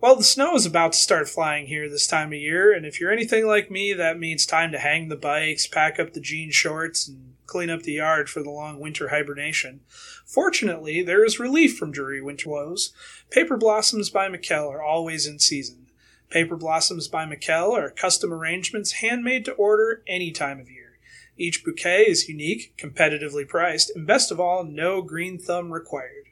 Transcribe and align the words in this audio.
Well, 0.00 0.14
the 0.14 0.22
snow 0.22 0.54
is 0.54 0.64
about 0.64 0.92
to 0.92 0.98
start 0.98 1.28
flying 1.28 1.66
here 1.66 1.88
this 1.88 2.06
time 2.06 2.28
of 2.28 2.38
year, 2.38 2.72
and 2.72 2.86
if 2.86 3.00
you're 3.00 3.10
anything 3.10 3.48
like 3.48 3.68
me, 3.68 3.92
that 3.94 4.16
means 4.16 4.46
time 4.46 4.70
to 4.70 4.78
hang 4.78 5.08
the 5.08 5.16
bikes, 5.16 5.66
pack 5.66 5.98
up 5.98 6.12
the 6.12 6.20
jean 6.20 6.52
shorts, 6.52 7.08
and 7.08 7.34
clean 7.46 7.68
up 7.68 7.82
the 7.82 7.94
yard 7.94 8.30
for 8.30 8.40
the 8.40 8.50
long 8.50 8.78
winter 8.78 9.08
hibernation. 9.08 9.80
Fortunately, 10.24 11.02
there 11.02 11.24
is 11.24 11.40
relief 11.40 11.76
from 11.76 11.90
dreary 11.90 12.22
winter 12.22 12.48
woes. 12.48 12.92
Paper 13.30 13.56
Blossoms 13.56 14.08
by 14.08 14.28
Michal 14.28 14.68
are 14.68 14.82
always 14.82 15.26
in 15.26 15.40
season. 15.40 15.86
Paper 16.30 16.54
Blossoms 16.54 17.08
by 17.08 17.26
Michal 17.26 17.76
are 17.76 17.90
custom 17.90 18.32
arrangements 18.32 18.92
handmade 18.92 19.44
to 19.46 19.52
order 19.54 20.04
any 20.06 20.30
time 20.30 20.60
of 20.60 20.70
year. 20.70 21.00
Each 21.36 21.64
bouquet 21.64 22.04
is 22.04 22.28
unique, 22.28 22.72
competitively 22.78 23.48
priced, 23.48 23.90
and 23.96 24.06
best 24.06 24.30
of 24.30 24.38
all, 24.38 24.62
no 24.62 25.02
green 25.02 25.40
thumb 25.40 25.72
required. 25.72 26.27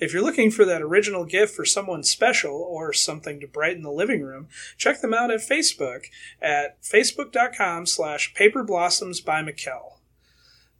If 0.00 0.14
you're 0.14 0.22
looking 0.22 0.50
for 0.50 0.64
that 0.64 0.80
original 0.80 1.26
gift 1.26 1.54
for 1.54 1.66
someone 1.66 2.02
special 2.02 2.54
or 2.54 2.94
something 2.94 3.38
to 3.40 3.46
brighten 3.46 3.82
the 3.82 3.92
living 3.92 4.22
room, 4.22 4.48
check 4.78 5.02
them 5.02 5.12
out 5.12 5.30
at 5.30 5.40
Facebook 5.40 6.06
at 6.40 6.82
facebook.com 6.82 7.84
slash 7.84 8.32
paperblossoms 8.34 9.22
by. 9.22 10.00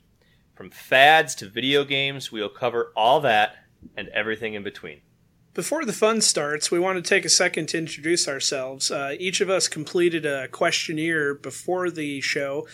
from 0.55 0.69
fads 0.69 1.35
to 1.35 1.49
video 1.49 1.83
games, 1.83 2.31
we'll 2.31 2.49
cover 2.49 2.91
all 2.95 3.19
that 3.21 3.55
and 3.97 4.07
everything 4.09 4.53
in 4.53 4.63
between. 4.63 5.01
Before 5.53 5.85
the 5.85 5.93
fun 5.93 6.19
starts, 6.19 6.69
we 6.69 6.79
want 6.79 7.03
to 7.03 7.09
take 7.09 7.23
a 7.23 7.29
second 7.29 7.67
to 7.69 7.77
introduce 7.77 8.27
ourselves. 8.27 8.91
Uh, 8.91 9.15
each 9.17 9.39
of 9.39 9.49
us 9.49 9.67
completed 9.67 10.25
a 10.25 10.49
questionnaire 10.49 11.33
before 11.33 11.89
the 11.89 12.19
show 12.19 12.67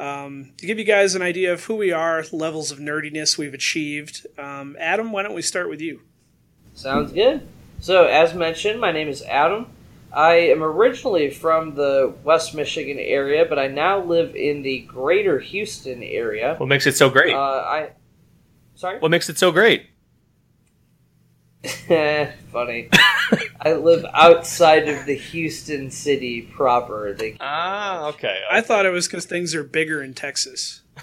um, 0.00 0.52
to 0.58 0.66
give 0.66 0.78
you 0.78 0.84
guys 0.84 1.14
an 1.14 1.22
idea 1.22 1.52
of 1.52 1.64
who 1.64 1.76
we 1.76 1.92
are, 1.92 2.24
levels 2.32 2.72
of 2.72 2.78
nerdiness 2.80 3.38
we've 3.38 3.54
achieved. 3.54 4.26
Um, 4.36 4.76
Adam, 4.80 5.12
why 5.12 5.22
don't 5.22 5.34
we 5.34 5.42
start 5.42 5.70
with 5.70 5.80
you? 5.80 6.02
Sounds 6.74 7.12
good. 7.12 7.46
So, 7.78 8.06
as 8.06 8.34
mentioned, 8.34 8.80
my 8.80 8.90
name 8.90 9.08
is 9.08 9.22
Adam. 9.22 9.66
I 10.14 10.34
am 10.34 10.62
originally 10.62 11.30
from 11.30 11.74
the 11.74 12.14
West 12.22 12.54
Michigan 12.54 12.98
area, 12.98 13.44
but 13.48 13.58
I 13.58 13.66
now 13.66 14.00
live 14.00 14.36
in 14.36 14.62
the 14.62 14.80
greater 14.82 15.40
Houston 15.40 16.02
area. 16.02 16.54
What 16.56 16.68
makes 16.68 16.86
it 16.86 16.96
so 16.96 17.10
great? 17.10 17.34
Uh, 17.34 17.38
I 17.38 17.90
sorry. 18.76 19.00
What 19.00 19.10
makes 19.10 19.28
it 19.28 19.38
so 19.38 19.50
great? 19.50 19.86
Funny. 22.52 22.88
I 23.60 23.72
live 23.72 24.04
outside 24.12 24.88
of 24.88 25.06
the 25.06 25.14
Houston 25.14 25.90
city 25.90 26.42
proper. 26.42 27.12
The, 27.14 27.36
ah, 27.40 28.08
okay. 28.08 28.40
I 28.50 28.60
thought 28.60 28.86
it 28.86 28.90
was 28.90 29.08
because 29.08 29.24
things 29.24 29.54
are 29.54 29.64
bigger 29.64 30.02
in 30.02 30.14
Texas. 30.14 30.82
Uh, 30.96 31.02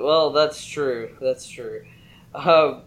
well, 0.00 0.32
that's 0.32 0.66
true. 0.66 1.16
That's 1.20 1.48
true. 1.48 1.86
Um, 2.34 2.82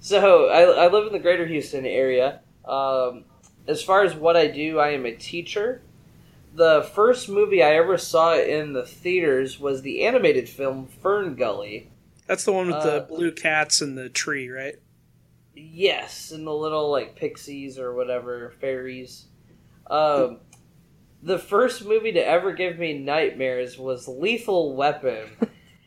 so 0.00 0.48
I, 0.48 0.84
I 0.84 0.88
live 0.88 1.06
in 1.06 1.12
the 1.12 1.18
greater 1.18 1.46
Houston 1.46 1.84
area. 1.84 2.40
Um, 2.64 3.24
as 3.66 3.82
far 3.82 4.02
as 4.04 4.14
what 4.14 4.36
I 4.36 4.46
do, 4.48 4.78
I 4.78 4.90
am 4.90 5.06
a 5.06 5.14
teacher. 5.14 5.82
The 6.54 6.88
first 6.94 7.28
movie 7.28 7.62
I 7.62 7.76
ever 7.76 7.96
saw 7.96 8.36
in 8.36 8.72
the 8.72 8.84
theaters 8.84 9.58
was 9.58 9.82
the 9.82 10.04
animated 10.04 10.48
film 10.48 10.86
Fern 10.86 11.34
Gully. 11.34 11.88
That's 12.26 12.44
the 12.44 12.52
one 12.52 12.66
with 12.66 12.76
Uh, 12.76 13.00
the 13.00 13.00
blue 13.08 13.32
cats 13.32 13.80
and 13.80 13.96
the 13.96 14.08
tree, 14.08 14.48
right? 14.48 14.76
Yes, 15.54 16.30
and 16.30 16.46
the 16.46 16.54
little 16.54 16.90
like 16.90 17.16
pixies 17.16 17.78
or 17.78 17.94
whatever 17.94 18.52
fairies. 18.60 19.26
Um, 19.88 20.40
the 21.22 21.38
first 21.38 21.84
movie 21.84 22.12
to 22.12 22.26
ever 22.26 22.52
give 22.52 22.78
me 22.78 22.98
nightmares 22.98 23.78
was 23.78 24.08
Lethal 24.08 24.74
Weapon, 24.74 25.30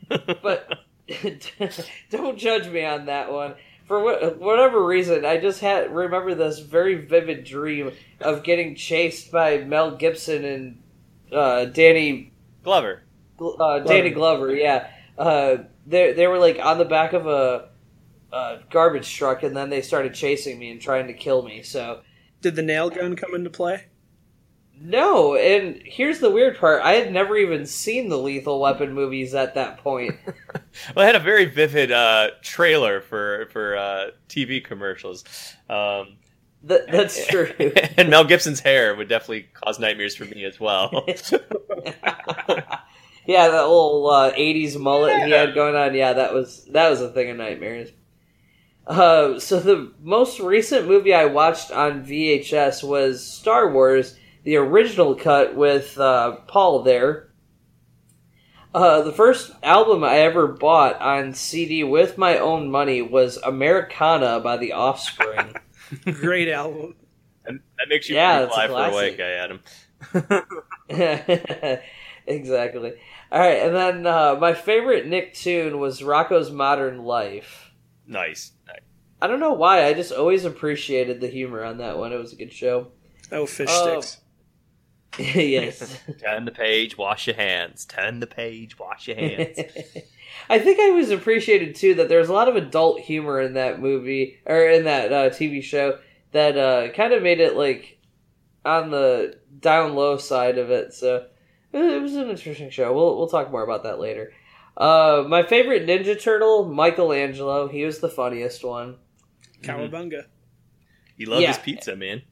but 0.42 0.72
don't 2.10 2.38
judge 2.38 2.68
me 2.68 2.84
on 2.84 3.06
that 3.06 3.30
one. 3.32 3.54
For 3.86 4.02
what, 4.02 4.38
whatever 4.38 4.84
reason, 4.84 5.24
I 5.24 5.38
just 5.38 5.60
had 5.60 5.94
remember 5.94 6.34
this 6.34 6.58
very 6.58 6.96
vivid 7.06 7.44
dream 7.44 7.92
of 8.20 8.42
getting 8.42 8.74
chased 8.74 9.30
by 9.30 9.58
Mel 9.58 9.96
Gibson 9.96 10.44
and 10.44 10.82
uh, 11.32 11.66
Danny 11.66 12.32
Glover. 12.64 13.02
Gl- 13.38 13.60
uh, 13.60 13.78
Danny 13.80 14.10
Glover. 14.10 14.54
Yeah, 14.54 14.88
uh, 15.16 15.58
they 15.86 16.12
they 16.12 16.26
were 16.26 16.38
like 16.38 16.58
on 16.60 16.78
the 16.78 16.84
back 16.84 17.12
of 17.12 17.26
a, 17.26 17.68
a 18.32 18.58
garbage 18.70 19.14
truck, 19.14 19.44
and 19.44 19.56
then 19.56 19.70
they 19.70 19.82
started 19.82 20.14
chasing 20.14 20.58
me 20.58 20.70
and 20.70 20.80
trying 20.80 21.06
to 21.06 21.14
kill 21.14 21.42
me. 21.42 21.62
So 21.62 22.00
Did 22.40 22.56
the 22.56 22.62
nail 22.62 22.90
gun 22.90 23.14
come 23.14 23.34
into 23.34 23.50
play? 23.50 23.84
No, 24.80 25.36
and 25.36 25.80
here's 25.84 26.18
the 26.20 26.30
weird 26.30 26.58
part: 26.58 26.82
I 26.82 26.92
had 26.94 27.12
never 27.12 27.36
even 27.36 27.66
seen 27.66 28.08
the 28.08 28.18
Lethal 28.18 28.60
Weapon 28.60 28.92
movies 28.92 29.34
at 29.34 29.54
that 29.54 29.78
point. 29.78 30.16
Well, 30.94 31.04
I 31.04 31.06
had 31.06 31.16
a 31.16 31.20
very 31.20 31.46
vivid 31.46 31.90
uh, 31.90 32.32
trailer 32.42 33.00
for 33.00 33.48
for 33.50 33.76
uh, 33.78 34.10
TV 34.28 34.62
commercials, 34.62 35.24
um, 35.70 36.16
Th- 36.68 36.82
that's 36.90 37.26
true. 37.28 37.50
and 37.96 38.10
Mel 38.10 38.24
Gibson's 38.24 38.60
hair 38.60 38.94
would 38.94 39.08
definitely 39.08 39.48
cause 39.54 39.78
nightmares 39.78 40.14
for 40.14 40.26
me 40.26 40.44
as 40.44 40.60
well. 40.60 40.90
yeah, 43.26 43.48
that 43.48 43.62
little 43.62 44.10
uh, 44.10 44.32
'80s 44.32 44.78
mullet 44.78 45.24
he 45.24 45.30
had 45.30 45.54
going 45.54 45.74
on. 45.74 45.94
Yeah, 45.94 46.12
that 46.12 46.34
was 46.34 46.66
that 46.66 46.90
was 46.90 47.00
a 47.00 47.08
thing 47.10 47.30
of 47.30 47.36
nightmares. 47.38 47.90
Uh, 48.86 49.38
so 49.40 49.58
the 49.58 49.92
most 50.02 50.38
recent 50.38 50.86
movie 50.86 51.14
I 51.14 51.24
watched 51.24 51.72
on 51.72 52.04
VHS 52.04 52.86
was 52.86 53.24
Star 53.26 53.72
Wars, 53.72 54.16
the 54.46 54.56
original 54.56 55.14
cut 55.16 55.54
with 55.56 55.98
uh, 55.98 56.36
Paul 56.46 56.82
there. 56.84 57.32
Uh, 58.72 59.02
the 59.02 59.12
first 59.12 59.50
album 59.62 60.04
I 60.04 60.18
ever 60.18 60.46
bought 60.46 61.00
on 61.00 61.32
CD 61.34 61.82
with 61.82 62.16
my 62.16 62.38
own 62.38 62.70
money 62.70 63.02
was 63.02 63.38
Americana 63.38 64.38
by 64.40 64.56
The 64.56 64.72
Offspring. 64.72 65.54
Great 66.04 66.48
album. 66.48 66.94
and 67.44 67.60
that 67.78 67.88
makes 67.88 68.08
you 68.08 68.14
Yeah, 68.14 68.46
pretty 68.46 68.46
it's 68.46 68.56
a 68.56 68.56
fly 68.56 68.66
for 68.66 68.72
a 68.72 68.94
white 68.94 69.16
classic. 69.16 69.18
guy, 69.18 70.30
Adam. 71.00 71.80
exactly. 72.26 72.92
All 73.32 73.40
right, 73.40 73.58
and 73.62 73.74
then 73.74 74.06
uh, 74.06 74.36
my 74.40 74.54
favorite 74.54 75.06
Nicktoon 75.06 75.78
was 75.78 76.00
Rocko's 76.02 76.50
Modern 76.50 77.02
Life. 77.02 77.72
Nice. 78.06 78.52
nice. 78.66 78.80
I 79.20 79.26
don't 79.26 79.40
know 79.40 79.54
why. 79.54 79.84
I 79.86 79.94
just 79.94 80.12
always 80.12 80.44
appreciated 80.44 81.20
the 81.20 81.26
humor 81.28 81.64
on 81.64 81.78
that 81.78 81.98
one. 81.98 82.12
It 82.12 82.18
was 82.18 82.32
a 82.32 82.36
good 82.36 82.52
show. 82.52 82.88
Oh, 83.32 83.46
fish 83.46 83.70
Oh. 83.72 84.00
sticks. 84.00 84.20
Yes. 85.18 85.98
Turn 86.20 86.44
the 86.44 86.50
page, 86.52 86.96
wash 86.98 87.26
your 87.26 87.36
hands. 87.36 87.84
Turn 87.84 88.20
the 88.20 88.26
page, 88.26 88.78
wash 88.78 89.08
your 89.08 89.16
hands. 89.16 89.58
I 90.50 90.58
think 90.58 90.78
I 90.80 90.90
was 90.90 91.10
appreciated 91.10 91.74
too 91.76 91.94
that 91.94 92.08
there's 92.08 92.28
a 92.28 92.32
lot 92.32 92.48
of 92.48 92.56
adult 92.56 93.00
humor 93.00 93.40
in 93.40 93.54
that 93.54 93.80
movie 93.80 94.38
or 94.46 94.68
in 94.68 94.84
that 94.84 95.12
uh, 95.12 95.30
TV 95.30 95.62
show 95.62 95.98
that 96.32 96.56
uh, 96.56 96.92
kind 96.92 97.12
of 97.12 97.22
made 97.22 97.40
it 97.40 97.56
like 97.56 97.98
on 98.64 98.90
the 98.90 99.38
down 99.60 99.94
low 99.94 100.16
side 100.18 100.58
of 100.58 100.70
it. 100.70 100.92
So 100.92 101.26
it 101.72 101.78
it 101.80 102.02
was 102.02 102.14
an 102.14 102.28
interesting 102.30 102.70
show. 102.70 102.92
We'll 102.92 103.16
we'll 103.16 103.28
talk 103.28 103.50
more 103.50 103.62
about 103.64 103.84
that 103.84 103.98
later. 103.98 104.32
Uh, 104.76 105.24
my 105.26 105.42
favorite 105.42 105.86
Ninja 105.86 106.20
Turtle, 106.20 106.66
Michelangelo. 106.66 107.66
He 107.68 107.84
was 107.84 108.00
the 108.00 108.10
funniest 108.10 108.62
one. 108.62 108.96
Cowabunga. 109.62 110.24
he 111.16 111.24
loved 111.24 111.42
Yeah. 111.42 111.48
his 111.48 111.58
pizza, 111.58 111.96
man. 111.96 112.22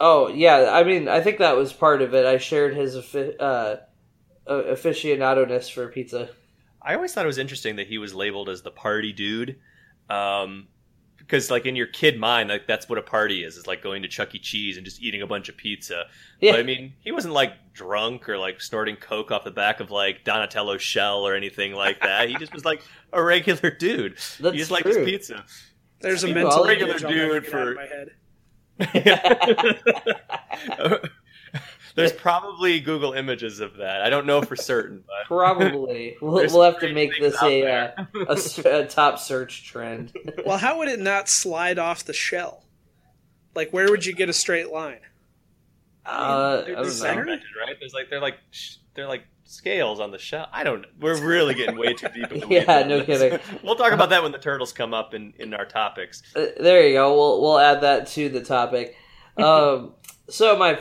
Oh 0.00 0.28
yeah, 0.28 0.70
I 0.72 0.84
mean 0.84 1.08
I 1.08 1.20
think 1.20 1.38
that 1.38 1.56
was 1.56 1.72
part 1.72 2.02
of 2.02 2.14
it. 2.14 2.26
I 2.26 2.38
shared 2.38 2.74
his 2.74 2.96
affi- 2.96 3.34
uh, 3.40 3.76
uh, 4.46 4.62
aficionado-ness 4.72 5.68
for 5.68 5.88
pizza. 5.88 6.30
I 6.82 6.94
always 6.94 7.12
thought 7.12 7.24
it 7.24 7.28
was 7.28 7.38
interesting 7.38 7.76
that 7.76 7.86
he 7.88 7.98
was 7.98 8.14
labeled 8.14 8.48
as 8.48 8.62
the 8.62 8.70
party 8.70 9.12
dude. 9.12 9.58
Um, 10.08 10.68
because 11.18 11.50
like 11.50 11.66
in 11.66 11.74
your 11.74 11.88
kid 11.88 12.20
mind, 12.20 12.48
like 12.50 12.68
that's 12.68 12.88
what 12.88 12.98
a 12.98 13.02
party 13.02 13.42
is. 13.42 13.56
It's 13.56 13.66
like 13.66 13.82
going 13.82 14.02
to 14.02 14.08
Chuck 14.08 14.32
E. 14.34 14.38
Cheese 14.38 14.76
and 14.76 14.84
just 14.84 15.02
eating 15.02 15.22
a 15.22 15.26
bunch 15.26 15.48
of 15.48 15.56
pizza. 15.56 16.04
Yeah. 16.40 16.52
But 16.52 16.60
I 16.60 16.62
mean, 16.62 16.92
he 17.00 17.10
wasn't 17.10 17.34
like 17.34 17.52
drunk 17.72 18.28
or 18.28 18.38
like 18.38 18.60
snorting 18.60 18.94
coke 18.94 19.32
off 19.32 19.42
the 19.42 19.50
back 19.50 19.80
of 19.80 19.90
like 19.90 20.24
Donatello's 20.24 20.82
shell 20.82 21.26
or 21.26 21.34
anything 21.34 21.72
like 21.72 22.00
that. 22.02 22.28
he 22.28 22.36
just 22.36 22.54
was 22.54 22.64
like 22.64 22.80
a 23.12 23.20
regular 23.22 23.70
dude. 23.70 24.12
That's 24.38 24.52
he 24.52 24.58
just 24.58 24.70
liked 24.70 24.86
his 24.86 24.98
pizza. 24.98 25.44
There's 26.00 26.22
a 26.22 26.32
mental 26.32 26.64
are 26.64 26.70
a 26.70 26.74
image 26.76 27.02
regular 27.02 27.40
dude 27.40 27.52
get 27.52 27.54
out 27.54 27.68
of 27.68 27.70
for- 27.70 27.74
my 27.74 27.86
head. 27.86 28.10
There's 31.94 32.12
probably 32.12 32.78
Google 32.80 33.14
images 33.14 33.60
of 33.60 33.76
that. 33.78 34.02
I 34.02 34.10
don't 34.10 34.26
know 34.26 34.42
for 34.42 34.54
certain, 34.54 35.02
but 35.06 35.14
Probably. 35.26 36.16
We'll, 36.20 36.46
we'll 36.46 36.62
have 36.62 36.78
to 36.80 36.92
make 36.92 37.18
this 37.18 37.34
out 37.42 37.50
a, 37.50 37.62
uh, 37.62 37.64
there. 37.64 38.08
a 38.28 38.32
s- 38.32 38.58
a 38.58 38.86
top 38.86 39.18
search 39.18 39.64
trend. 39.64 40.12
Well, 40.44 40.58
how 40.58 40.78
would 40.78 40.88
it 40.88 41.00
not 41.00 41.28
slide 41.28 41.78
off 41.78 42.04
the 42.04 42.12
shell? 42.12 42.64
Like, 43.54 43.70
where 43.70 43.88
would 43.90 44.04
you 44.04 44.12
get 44.14 44.28
a 44.28 44.34
straight 44.34 44.70
line? 44.70 45.00
Uh, 46.04 46.08
I 46.08 46.56
they're 46.66 46.74
don't 46.74 46.84
know. 46.84 46.90
segmented, 46.90 47.40
right? 47.66 47.76
There's 47.80 47.94
like 47.94 48.10
they're 48.10 48.20
like 48.20 48.36
they're 48.94 49.08
like 49.08 49.24
scales 49.46 50.00
on 50.00 50.10
the 50.10 50.18
shell. 50.18 50.48
I 50.52 50.64
don't. 50.64 50.82
know. 50.82 50.88
We're 51.00 51.20
really 51.24 51.54
getting 51.54 51.78
way 51.78 51.94
too 51.94 52.08
deep. 52.14 52.30
In 52.32 52.40
the 52.40 52.46
weeds 52.48 52.64
Yeah, 52.68 52.82
no 52.86 52.98
this. 53.02 53.06
kidding. 53.20 53.38
We'll 53.62 53.76
talk 53.76 53.92
about 53.92 54.10
that 54.10 54.22
when 54.22 54.32
the 54.32 54.38
turtles 54.38 54.72
come 54.72 54.92
up 54.94 55.14
in 55.14 55.32
in 55.38 55.54
our 55.54 55.64
topics. 55.64 56.22
Uh, 56.34 56.46
there 56.60 56.86
you 56.86 56.94
go. 56.94 57.14
We'll 57.16 57.40
we'll 57.42 57.58
add 57.58 57.80
that 57.82 58.06
to 58.08 58.28
the 58.28 58.42
topic. 58.42 58.96
Um, 59.38 59.92
so 60.30 60.56
my 60.56 60.78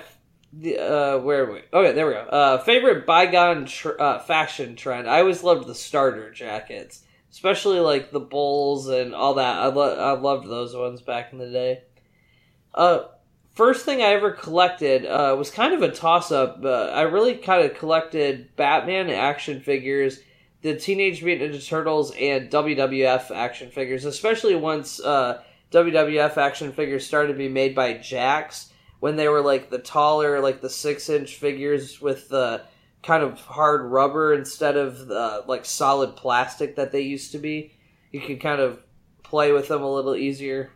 the, 0.53 0.77
uh, 0.79 1.17
where 1.19 1.43
are 1.43 1.51
we? 1.51 1.59
Okay, 1.73 1.91
there 1.91 2.07
we 2.07 2.13
go. 2.13 2.19
Uh, 2.21 2.57
favorite 2.59 3.05
bygone 3.05 3.65
tr- 3.65 3.99
uh, 3.99 4.19
fashion 4.19 4.77
trend. 4.77 5.09
I 5.09 5.19
always 5.19 5.43
loved 5.43 5.67
the 5.67 5.75
starter 5.75 6.31
jackets, 6.31 7.03
especially 7.31 7.81
like 7.81 8.11
the 8.11 8.21
bowls 8.21 8.87
and 8.87 9.13
all 9.13 9.33
that. 9.33 9.57
I 9.57 9.65
lo- 9.65 9.97
I 9.99 10.17
loved 10.17 10.47
those 10.47 10.73
ones 10.73 11.01
back 11.01 11.33
in 11.33 11.39
the 11.39 11.49
day. 11.51 11.83
Uh, 12.73 13.03
first 13.55 13.85
thing 13.85 14.01
I 14.01 14.13
ever 14.13 14.31
collected 14.31 15.05
uh, 15.05 15.35
was 15.37 15.49
kind 15.49 15.73
of 15.73 15.81
a 15.81 15.91
toss 15.91 16.31
up. 16.31 16.63
Uh, 16.63 16.87
I 16.87 17.03
really 17.03 17.35
kind 17.35 17.65
of 17.65 17.77
collected 17.77 18.55
Batman 18.55 19.09
action 19.09 19.61
figures, 19.61 20.19
the 20.61 20.75
Teenage 20.75 21.23
Mutant 21.23 21.53
Ninja 21.53 21.67
Turtles, 21.67 22.13
and 22.19 22.49
WWF 22.51 23.31
action 23.31 23.71
figures, 23.71 24.05
especially 24.05 24.55
once 24.55 24.99
uh, 24.99 25.41
WWF 25.71 26.37
action 26.37 26.71
figures 26.71 27.05
started 27.05 27.33
to 27.33 27.37
be 27.37 27.49
made 27.49 27.73
by 27.73 27.95
Jakks 27.95 28.69
when 28.99 29.15
they 29.15 29.27
were 29.27 29.41
like 29.41 29.69
the 29.69 29.79
taller, 29.79 30.39
like 30.39 30.61
the 30.61 30.69
six 30.69 31.09
inch 31.09 31.35
figures 31.35 32.01
with 32.01 32.29
the 32.29 32.63
kind 33.03 33.23
of 33.23 33.39
hard 33.41 33.83
rubber 33.83 34.33
instead 34.33 34.75
of 34.75 35.07
the 35.07 35.43
like 35.47 35.63
solid 35.63 36.15
plastic 36.15 36.75
that 36.75 36.91
they 36.91 37.01
used 37.01 37.31
to 37.31 37.37
be. 37.37 37.71
You 38.11 38.21
could 38.21 38.41
kind 38.41 38.61
of 38.61 38.79
play 39.23 39.51
with 39.51 39.67
them 39.67 39.83
a 39.83 39.93
little 39.93 40.15
easier. 40.15 40.71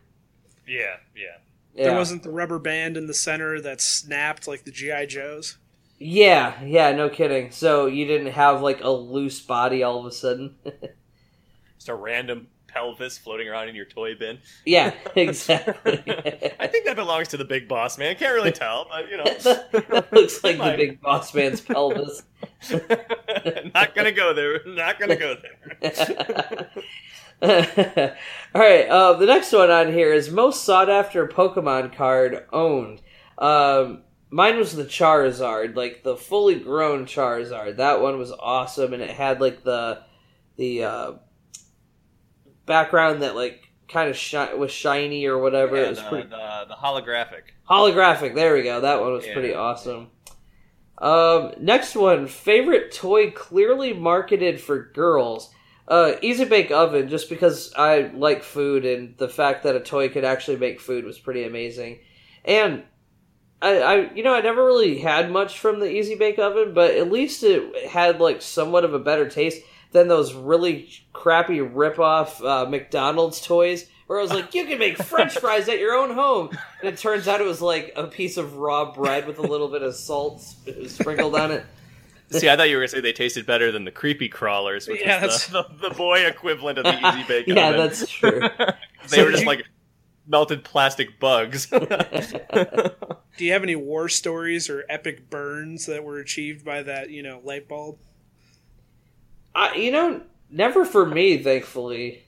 Yeah, 0.68 0.98
yeah. 1.16 1.38
Yeah. 1.80 1.86
There 1.86 1.98
wasn't 1.98 2.24
the 2.24 2.30
rubber 2.30 2.60
band 2.60 2.98
in 2.98 3.08
the 3.08 3.14
center 3.14 3.62
that 3.62 3.80
snapped 3.80 4.50
like 4.50 4.66
the 4.66 4.72
GI 4.72 5.06
Joes. 5.08 5.58
Yeah, 5.98 6.62
yeah, 6.62 6.92
no 6.92 7.08
kidding. 7.08 7.52
So 7.52 7.86
you 7.86 8.06
didn't 8.06 8.34
have 8.34 8.62
like 8.62 8.82
a 8.84 8.90
loose 8.90 9.40
body 9.40 9.82
all 9.82 10.00
of 10.00 10.06
a 10.06 10.12
sudden. 10.12 10.56
Just 11.78 11.88
a 11.88 11.96
random 11.96 12.48
pelvis 12.68 13.18
floating 13.18 13.48
around 13.48 13.70
in 13.70 13.76
your 13.76 13.86
toy 13.86 14.14
bin. 14.14 14.40
yeah, 14.66 14.94
exactly. 15.16 16.04
I 16.60 16.68
think 16.68 16.86
that 16.86 16.98
belongs 16.98 17.30
to 17.30 17.38
the 17.38 17.46
big 17.46 17.70
boss 17.70 17.98
man. 17.98 18.16
Can't 18.18 18.34
really 18.34 18.52
tell, 18.52 18.88
but 18.90 19.10
you 19.10 19.16
know. 19.16 19.24
that 19.24 20.08
looks 20.12 20.44
like 20.44 20.58
the 20.58 20.76
big 20.76 21.00
boss 21.00 21.34
man's 21.34 21.62
pelvis. 21.62 22.24
Not 23.74 23.96
gonna 23.96 24.12
go 24.12 24.34
there. 24.34 24.60
Not 24.66 25.00
gonna 25.00 25.16
go 25.16 25.36
there. 25.82 26.70
All 27.42 28.62
right, 28.62 28.88
uh, 28.88 29.14
the 29.14 29.26
next 29.26 29.52
one 29.54 29.72
on 29.72 29.94
here 29.94 30.12
is 30.14 30.30
most 30.30 30.64
sought 30.66 30.90
after 30.90 31.28
Pokemon 31.28 31.96
card 31.96 32.46
owned. 32.52 33.02
Um, 33.38 34.04
mine 34.30 34.58
was 34.58 34.76
the 34.76 34.84
Charizard, 34.84 35.76
like 35.76 36.04
the 36.04 36.18
fully 36.18 36.60
grown 36.60 37.06
Charizard. 37.06 37.78
That 37.78 38.02
one 38.02 38.18
was 38.18 38.32
awesome, 38.32 38.94
and 38.94 39.02
it 39.02 39.12
had 39.12 39.40
like 39.40 39.64
the 39.64 40.02
the 40.58 40.84
uh, 40.84 41.12
background 42.66 43.22
that 43.22 43.36
like 43.36 43.62
kind 43.88 44.10
of 44.10 44.16
shi- 44.18 44.54
was 44.58 44.72
shiny 44.72 45.26
or 45.26 45.38
whatever. 45.38 45.76
Yeah, 45.78 45.84
it 45.84 45.90
was 45.90 46.00
the, 46.00 46.10
pretty 46.10 46.30
the, 46.30 46.66
the 46.68 46.76
holographic. 46.76 47.44
holographic. 47.70 48.36
There 48.36 48.54
we 48.54 48.64
go. 48.64 48.82
That 48.82 49.02
one 49.02 49.14
was 49.14 49.26
Yeah. 49.26 49.34
pretty 49.34 49.54
awesome. 49.54 50.10
Um, 50.98 51.54
next 51.60 51.96
one, 51.96 52.28
favorite 52.28 52.92
toy 52.92 53.32
clearly 53.32 53.94
marketed 53.94 54.60
for 54.60 54.92
girls. 54.92 55.54
Uh, 55.90 56.14
Easy 56.22 56.46
Bake 56.46 56.70
Oven, 56.70 57.10
just 57.10 57.30
because 57.30 57.74
I 57.76 58.12
like 58.14 58.44
food 58.44 58.86
and 58.86 59.18
the 59.18 59.28
fact 59.28 59.64
that 59.64 59.76
a 59.76 59.80
toy 59.80 60.08
could 60.08 60.24
actually 60.24 60.58
make 60.58 60.80
food 60.80 61.04
was 61.04 61.18
pretty 61.18 61.44
amazing. 61.44 62.00
And 62.46 62.84
I, 63.62 63.80
I, 63.80 64.14
you 64.14 64.22
know, 64.24 64.34
I 64.34 64.42
never 64.42 64.64
really 64.64 65.00
had 65.00 65.32
much 65.32 65.58
from 65.58 65.80
the 65.80 65.92
Easy 65.92 66.16
Bake 66.16 66.38
Oven, 66.38 66.74
but 66.74 66.92
at 66.92 67.12
least 67.12 67.44
it 67.44 67.90
had 67.90 68.22
like 68.22 68.42
somewhat 68.42 68.86
of 68.86 68.94
a 68.94 69.00
better 69.00 69.28
taste 69.28 69.64
than 69.92 70.08
those 70.08 70.34
really 70.34 70.90
crappy 71.14 71.60
rip-off 71.60 72.42
uh, 72.44 72.68
McDonald's 72.70 73.42
toys, 73.42 73.90
where 74.08 74.20
I 74.20 74.22
was 74.22 74.32
like, 74.32 74.54
you 74.54 74.66
can 74.66 74.80
make 74.80 74.98
French 75.04 75.38
fries 75.40 75.68
at 75.68 75.80
your 75.80 75.96
own 75.96 76.14
home, 76.14 76.50
and 76.80 76.90
it 76.90 76.98
turns 76.98 77.28
out 77.28 77.42
it 77.42 77.48
was 77.48 77.62
like 77.62 77.94
a 77.96 78.06
piece 78.06 78.38
of 78.38 78.58
raw 78.58 78.94
bread 78.94 79.28
with 79.28 79.40
a 79.40 79.44
little 79.44 79.68
bit 79.68 79.82
of 79.82 79.96
salt 79.96 80.42
sprinkled 80.88 81.36
on 81.36 81.52
it. 81.52 81.66
See, 82.32 82.50
I 82.50 82.56
thought 82.56 82.70
you 82.70 82.76
were 82.76 82.82
gonna 82.82 82.90
say 82.90 83.02
they 83.02 83.14
tasted 83.14 83.46
better 83.46 83.72
than 83.72 83.86
the 83.86 83.92
creepy 83.92 84.30
crawlers, 84.30 84.88
which 84.88 85.02
Yeah, 85.02 85.26
is 85.26 85.48
the, 85.48 85.64
the, 85.64 85.90
the 85.90 85.96
boy 85.96 86.26
equivalent 86.26 86.78
of 86.78 86.84
the 86.86 86.98
Easy 87.10 87.24
Bake 87.28 87.46
oven. 87.48 87.58
yeah, 87.58 87.70
Oven. 87.70 87.78
that's 87.80 88.08
true. 88.10 88.42
they 89.10 89.18
So 89.18 89.26
were 89.26 89.32
just 89.32 89.44
you- 89.44 89.48
like 89.48 89.64
melted 90.28 90.64
plastic 90.64 91.20
bugs. 91.20 91.66
Do 93.38 93.46
you 93.46 93.52
have 93.54 93.64
any 93.64 93.76
war 93.76 94.10
stories 94.10 94.70
or 94.70 94.84
epic 94.90 95.30
burns 95.30 95.86
that 95.88 96.04
were 96.04 96.20
achieved 96.20 96.64
by 96.66 96.84
that, 96.84 97.10
you 97.10 97.24
know, 97.24 97.42
light 97.44 97.68
bulb? 97.68 97.98
I, 99.56 99.76
you 99.76 99.92
know, 99.92 100.22
never 100.52 100.86
for 100.86 101.06
me, 101.06 101.38
thankfully. 101.42 102.24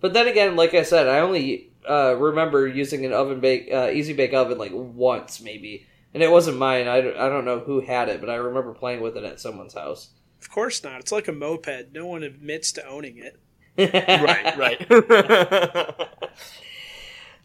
But 0.00 0.12
then 0.12 0.28
again, 0.28 0.56
like 0.56 0.74
I 0.74 0.82
said, 0.82 1.08
I 1.08 1.20
only 1.20 1.70
uh, 1.88 2.14
remember 2.16 2.66
using 2.66 3.06
an 3.06 3.12
oven 3.12 3.40
bake, 3.40 3.68
uh, 3.72 3.90
easy 3.92 4.12
bake 4.12 4.34
oven 4.34 4.58
like 4.58 4.72
once 4.74 5.40
maybe, 5.40 5.86
and 6.14 6.22
it 6.22 6.30
wasn't 6.30 6.58
mine. 6.58 6.88
I, 6.88 7.00
don't- 7.00 7.16
I 7.16 7.28
don't 7.28 7.44
know 7.44 7.60
who 7.60 7.80
had 7.80 8.08
it, 8.08 8.20
but 8.20 8.30
I 8.30 8.36
remember 8.36 8.72
playing 8.74 9.00
with 9.00 9.16
it 9.16 9.24
at 9.24 9.40
someone's 9.40 9.74
house. 9.74 10.10
Of 10.40 10.48
course 10.50 10.82
not. 10.82 11.00
It's 11.00 11.12
like 11.12 11.28
a 11.28 11.32
moped. 11.32 11.92
No 11.92 12.06
one 12.06 12.22
admits 12.22 12.72
to 12.72 12.86
owning 12.88 13.18
it. 13.18 13.38
right, 13.76 14.56
right. 14.56 16.08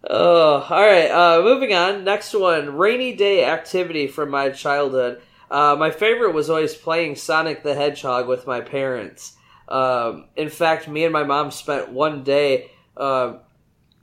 Oh, 0.07 0.65
all 0.69 0.81
right. 0.85 1.09
Uh, 1.09 1.41
moving 1.43 1.73
on. 1.73 2.03
Next 2.03 2.33
one, 2.33 2.75
rainy 2.77 3.15
day 3.15 3.43
activity 3.45 4.07
from 4.07 4.29
my 4.29 4.49
childhood. 4.51 5.21
Uh, 5.49 5.75
my 5.77 5.89
favorite 5.91 6.33
was 6.33 6.49
always 6.49 6.75
playing 6.75 7.15
Sonic 7.15 7.63
the 7.63 7.73
Hedgehog 7.73 8.27
with 8.27 8.45
my 8.45 8.61
parents. 8.61 9.35
Um, 9.67 10.25
in 10.35 10.49
fact, 10.49 10.87
me 10.87 11.03
and 11.05 11.13
my 11.13 11.23
mom 11.23 11.49
spent 11.49 11.89
one 11.91 12.23
day 12.23 12.69
uh, 12.95 13.37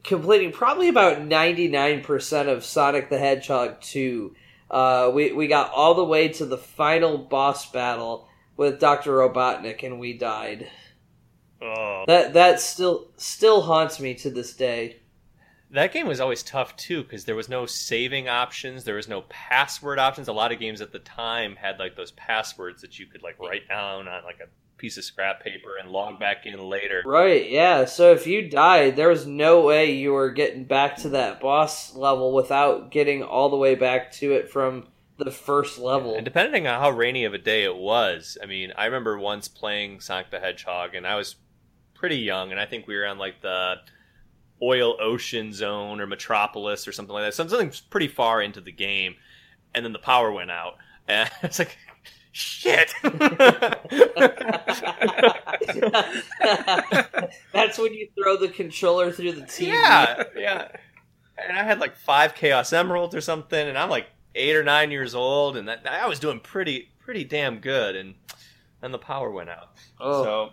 completing 0.02 0.50
probably 0.50 0.88
about 0.88 1.22
ninety 1.24 1.68
nine 1.68 2.02
percent 2.02 2.48
of 2.48 2.64
Sonic 2.64 3.08
the 3.08 3.18
Hedgehog 3.18 3.80
two. 3.80 4.34
Uh, 4.72 5.10
we 5.14 5.32
we 5.32 5.46
got 5.46 5.70
all 5.72 5.94
the 5.94 6.04
way 6.04 6.28
to 6.28 6.46
the 6.46 6.56
final 6.56 7.18
boss 7.18 7.70
battle 7.70 8.26
with 8.56 8.80
Doctor 8.80 9.12
Robotnik, 9.12 9.82
and 9.82 10.00
we 10.00 10.16
died. 10.16 10.68
oh. 11.60 12.04
That 12.06 12.32
that 12.32 12.60
still 12.60 13.10
still 13.18 13.60
haunts 13.60 14.00
me 14.00 14.14
to 14.14 14.30
this 14.30 14.54
day. 14.54 15.00
That 15.70 15.92
game 15.92 16.06
was 16.06 16.20
always 16.20 16.42
tough 16.42 16.76
too 16.76 17.02
because 17.02 17.24
there 17.24 17.34
was 17.34 17.48
no 17.48 17.64
saving 17.64 18.28
options, 18.28 18.84
there 18.84 18.96
was 18.96 19.08
no 19.08 19.22
password 19.28 19.98
options. 19.98 20.28
A 20.28 20.32
lot 20.32 20.52
of 20.52 20.58
games 20.58 20.80
at 20.80 20.92
the 20.92 20.98
time 20.98 21.56
had 21.56 21.78
like 21.78 21.96
those 21.96 22.12
passwords 22.12 22.82
that 22.82 22.98
you 22.98 23.06
could 23.06 23.22
like 23.22 23.38
write 23.38 23.68
down 23.68 24.08
on 24.08 24.24
like 24.24 24.40
a 24.40 24.48
piece 24.82 24.98
of 24.98 25.04
scrap 25.04 25.42
paper 25.42 25.76
and 25.80 25.90
log 25.90 26.18
back 26.18 26.44
in 26.44 26.58
later. 26.58 27.02
Right, 27.06 27.48
yeah. 27.48 27.84
So 27.84 28.12
if 28.12 28.26
you 28.26 28.50
died, 28.50 28.96
there 28.96 29.08
was 29.08 29.26
no 29.26 29.62
way 29.62 29.92
you 29.92 30.12
were 30.12 30.30
getting 30.32 30.64
back 30.64 30.96
to 30.98 31.10
that 31.10 31.40
boss 31.40 31.94
level 31.94 32.34
without 32.34 32.90
getting 32.90 33.22
all 33.22 33.48
the 33.48 33.56
way 33.56 33.76
back 33.76 34.10
to 34.14 34.32
it 34.32 34.50
from 34.50 34.88
the 35.18 35.30
first 35.30 35.78
level. 35.78 36.16
And 36.16 36.24
depending 36.24 36.66
on 36.66 36.80
how 36.80 36.90
rainy 36.90 37.24
of 37.24 37.32
a 37.32 37.38
day 37.38 37.62
it 37.62 37.76
was, 37.76 38.36
I 38.42 38.46
mean, 38.46 38.72
I 38.76 38.86
remember 38.86 39.16
once 39.16 39.46
playing 39.46 40.00
Sonic 40.00 40.32
the 40.32 40.40
Hedgehog, 40.40 40.96
and 40.96 41.06
I 41.06 41.14
was 41.14 41.36
pretty 41.94 42.16
young, 42.16 42.50
and 42.50 42.60
I 42.60 42.66
think 42.66 42.88
we 42.88 42.96
were 42.96 43.06
on 43.06 43.18
like 43.18 43.40
the 43.40 43.76
oil 44.60 44.96
ocean 45.00 45.52
zone 45.52 46.00
or 46.00 46.06
metropolis 46.06 46.86
or 46.86 46.92
something 46.92 47.12
like 47.12 47.24
that 47.24 47.34
something 47.34 47.72
pretty 47.90 48.06
far 48.06 48.40
into 48.40 48.60
the 48.60 48.70
game 48.70 49.16
and 49.74 49.84
then 49.84 49.92
the 49.92 49.98
power 49.98 50.30
went 50.30 50.52
out 50.52 50.74
and 51.08 51.28
it's 51.42 51.58
like 51.58 51.76
shit. 52.32 52.92
That's 57.52 57.78
when 57.78 57.94
you 57.94 58.08
throw 58.16 58.36
the 58.36 58.48
controller 58.48 59.10
through 59.12 59.32
the 59.32 59.42
TV. 59.42 59.68
yeah 59.68 60.22
yeah. 60.36 60.68
And 61.38 61.56
i 61.58 61.62
had 61.62 61.78
like 61.80 61.96
five 61.96 62.34
chaos 62.34 62.72
emeralds 62.72 63.14
or 63.14 63.20
something 63.20 63.68
and 63.68 63.76
i'm 63.78 63.90
like 63.90 64.06
eight 64.34 64.56
or 64.56 64.62
nine 64.62 64.90
years 64.90 65.14
old 65.14 65.56
and 65.56 65.68
that, 65.68 65.86
i 65.86 66.06
was 66.06 66.18
doing 66.18 66.40
pretty 66.40 66.88
pretty 67.00 67.24
damn 67.24 67.58
good 67.58 67.96
and 67.96 68.14
then 68.80 68.90
the 68.92 68.98
power 68.98 69.30
went 69.30 69.48
out. 69.48 69.68
Oh, 70.00 70.24
so 70.24 70.50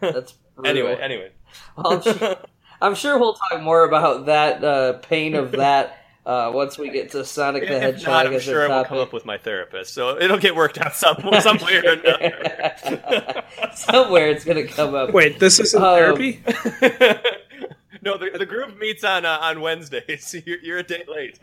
that's 0.00 0.32
brutal. 0.56 0.70
anyway. 0.70 0.98
Anyway 1.00 1.30
I'm, 1.76 2.02
sure, 2.02 2.36
I'm 2.80 2.94
sure 2.94 3.18
we'll 3.18 3.34
talk 3.34 3.62
more 3.62 3.84
about 3.84 4.26
that 4.26 4.64
uh, 4.64 4.94
pain 4.94 5.34
of 5.34 5.52
that 5.52 5.97
uh, 6.28 6.50
once 6.52 6.76
we 6.78 6.90
get 6.90 7.10
to 7.12 7.24
Sonic 7.24 7.66
the 7.66 7.74
If 7.76 7.82
Hedgehog 7.82 8.06
not, 8.12 8.26
I'm 8.26 8.38
sure 8.38 8.70
I 8.70 8.76
will 8.76 8.84
come 8.84 8.98
up 8.98 9.14
with 9.14 9.24
my 9.24 9.38
therapist, 9.38 9.94
so 9.94 10.20
it'll 10.20 10.36
get 10.36 10.54
worked 10.54 10.78
out 10.78 10.94
some 10.94 11.16
some 11.40 11.56
way 11.58 11.78
or 11.78 11.92
another. 11.94 13.44
Somewhere 13.74 14.28
it's 14.28 14.44
gonna 14.44 14.66
come 14.66 14.94
up. 14.94 15.12
Wait, 15.14 15.38
this 15.40 15.58
isn't 15.58 15.82
Um, 15.82 15.94
therapy? 15.96 16.42
no, 18.02 18.18
the, 18.18 18.36
the 18.38 18.44
group 18.46 18.78
meets 18.78 19.04
on 19.04 19.24
uh, 19.24 19.38
on 19.40 19.62
Wednesdays. 19.62 20.34
You're, 20.46 20.58
you're 20.58 20.78
a 20.78 20.82
day 20.82 21.04
late. 21.08 21.38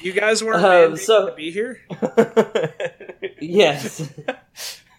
You 0.00 0.12
guys 0.12 0.44
weren't 0.44 0.64
um, 0.64 0.92
mandated 0.92 0.98
so- 1.00 1.28
to 1.30 1.34
be 1.34 1.50
here? 1.50 1.80
yes. 3.40 4.08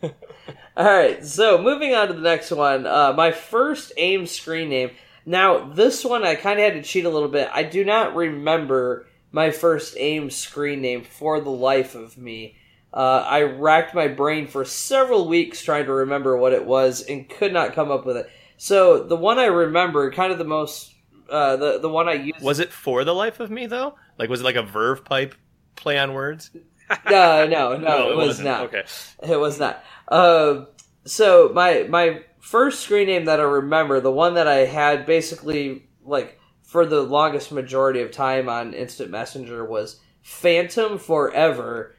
All 0.03 0.85
right. 0.85 1.25
So 1.25 1.61
moving 1.61 1.95
on 1.95 2.07
to 2.09 2.13
the 2.13 2.19
next 2.21 2.51
one. 2.51 2.85
Uh, 2.85 3.13
my 3.13 3.31
first 3.31 3.93
AIM 3.95 4.25
screen 4.27 4.67
name. 4.69 4.91
Now 5.27 5.65
this 5.65 6.05
one 6.05 6.23
I 6.23 6.35
kind 6.35 6.57
of 6.57 6.63
had 6.63 6.81
to 6.81 6.89
cheat 6.89 7.03
a 7.03 7.09
little 7.09 7.27
bit. 7.27 7.49
I 7.53 7.63
do 7.63 7.83
not 7.83 8.15
remember 8.15 9.07
my 9.29 9.51
first 9.51 9.97
AIM 9.97 10.29
screen 10.29 10.81
name 10.81 11.03
for 11.03 11.41
the 11.41 11.49
life 11.49 11.95
of 11.95 12.17
me. 12.17 12.55
Uh, 12.93 13.25
I 13.27 13.41
racked 13.41 13.93
my 13.93 14.07
brain 14.07 14.47
for 14.47 14.63
several 14.63 15.27
weeks 15.27 15.61
trying 15.61 15.85
to 15.85 15.91
remember 15.91 16.37
what 16.37 16.53
it 16.53 16.65
was 16.65 17.01
and 17.01 17.27
could 17.27 17.51
not 17.51 17.73
come 17.73 17.91
up 17.91 18.05
with 18.05 18.15
it. 18.15 18.31
So 18.55 19.03
the 19.03 19.17
one 19.17 19.37
I 19.37 19.47
remember, 19.47 20.09
kind 20.11 20.31
of 20.31 20.37
the 20.37 20.45
most, 20.45 20.95
uh, 21.29 21.57
the 21.57 21.79
the 21.79 21.89
one 21.89 22.07
I 22.07 22.13
used. 22.13 22.41
was 22.41 22.59
it 22.61 22.71
for 22.71 23.03
the 23.03 23.13
life 23.13 23.41
of 23.41 23.51
me 23.51 23.65
though? 23.65 23.95
Like, 24.17 24.29
was 24.29 24.39
it 24.39 24.45
like 24.45 24.55
a 24.55 24.63
verve 24.63 25.03
pipe 25.03 25.35
play 25.75 25.99
on 25.99 26.13
words? 26.13 26.51
no, 27.09 27.45
no, 27.45 27.75
no, 27.75 28.11
it, 28.11 28.15
was 28.15 28.27
wasn't. 28.27 28.47
not. 28.47 28.61
Okay, 28.67 28.83
It 29.23 29.37
was 29.37 29.59
not. 29.59 29.83
Uh, 30.07 30.65
so 31.03 31.51
my 31.53 31.85
my 31.89 32.21
first 32.47 32.79
screen 32.79 33.07
name 33.07 33.25
that 33.25 33.41
I 33.41 33.43
remember, 33.43 33.99
the 33.99 34.09
one 34.09 34.35
that 34.35 34.47
I 34.47 34.59
had 34.59 35.05
basically 35.05 35.89
like 36.05 36.39
for 36.63 36.85
the 36.85 37.01
longest 37.01 37.51
majority 37.51 38.01
of 38.01 38.11
time 38.11 38.47
on 38.47 38.73
Instant 38.73 39.11
Messenger 39.11 39.65
was 39.65 39.99
Phantom 40.21 40.97
Forever, 40.97 41.95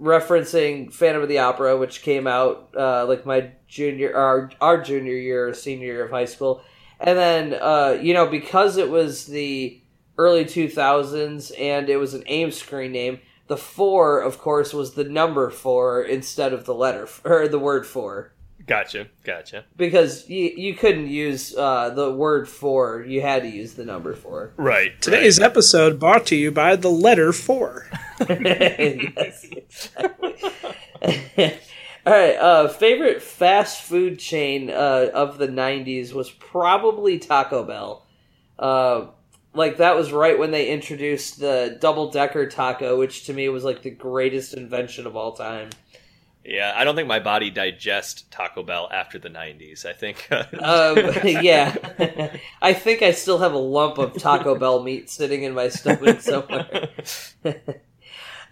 referencing 0.00 0.92
Phantom 0.92 1.22
of 1.22 1.28
the 1.28 1.38
Opera, 1.38 1.76
which 1.76 2.02
came 2.02 2.26
out 2.26 2.74
uh, 2.76 3.06
like 3.06 3.24
my 3.24 3.52
junior 3.68 4.16
our 4.16 4.50
our 4.60 4.82
junior 4.82 5.14
year 5.14 5.48
or 5.48 5.54
senior 5.54 5.86
year 5.86 6.04
of 6.06 6.10
high 6.10 6.24
school, 6.24 6.64
and 6.98 7.16
then 7.16 7.54
uh, 7.54 7.96
you 8.02 8.14
know 8.14 8.26
because 8.26 8.76
it 8.76 8.90
was 8.90 9.26
the 9.26 9.80
early 10.18 10.44
two 10.44 10.68
thousands 10.68 11.52
and 11.52 11.88
it 11.88 11.98
was 11.98 12.14
an 12.14 12.24
AIM 12.26 12.50
screen 12.50 12.90
name. 12.90 13.20
The 13.46 13.56
four, 13.56 14.20
of 14.20 14.38
course, 14.38 14.72
was 14.72 14.94
the 14.94 15.04
number 15.04 15.50
four 15.50 16.02
instead 16.02 16.52
of 16.52 16.64
the 16.64 16.74
letter 16.74 17.06
or 17.24 17.46
the 17.46 17.58
word 17.60 17.86
four 17.86 18.33
gotcha, 18.66 19.08
gotcha. 19.24 19.64
because 19.76 20.28
you 20.28 20.52
you 20.56 20.74
couldn't 20.74 21.08
use 21.08 21.54
uh, 21.56 21.90
the 21.90 22.10
word 22.10 22.48
four. 22.48 23.02
You 23.06 23.20
had 23.22 23.42
to 23.42 23.48
use 23.48 23.74
the 23.74 23.84
number 23.84 24.14
four. 24.14 24.52
Right. 24.56 25.00
Today's 25.00 25.40
episode 25.40 25.98
brought 25.98 26.26
to 26.26 26.36
you 26.36 26.50
by 26.50 26.76
the 26.76 26.90
letter 26.90 27.32
four. 27.32 27.88
yes, 28.28 29.44
exactly. 29.52 30.34
All 32.06 32.12
right. 32.12 32.36
Uh, 32.36 32.68
favorite 32.68 33.22
fast 33.22 33.82
food 33.82 34.18
chain 34.18 34.70
uh, 34.70 35.10
of 35.14 35.38
the 35.38 35.48
'90s 35.48 36.12
was 36.12 36.30
probably 36.30 37.18
Taco 37.18 37.64
Bell. 37.64 38.06
Uh, 38.58 39.06
like 39.54 39.76
that 39.78 39.96
was 39.96 40.12
right 40.12 40.38
when 40.38 40.50
they 40.50 40.68
introduced 40.68 41.38
the 41.38 41.78
double 41.80 42.10
decker 42.10 42.48
taco, 42.48 42.98
which 42.98 43.26
to 43.26 43.32
me 43.32 43.48
was 43.48 43.64
like 43.64 43.82
the 43.82 43.90
greatest 43.90 44.54
invention 44.54 45.06
of 45.06 45.16
all 45.16 45.32
time. 45.32 45.70
Yeah, 46.44 46.74
I 46.76 46.84
don't 46.84 46.94
think 46.94 47.08
my 47.08 47.20
body 47.20 47.50
digest 47.50 48.30
Taco 48.30 48.62
Bell 48.62 48.88
after 48.92 49.18
the 49.18 49.30
'90s. 49.30 49.86
I 49.86 49.92
think. 49.92 50.28
Um, 50.60 50.96
yeah, 51.24 51.74
I 52.62 52.72
think 52.74 53.02
I 53.02 53.12
still 53.12 53.38
have 53.38 53.52
a 53.52 53.58
lump 53.58 53.98
of 53.98 54.14
Taco 54.14 54.56
Bell 54.58 54.82
meat 54.82 55.10
sitting 55.10 55.42
in 55.42 55.54
my 55.54 55.68
stomach 55.68 56.20
somewhere. 56.20 56.90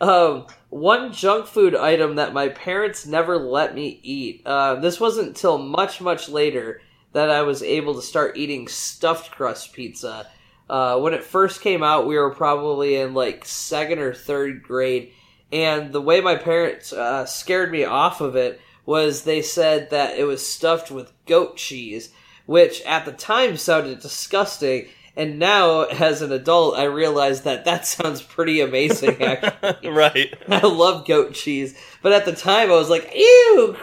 um, 0.00 0.46
one 0.70 1.12
junk 1.12 1.46
food 1.46 1.75
item 1.75 2.16
that 2.16 2.32
my 2.34 2.49
parents 2.49 3.06
never 3.06 3.38
let 3.38 3.75
me 3.75 4.00
eat. 4.02 4.42
Uh, 4.46 4.76
this 4.76 4.99
wasn't 4.99 5.28
until 5.28 5.58
much, 5.58 6.00
much 6.00 6.28
later 6.28 6.80
that 7.12 7.30
I 7.30 7.42
was 7.42 7.62
able 7.62 7.94
to 7.94 8.02
start 8.02 8.37
eating 8.37 8.68
stuffed 8.68 9.30
crust 9.30 9.72
pizza. 9.72 10.26
Uh, 10.68 10.99
when 10.99 11.12
it 11.12 11.25
first 11.25 11.61
came 11.61 11.82
out, 11.82 12.06
we 12.06 12.16
were 12.16 12.34
probably 12.34 12.96
in 12.96 13.14
like 13.14 13.44
second 13.44 13.99
or 13.99 14.14
third 14.14 14.62
grade, 14.62 15.12
and 15.52 15.92
the 15.92 16.00
way 16.00 16.21
my 16.21 16.37
parents 16.37 16.92
uh, 16.92 17.26
scared 17.26 17.71
me 17.71 17.85
off 17.85 18.21
of 18.21 18.35
it 18.37 18.61
was 18.87 19.23
they 19.23 19.42
said 19.42 19.90
that 19.90 20.18
it 20.18 20.25
was 20.25 20.44
stuffed 20.44 20.90
with 20.90 21.12
goat 21.26 21.56
cheese, 21.56 22.11
which 22.47 22.80
at 22.82 23.04
the 23.04 23.12
time 23.12 23.56
sounded 23.56 24.00
disgusting. 24.00 24.88
And 25.14 25.38
now, 25.38 25.83
as 25.83 26.23
an 26.23 26.33
adult, 26.33 26.78
I 26.78 26.85
realize 26.85 27.42
that 27.42 27.66
that 27.66 27.87
sounds 27.87 28.23
pretty 28.23 28.61
amazing, 28.62 29.23
actually. 29.23 29.90
right. 29.90 30.35
I 30.49 30.66
love 30.66 31.07
goat 31.07 31.35
cheese, 31.35 31.76
but 32.00 32.12
at 32.12 32.25
the 32.25 32.33
time 32.35 32.71
I 32.71 32.75
was 32.76 32.88
like, 32.88 33.12
"Ew! 33.14 33.76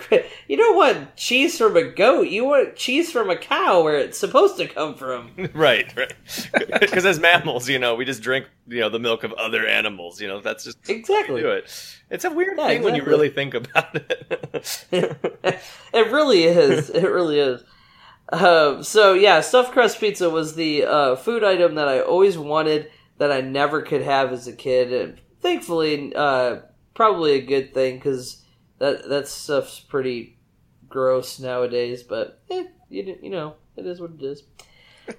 You 0.48 0.58
don't 0.58 0.76
want 0.76 1.16
cheese 1.16 1.56
from 1.60 1.78
a 1.78 1.84
goat. 1.84 2.30
You 2.30 2.46
want 2.46 2.76
cheese 2.76 3.12
from 3.12 3.30
a 3.30 3.36
cow, 3.36 3.84
where 3.84 3.98
it's 4.00 4.18
supposed 4.18 4.58
to 4.58 4.68
come 4.68 4.96
from." 4.96 5.30
Right, 5.54 5.96
right. 5.96 6.14
Because 6.80 7.06
as 7.06 7.20
mammals, 7.20 7.70
you 7.70 7.78
know, 7.78 7.94
we 7.94 8.06
just 8.06 8.24
drink, 8.24 8.48
you 8.68 8.80
know, 8.80 8.90
the 8.90 8.98
milk 9.00 9.24
of 9.24 9.32
other 9.34 9.68
animals. 9.68 10.20
You 10.20 10.28
know, 10.30 10.40
that's 10.42 10.64
just 10.64 10.90
Exactly. 10.90 11.42
do 11.42 11.50
it. 11.52 11.72
It's 12.10 12.26
a 12.26 12.32
weird 12.32 12.58
Yeah, 12.58 12.68
thing 12.70 12.82
when 12.82 12.96
you 12.96 13.04
really 13.04 13.30
think 13.30 13.54
about 13.54 13.94
it. 13.96 14.82
it 14.92 16.12
really 16.12 16.44
is. 16.46 16.90
It 16.90 17.08
really 17.08 17.40
is. 17.40 17.62
Um, 18.32 18.84
so 18.84 19.14
yeah, 19.14 19.42
stuffed 19.42 19.72
crust 19.72 20.00
pizza 20.00 20.30
was 20.30 20.56
the 20.56 20.86
uh, 20.86 21.16
food 21.16 21.44
item 21.44 21.76
that 21.76 21.88
I 21.88 22.02
always 22.02 22.38
wanted 22.38 22.92
that 23.18 23.32
I 23.32 23.42
never 23.42 23.82
could 23.82 24.02
have 24.02 24.32
as 24.32 24.48
a 24.48 24.54
kid, 24.54 24.94
and 24.94 25.20
thankfully, 25.42 26.14
uh, 26.16 26.60
probably 26.94 27.34
a 27.34 27.42
good 27.42 27.74
thing 27.74 27.96
because 27.96 28.44
that 28.78 29.10
that 29.10 29.28
stuff's 29.28 29.80
pretty 29.80 30.38
gross 30.88 31.40
nowadays. 31.40 32.04
But 32.04 32.42
eh, 32.52 32.66
you 32.90 33.18
you 33.22 33.30
know, 33.30 33.56
it 33.76 33.86
is 33.86 34.00
what 34.00 34.12
it 34.12 34.24
is. 34.24 34.44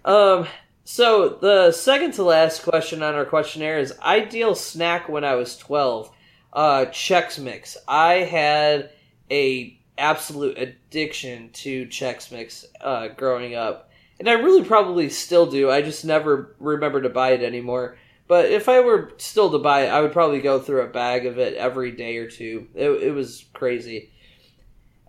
um. 0.05 0.47
So 0.83 1.29
the 1.29 1.71
second 1.71 2.15
to 2.15 2.25
last 2.25 2.65
question 2.65 3.03
on 3.03 3.15
our 3.15 3.25
questionnaire 3.25 3.79
is 3.79 3.97
ideal 4.01 4.55
snack 4.57 5.09
when 5.09 5.25
I 5.25 5.35
was 5.35 5.57
twelve. 5.57 6.11
Uh, 6.53 6.87
Chex 6.87 7.39
Mix. 7.39 7.77
I 7.87 8.15
had 8.15 8.91
a 9.31 9.80
absolute 10.01 10.59
addiction 10.59 11.51
to 11.53 11.87
Chex 11.87 12.33
Mix 12.33 12.67
uh, 12.81 13.09
growing 13.09 13.55
up, 13.55 13.91
and 14.19 14.29
I 14.29 14.33
really 14.33 14.65
probably 14.65 15.09
still 15.11 15.47
do. 15.47 15.71
I 15.71 15.83
just 15.83 16.05
never 16.05 16.57
remember 16.59 17.03
to 17.03 17.09
buy 17.09 17.31
it 17.31 17.43
anymore. 17.43 17.97
But 18.27 18.47
if 18.47 18.69
I 18.69 18.79
were 18.79 19.13
still 19.17 19.51
to 19.51 19.59
buy 19.59 19.87
it, 19.87 19.89
I 19.89 20.01
would 20.01 20.13
probably 20.13 20.41
go 20.41 20.61
through 20.61 20.83
a 20.83 20.89
bag 20.89 21.27
of 21.27 21.39
it 21.39 21.55
every 21.55 21.91
day 21.91 22.17
or 22.17 22.31
two. 22.31 22.69
It, 22.77 22.89
it 22.89 23.11
was 23.13 23.45
crazy. 23.53 24.13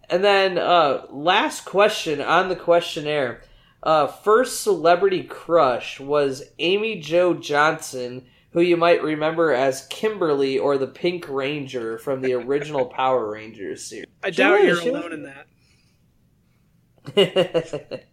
And 0.10 0.24
then 0.24 0.58
uh, 0.58 1.06
last 1.12 1.64
question 1.64 2.20
on 2.20 2.50
the 2.50 2.56
questionnaire. 2.56 3.44
Uh, 3.84 4.08
first 4.08 4.62
celebrity 4.62 5.24
crush 5.24 6.00
was 6.00 6.44
Amy 6.58 7.00
Jo 7.00 7.36
Johnson, 7.36 8.26
who 8.52 8.62
you 8.62 8.78
might 8.78 9.02
remember 9.04 9.52
as 9.54 9.88
Kimberly 9.88 10.58
or 10.60 10.78
the 10.78 10.88
Pink 10.88 11.28
Ranger 11.30 11.98
from 11.98 12.22
the 12.22 12.34
original 12.34 12.86
Power 12.94 13.32
Rangers 13.32 13.84
series. 13.86 14.06
I 14.24 14.30
doubt 14.30 14.58
Sure, 14.60 14.66
you're 14.68 14.76
sure. 14.82 14.90
alone 14.98 15.14
in 15.14 15.24
that. 15.24 15.48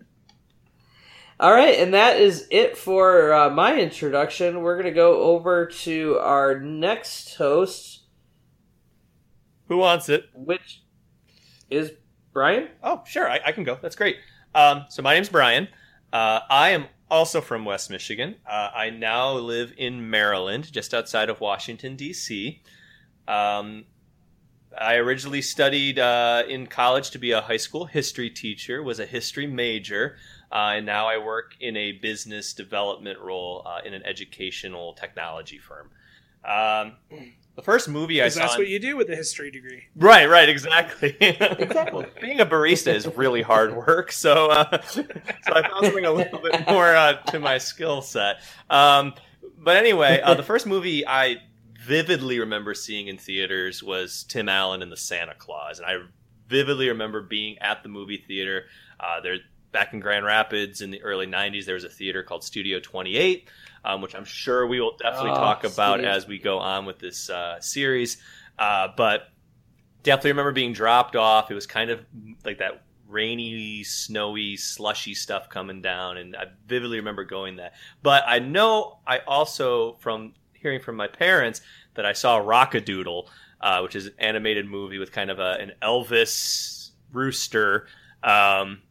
All 1.40 1.52
right, 1.52 1.78
and 1.78 1.94
that 1.94 2.16
is 2.18 2.48
it 2.50 2.76
for 2.76 3.32
uh, 3.32 3.50
my 3.50 3.78
introduction. 3.78 4.60
We're 4.62 4.74
going 4.74 4.86
to 4.86 4.92
go 4.92 5.22
over 5.22 5.66
to 5.66 6.18
our 6.20 6.58
next 6.58 7.36
host, 7.36 8.02
Who 9.68 9.76
wants 9.76 10.08
it? 10.08 10.24
which 10.34 10.82
is 11.70 11.92
Brian. 12.32 12.68
Oh, 12.82 13.02
sure, 13.06 13.30
I, 13.30 13.38
I 13.46 13.52
can 13.52 13.62
go. 13.62 13.78
That's 13.80 13.94
great. 13.94 14.16
Um, 14.54 14.86
so 14.88 15.00
my 15.02 15.14
name's 15.14 15.28
Brian. 15.28 15.68
Uh, 16.12 16.40
I 16.50 16.70
am 16.70 16.86
also 17.10 17.40
from 17.40 17.64
West 17.64 17.90
Michigan. 17.90 18.36
Uh, 18.46 18.70
I 18.74 18.90
now 18.90 19.32
live 19.32 19.72
in 19.76 20.10
Maryland, 20.10 20.72
just 20.72 20.94
outside 20.94 21.28
of 21.28 21.40
Washington 21.40 21.96
D.C. 21.96 22.62
Um, 23.26 23.84
I 24.78 24.96
originally 24.96 25.42
studied 25.42 25.98
uh, 25.98 26.42
in 26.48 26.66
college 26.66 27.10
to 27.10 27.18
be 27.18 27.32
a 27.32 27.40
high 27.40 27.56
school 27.56 27.86
history 27.86 28.30
teacher. 28.30 28.82
Was 28.82 29.00
a 29.00 29.06
history 29.06 29.46
major, 29.46 30.16
uh, 30.52 30.74
and 30.76 30.86
now 30.86 31.06
I 31.06 31.18
work 31.18 31.54
in 31.60 31.76
a 31.76 31.92
business 31.92 32.52
development 32.52 33.18
role 33.18 33.62
uh, 33.66 33.80
in 33.84 33.94
an 33.94 34.02
educational 34.04 34.92
technology 34.94 35.58
firm. 35.58 35.90
Um, 36.44 36.96
the 37.58 37.64
first 37.64 37.88
movie 37.88 38.22
I 38.22 38.28
saw. 38.28 38.42
That's 38.42 38.54
in- 38.54 38.60
what 38.60 38.68
you 38.68 38.78
do 38.78 38.96
with 38.96 39.10
a 39.10 39.16
history 39.16 39.50
degree. 39.50 39.82
Right, 39.96 40.28
right, 40.28 40.48
exactly. 40.48 41.16
well, 41.92 42.06
being 42.20 42.38
a 42.38 42.46
barista 42.46 42.94
is 42.94 43.04
really 43.16 43.42
hard 43.42 43.74
work, 43.74 44.12
so 44.12 44.46
uh, 44.46 44.80
so 44.86 45.02
I 45.44 45.62
found 45.62 45.86
something 45.86 46.04
a 46.04 46.12
little 46.12 46.38
bit 46.38 46.68
more 46.68 46.94
uh, 46.94 47.14
to 47.14 47.40
my 47.40 47.58
skill 47.58 48.00
set. 48.00 48.36
Um, 48.70 49.12
but 49.58 49.76
anyway, 49.76 50.20
uh, 50.20 50.34
the 50.34 50.44
first 50.44 50.68
movie 50.68 51.04
I 51.04 51.38
vividly 51.80 52.38
remember 52.38 52.74
seeing 52.74 53.08
in 53.08 53.18
theaters 53.18 53.82
was 53.82 54.22
Tim 54.28 54.48
Allen 54.48 54.80
and 54.80 54.92
the 54.92 54.96
Santa 54.96 55.34
Clause, 55.34 55.80
and 55.80 55.86
I 55.86 55.96
vividly 56.48 56.88
remember 56.90 57.22
being 57.22 57.58
at 57.58 57.82
the 57.82 57.88
movie 57.88 58.22
theater. 58.28 58.66
Uh, 59.00 59.20
there, 59.20 59.38
back 59.72 59.92
in 59.92 60.00
Grand 60.00 60.24
Rapids 60.24 60.80
in 60.80 60.90
the 60.90 61.02
early 61.02 61.26
'90s, 61.26 61.64
there 61.64 61.74
was 61.74 61.84
a 61.84 61.88
theater 61.88 62.22
called 62.22 62.44
Studio 62.44 62.80
28 62.80 63.48
um, 63.84 64.02
which 64.02 64.14
I'm 64.14 64.24
sure 64.24 64.66
we 64.66 64.80
will 64.80 64.96
definitely 64.96 65.30
Oh, 65.30 65.34
talk 65.34 65.64
about 65.64 65.94
Studio. 65.98 66.10
as 66.10 66.26
we 66.26 66.38
go 66.38 66.58
on 66.58 66.84
with 66.84 66.98
this 66.98 67.30
uh, 67.30 67.60
series. 67.60 68.18
Uh, 68.58 68.88
but 68.96 69.28
definitely 70.02 70.32
remember 70.32 70.52
being 70.52 70.72
dropped 70.72 71.16
off. 71.16 71.50
It 71.50 71.54
was 71.54 71.66
kind 71.66 71.90
of 71.90 72.04
like 72.44 72.58
that 72.58 72.82
rainy, 73.06 73.84
snowy, 73.84 74.56
slushy 74.56 75.14
stuff 75.14 75.48
coming 75.48 75.80
down, 75.80 76.16
and 76.18 76.36
I 76.36 76.46
vividly 76.66 76.98
remember 76.98 77.24
going 77.24 77.56
that. 77.56 77.74
But 78.02 78.24
I 78.26 78.40
know 78.40 78.98
I 79.06 79.20
also 79.20 79.94
from 80.00 80.34
hearing 80.54 80.80
from 80.80 80.96
my 80.96 81.06
parents 81.06 81.60
that 81.94 82.04
I 82.04 82.12
saw 82.12 82.36
Rock-a-Doodle, 82.38 83.30
uh, 83.60 83.80
which 83.80 83.94
is 83.94 84.06
an 84.06 84.14
animated 84.18 84.66
movie 84.66 84.98
with 84.98 85.12
kind 85.12 85.30
of 85.30 85.38
a, 85.38 85.52
an 85.60 85.72
Elvis 85.80 86.90
rooster. 87.12 87.86
Um, 88.22 88.82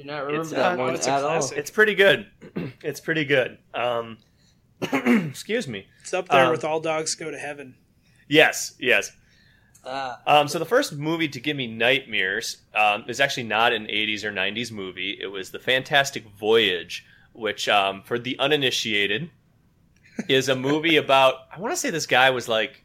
Do 0.00 0.06
not 0.06 0.20
remember 0.24 0.40
It's, 0.42 0.50
that 0.50 0.72
uh, 0.72 0.76
one 0.76 0.94
it's 0.94 1.06
a 1.06 1.10
at 1.10 1.22
all. 1.24 1.30
classic. 1.38 1.58
it's 1.58 1.70
pretty 1.70 1.94
good. 1.94 2.26
it's 2.82 3.00
pretty 3.00 3.24
good. 3.24 3.58
Um, 3.74 4.18
excuse 4.82 5.68
me. 5.68 5.86
It's 6.00 6.14
up 6.14 6.28
there 6.28 6.46
Um, 6.46 6.50
with 6.52 6.64
All 6.64 6.80
Dogs 6.80 7.14
Go 7.14 7.30
to 7.30 7.38
Heaven. 7.38 7.74
Yes, 8.28 8.74
yes. 8.78 9.12
Ah, 9.84 10.20
Um, 10.26 10.48
so 10.48 10.58
the 10.58 10.64
first 10.66 10.92
movie 10.94 11.28
to 11.28 11.40
give 11.40 11.56
me 11.56 11.66
nightmares 11.66 12.58
um, 12.74 13.04
is 13.08 13.20
actually 13.20 13.42
not 13.44 13.72
an 13.72 13.86
80s 13.86 14.24
or 14.24 14.32
90s 14.32 14.70
movie. 14.72 15.18
It 15.20 15.26
was 15.26 15.50
The 15.50 15.58
Fantastic 15.58 16.24
Voyage, 16.38 17.04
which, 17.32 17.68
um, 17.68 18.02
for 18.02 18.18
the 18.18 18.38
uninitiated, 18.38 19.30
is 20.28 20.48
a 20.48 20.56
movie 20.56 20.96
about. 21.04 21.34
I 21.54 21.58
want 21.60 21.72
to 21.72 21.76
say 21.78 21.90
this 21.90 22.06
guy 22.06 22.30
was 22.30 22.46
like 22.48 22.84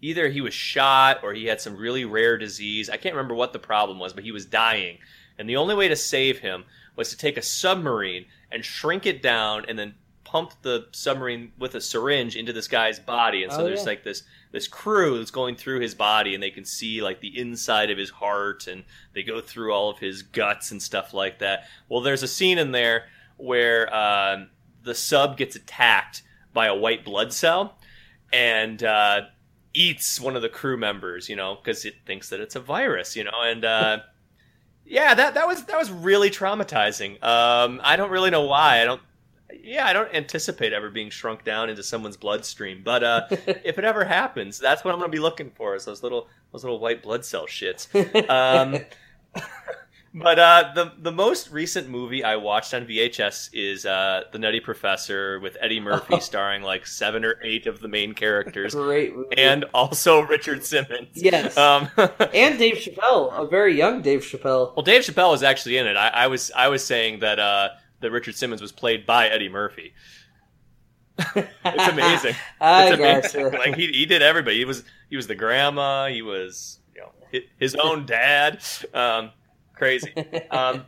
either 0.00 0.28
he 0.28 0.40
was 0.40 0.52
shot 0.54 1.20
or 1.22 1.32
he 1.32 1.46
had 1.46 1.60
some 1.60 1.76
really 1.76 2.04
rare 2.04 2.36
disease. 2.38 2.90
I 2.90 2.96
can't 2.96 3.14
remember 3.14 3.34
what 3.34 3.52
the 3.52 3.58
problem 3.58 3.98
was, 3.98 4.12
but 4.12 4.24
he 4.24 4.32
was 4.32 4.44
dying. 4.46 4.98
And 5.38 5.48
the 5.48 5.56
only 5.56 5.74
way 5.74 5.88
to 5.88 5.96
save 5.96 6.38
him 6.40 6.64
was 6.96 7.10
to 7.10 7.16
take 7.16 7.36
a 7.36 7.42
submarine 7.42 8.26
and 8.50 8.64
shrink 8.64 9.06
it 9.06 9.22
down 9.22 9.64
and 9.68 9.78
then 9.78 9.94
pump 10.24 10.52
the 10.62 10.86
submarine 10.92 11.52
with 11.58 11.74
a 11.74 11.80
syringe 11.80 12.36
into 12.36 12.52
this 12.52 12.68
guy's 12.68 12.98
body. 12.98 13.42
And 13.42 13.52
so 13.52 13.60
Oh, 13.60 13.64
there's 13.64 13.80
yeah. 13.80 13.86
like 13.86 14.04
this 14.04 14.22
this 14.50 14.68
crew 14.68 15.16
that's 15.18 15.30
going 15.30 15.56
through 15.56 15.80
his 15.80 15.94
body 15.94 16.34
and 16.34 16.42
they 16.42 16.50
can 16.50 16.64
see 16.64 17.00
like 17.02 17.20
the 17.20 17.38
inside 17.38 17.90
of 17.90 17.96
his 17.98 18.10
heart 18.10 18.66
and 18.66 18.84
they 19.14 19.22
go 19.22 19.40
through 19.40 19.72
all 19.72 19.88
of 19.90 19.98
his 19.98 20.22
guts 20.22 20.70
and 20.70 20.82
stuff 20.82 21.14
like 21.14 21.38
that. 21.38 21.66
Well, 21.88 22.02
there's 22.02 22.22
a 22.22 22.28
scene 22.28 22.58
in 22.58 22.72
there 22.72 23.04
where 23.38 23.94
um, 23.94 24.50
the 24.84 24.94
sub 24.94 25.36
gets 25.38 25.56
attacked 25.56 26.22
by 26.52 26.66
a 26.66 26.74
white 26.74 27.02
blood 27.04 27.32
cell 27.32 27.78
and 28.32 28.82
uh, 28.82 29.22
eats 29.74 30.20
one 30.20 30.36
of 30.36 30.42
the 30.42 30.48
crew 30.50 30.76
members, 30.76 31.28
you 31.28 31.36
know, 31.36 31.56
because 31.56 31.84
it 31.86 31.94
thinks 32.06 32.28
that 32.28 32.40
it's 32.40 32.56
a 32.56 32.60
virus, 32.60 33.16
you 33.16 33.24
know, 33.24 33.42
and 33.42 33.64
uh, 33.64 33.98
yeah, 34.92 35.14
that 35.14 35.32
that 35.34 35.46
was 35.46 35.64
that 35.64 35.78
was 35.78 35.90
really 35.90 36.28
traumatizing. 36.28 37.12
Um, 37.24 37.80
I 37.82 37.96
don't 37.96 38.10
really 38.10 38.28
know 38.28 38.42
why. 38.42 38.82
I 38.82 38.84
don't. 38.84 39.00
Yeah, 39.64 39.86
I 39.86 39.94
don't 39.94 40.12
anticipate 40.14 40.74
ever 40.74 40.90
being 40.90 41.08
shrunk 41.08 41.44
down 41.44 41.70
into 41.70 41.82
someone's 41.82 42.18
bloodstream, 42.18 42.82
but 42.84 43.02
uh, 43.02 43.26
if 43.30 43.78
it 43.78 43.84
ever 43.84 44.04
happens, 44.04 44.58
that's 44.58 44.84
what 44.84 44.92
I'm 44.92 45.00
going 45.00 45.10
to 45.10 45.16
be 45.16 45.20
looking 45.20 45.50
for 45.50 45.74
is 45.74 45.86
those 45.86 46.02
little 46.02 46.28
those 46.52 46.62
little 46.62 46.78
white 46.78 47.02
blood 47.02 47.24
cell 47.24 47.46
shits. 47.46 47.88
Um, 48.28 48.84
but 50.14 50.38
uh, 50.38 50.72
the 50.74 50.92
the 50.98 51.12
most 51.12 51.50
recent 51.50 51.88
movie 51.88 52.22
I 52.22 52.36
watched 52.36 52.74
on 52.74 52.86
VHS 52.86 53.50
is 53.52 53.86
uh, 53.86 54.24
The 54.32 54.38
Nutty 54.38 54.60
Professor 54.60 55.40
with 55.40 55.56
Eddie 55.60 55.80
Murphy 55.80 56.20
starring 56.20 56.62
like 56.62 56.86
seven 56.86 57.24
or 57.24 57.36
eight 57.42 57.66
of 57.66 57.80
the 57.80 57.88
main 57.88 58.12
characters, 58.12 58.74
great 58.74 59.14
movie. 59.16 59.36
and 59.38 59.64
also 59.72 60.20
Richard 60.20 60.64
Simmons. 60.64 61.08
yes, 61.14 61.56
Um, 61.56 61.88
and 61.96 62.58
Dave 62.58 62.74
Chappelle, 62.76 63.32
a 63.32 63.46
very 63.46 63.76
young 63.76 64.02
Dave 64.02 64.20
Chappelle. 64.20 64.76
well, 64.76 64.82
Dave 64.84 65.02
Chappelle 65.02 65.30
was 65.30 65.42
actually 65.42 65.76
in 65.78 65.86
it. 65.86 65.96
I, 65.96 66.08
I 66.08 66.26
was 66.26 66.50
I 66.54 66.68
was 66.68 66.84
saying 66.84 67.20
that 67.20 67.38
uh, 67.38 67.70
that 68.00 68.10
Richard 68.10 68.34
Simmons 68.34 68.60
was 68.60 68.72
played 68.72 69.06
by 69.06 69.28
Eddie 69.28 69.48
Murphy. 69.48 69.94
it's 71.36 71.88
amazing. 71.88 72.34
I 72.60 72.86
it's 72.88 72.98
amazing. 72.98 73.42
gotcha. 73.50 73.56
Like 73.58 73.76
he, 73.76 73.86
he 73.88 74.06
did 74.06 74.22
everybody. 74.22 74.56
He 74.58 74.64
was 74.64 74.82
he 75.10 75.16
was 75.16 75.26
the 75.26 75.34
grandma. 75.34 76.08
He 76.08 76.22
was 76.22 76.80
you 76.94 77.02
know 77.02 77.12
hi- 77.32 77.44
his 77.58 77.74
own 77.74 78.06
dad. 78.06 78.62
Um, 78.94 79.30
crazy. 79.74 80.12
Um, 80.50 80.84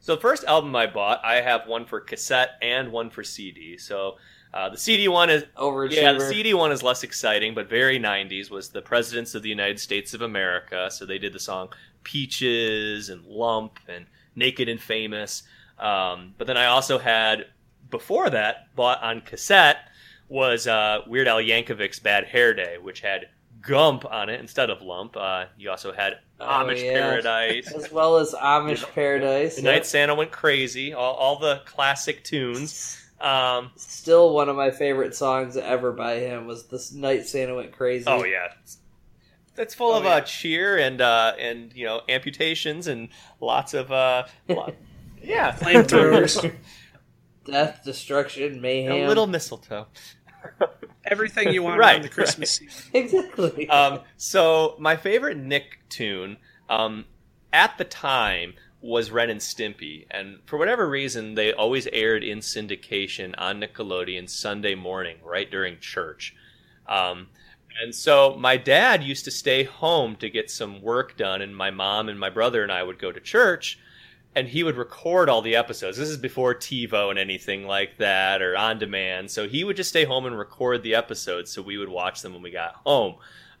so 0.00 0.16
the 0.16 0.20
first 0.20 0.42
album 0.44 0.74
I 0.74 0.86
bought, 0.86 1.24
I 1.24 1.34
have 1.42 1.68
one 1.68 1.84
for 1.84 2.00
cassette 2.00 2.58
and 2.60 2.90
one 2.90 3.08
for 3.08 3.22
CD. 3.22 3.78
So 3.78 4.16
uh, 4.52 4.68
the 4.68 4.76
CD 4.76 5.06
one 5.06 5.30
is 5.30 5.44
Overachiever. 5.56 5.92
yeah, 5.92 6.12
the 6.12 6.20
CD 6.28 6.54
one 6.54 6.72
is 6.72 6.82
less 6.82 7.04
exciting, 7.04 7.54
but 7.54 7.68
very 7.68 8.00
90s. 8.00 8.50
Was 8.50 8.68
the 8.68 8.82
Presidents 8.82 9.34
of 9.34 9.42
the 9.42 9.48
United 9.48 9.78
States 9.78 10.12
of 10.12 10.22
America? 10.22 10.90
So 10.90 11.06
they 11.06 11.18
did 11.18 11.32
the 11.32 11.38
song 11.38 11.68
"Peaches" 12.02 13.10
and 13.10 13.24
"Lump" 13.24 13.78
and 13.88 14.06
"Naked 14.34 14.68
and 14.68 14.80
Famous." 14.80 15.44
Um, 15.78 16.34
but 16.36 16.46
then 16.46 16.56
I 16.56 16.66
also 16.66 16.98
had 16.98 17.46
before 17.90 18.28
that 18.30 18.74
bought 18.74 19.02
on 19.02 19.20
cassette 19.20 19.88
was 20.28 20.66
uh, 20.66 21.00
Weird 21.06 21.28
Al 21.28 21.38
Yankovic's 21.38 21.98
"Bad 21.98 22.24
Hair 22.24 22.54
Day," 22.54 22.76
which 22.80 23.00
had 23.00 23.28
Gump 23.62 24.04
on 24.04 24.28
it 24.28 24.40
instead 24.40 24.68
of 24.70 24.82
Lump. 24.82 25.16
Uh, 25.16 25.46
you 25.56 25.70
also 25.70 25.92
had 25.92 26.18
Oh, 26.40 26.44
Amish 26.46 26.84
yeah. 26.84 26.92
Paradise. 27.00 27.72
as 27.72 27.90
well 27.92 28.16
as 28.18 28.32
Amish 28.34 28.84
Paradise. 28.94 29.56
The 29.56 29.62
yep. 29.62 29.74
Night 29.74 29.86
Santa 29.86 30.14
went 30.14 30.32
crazy. 30.32 30.92
All, 30.92 31.14
all 31.14 31.38
the 31.38 31.62
classic 31.64 32.24
tunes. 32.24 32.98
Um, 33.20 33.70
Still 33.76 34.34
one 34.34 34.48
of 34.48 34.56
my 34.56 34.72
favorite 34.72 35.14
songs 35.14 35.56
ever 35.56 35.92
by 35.92 36.14
him 36.16 36.46
was 36.48 36.66
"This 36.66 36.92
Night 36.92 37.24
Santa 37.24 37.54
Went 37.54 37.70
Crazy." 37.70 38.04
Oh 38.08 38.24
yeah, 38.24 38.48
that's 39.54 39.74
full 39.76 39.92
Oh, 39.92 39.98
of 39.98 40.02
yeah. 40.04 40.10
uh, 40.14 40.20
cheer 40.22 40.76
and 40.76 41.00
uh, 41.00 41.34
and 41.38 41.72
you 41.72 41.84
know 41.86 42.00
amputations 42.08 42.88
and 42.88 43.10
lots 43.40 43.74
of 43.74 43.92
uh, 43.92 44.24
lot- 44.48 44.74
yeah 45.22 45.52
Flamethrowers. 45.52 46.52
Death, 47.44 47.82
destruction, 47.84 48.60
mayhem. 48.60 49.04
a 49.04 49.06
little 49.06 49.28
mistletoe. 49.28 49.86
Everything 51.04 51.52
you 51.52 51.62
want 51.62 51.78
Right, 51.80 51.96
on 51.96 52.02
the 52.02 52.08
Christmas 52.08 52.52
season. 52.52 52.90
exactly. 52.94 53.68
Um, 53.68 54.00
so 54.16 54.76
my 54.78 54.96
favorite 54.96 55.36
Nick 55.36 55.80
tune 55.88 56.36
um, 56.68 57.04
at 57.52 57.76
the 57.78 57.84
time 57.84 58.54
was 58.80 59.10
Ren 59.10 59.30
and 59.30 59.40
Stimpy, 59.40 60.06
and 60.10 60.38
for 60.44 60.58
whatever 60.58 60.88
reason, 60.88 61.34
they 61.34 61.52
always 61.52 61.86
aired 61.92 62.24
in 62.24 62.40
syndication 62.40 63.32
on 63.38 63.60
Nickelodeon 63.60 64.28
Sunday 64.28 64.74
morning, 64.74 65.18
right 65.24 65.48
during 65.48 65.78
church. 65.78 66.34
Um, 66.88 67.28
and 67.80 67.94
so 67.94 68.36
my 68.38 68.56
dad 68.56 69.02
used 69.04 69.24
to 69.24 69.30
stay 69.30 69.62
home 69.62 70.16
to 70.16 70.28
get 70.28 70.50
some 70.50 70.82
work 70.82 71.16
done, 71.16 71.42
and 71.42 71.56
my 71.56 71.70
mom 71.70 72.08
and 72.08 72.18
my 72.18 72.28
brother 72.28 72.62
and 72.62 72.72
I 72.72 72.82
would 72.82 72.98
go 72.98 73.12
to 73.12 73.20
church, 73.20 73.78
and 74.34 74.48
he 74.48 74.62
would 74.62 74.76
record 74.76 75.28
all 75.28 75.42
the 75.42 75.56
episodes. 75.56 75.96
This 75.98 76.08
is 76.08 76.16
before 76.16 76.54
TiVo 76.54 77.10
and 77.10 77.18
anything 77.18 77.66
like 77.66 77.98
that, 77.98 78.40
or 78.42 78.56
on 78.56 78.78
demand. 78.78 79.30
So 79.30 79.46
he 79.46 79.62
would 79.64 79.76
just 79.76 79.90
stay 79.90 80.04
home 80.04 80.24
and 80.26 80.38
record 80.38 80.82
the 80.82 80.94
episodes, 80.94 81.50
so 81.50 81.60
we 81.62 81.76
would 81.78 81.88
watch 81.90 82.22
them 82.22 82.32
when 82.32 82.42
we 82.42 82.50
got 82.50 82.76
home. 82.86 83.16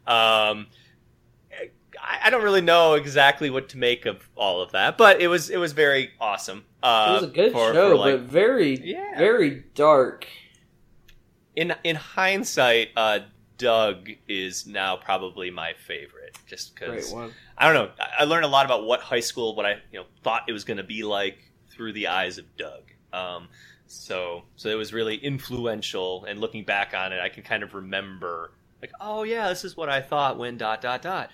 Um, 0.06 0.66
I, 2.02 2.30
don't 2.30 2.42
really 2.42 2.62
know 2.62 2.94
exactly 2.94 3.50
what 3.50 3.68
to 3.70 3.78
make 3.78 4.06
of 4.06 4.28
all 4.34 4.60
of 4.62 4.72
that, 4.72 4.96
but 4.98 5.20
it 5.20 5.28
was 5.28 5.50
it 5.50 5.58
was 5.58 5.72
very 5.72 6.10
awesome. 6.20 6.64
Uh, 6.82 7.06
it 7.10 7.22
was 7.22 7.30
a 7.30 7.34
good 7.34 7.52
for- 7.52 7.72
show, 7.72 7.90
for, 7.90 7.96
like, 7.96 8.14
but 8.14 8.22
very, 8.22 8.76
Yeah. 8.82 9.16
very 9.18 9.64
dark. 9.74 10.26
in 11.54 11.74
in 11.84 11.96
hindsight, 11.96 12.88
uh, 12.96 13.20
Doug 13.58 14.08
is 14.26 14.66
now 14.66 14.96
probably 14.96 15.50
my 15.50 15.74
favorite, 15.86 16.21
just 16.46 16.74
because. 16.74 17.12
I 17.58 17.72
don't 17.72 17.74
know. 17.74 17.92
I- 18.00 18.22
I 18.22 18.24
learned 18.24 18.44
a 18.44 18.48
lot 18.48 18.64
about 18.66 18.84
what 18.84 19.00
high 19.00 19.20
school, 19.20 19.54
what 19.54 19.66
I 19.66 19.72
you 19.92 20.00
know 20.00 20.06
thought 20.22 20.42
it 20.48 20.52
was 20.52 20.64
going 20.64 20.76
to 20.78 20.82
be 20.82 21.02
like 21.04 21.38
through 21.70 21.92
the 21.94 22.08
eyes 22.08 22.38
of 22.38 22.44
Doug. 22.56 22.82
Um, 23.12 23.48
so 23.86 24.42
so 24.56 24.68
it 24.68 24.74
was 24.74 24.92
really 24.92 25.16
influential, 25.16 26.24
and 26.24 26.40
looking 26.40 26.64
back 26.64 26.94
on 26.94 27.12
it, 27.12 27.20
I 27.20 27.28
can 27.28 27.42
kind 27.42 27.62
of 27.62 27.74
remember 27.74 28.52
like, 28.80 28.92
oh 29.00 29.22
yeah, 29.22 29.48
this 29.48 29.64
is 29.64 29.76
what 29.76 29.88
I 29.88 30.00
thought 30.00 30.38
when 30.38 30.56
dot 30.56 30.80
dot 30.80 31.02
dot. 31.02 31.30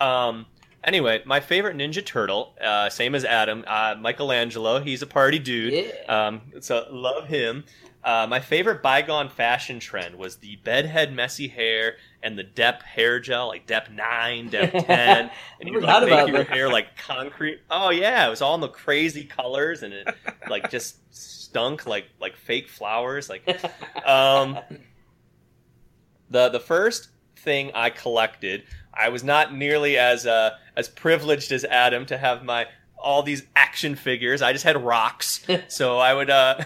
Um, 0.00 0.46
Anyway, 0.82 1.22
my 1.26 1.40
favorite 1.40 1.76
Ninja 1.76 2.02
Turtle, 2.02 2.54
uh, 2.58 2.88
same 2.88 3.14
as 3.14 3.22
Adam, 3.26 3.62
uh, 3.66 3.94
Michelangelo. 4.00 4.80
He's 4.80 5.02
a 5.02 5.06
party 5.06 5.38
dude. 5.38 5.74
Yeah. 5.74 5.92
Um, 6.28 6.40
so 6.60 6.86
love 6.90 7.28
him. 7.28 7.64
Uh, 8.02 8.26
my 8.28 8.40
favorite 8.40 8.82
bygone 8.82 9.28
fashion 9.28 9.78
trend 9.78 10.16
was 10.16 10.36
the 10.36 10.56
bedhead 10.56 11.12
messy 11.12 11.48
hair 11.48 11.96
and 12.22 12.38
the 12.38 12.42
Dep 12.42 12.82
hair 12.82 13.20
gel, 13.20 13.48
like 13.48 13.66
Dep 13.66 13.90
nine, 13.90 14.48
Dep 14.48 14.72
ten, 14.86 15.30
and 15.60 15.68
you 15.68 15.80
like, 15.80 16.08
make 16.08 16.28
your 16.28 16.38
that. 16.38 16.48
hair 16.48 16.70
like 16.70 16.96
concrete. 16.96 17.60
Oh 17.70 17.90
yeah, 17.90 18.26
it 18.26 18.30
was 18.30 18.40
all 18.40 18.54
in 18.54 18.62
the 18.62 18.68
crazy 18.68 19.24
colors, 19.24 19.82
and 19.82 19.92
it 19.92 20.08
like 20.48 20.70
just 20.70 20.96
stunk 21.14 21.86
like 21.86 22.06
like 22.20 22.36
fake 22.36 22.68
flowers. 22.68 23.28
Like 23.28 23.46
um, 24.06 24.58
the 26.30 26.48
the 26.48 26.60
first 26.60 27.10
thing 27.36 27.70
I 27.74 27.90
collected, 27.90 28.64
I 28.94 29.10
was 29.10 29.22
not 29.22 29.54
nearly 29.54 29.98
as 29.98 30.26
uh, 30.26 30.56
as 30.74 30.88
privileged 30.88 31.52
as 31.52 31.64
Adam 31.64 32.06
to 32.06 32.16
have 32.16 32.44
my 32.44 32.66
all 32.98 33.22
these 33.22 33.42
action 33.56 33.94
figures. 33.94 34.40
I 34.40 34.52
just 34.52 34.64
had 34.64 34.82
rocks, 34.82 35.46
so 35.68 35.98
I 35.98 36.14
would. 36.14 36.30
Uh, 36.30 36.62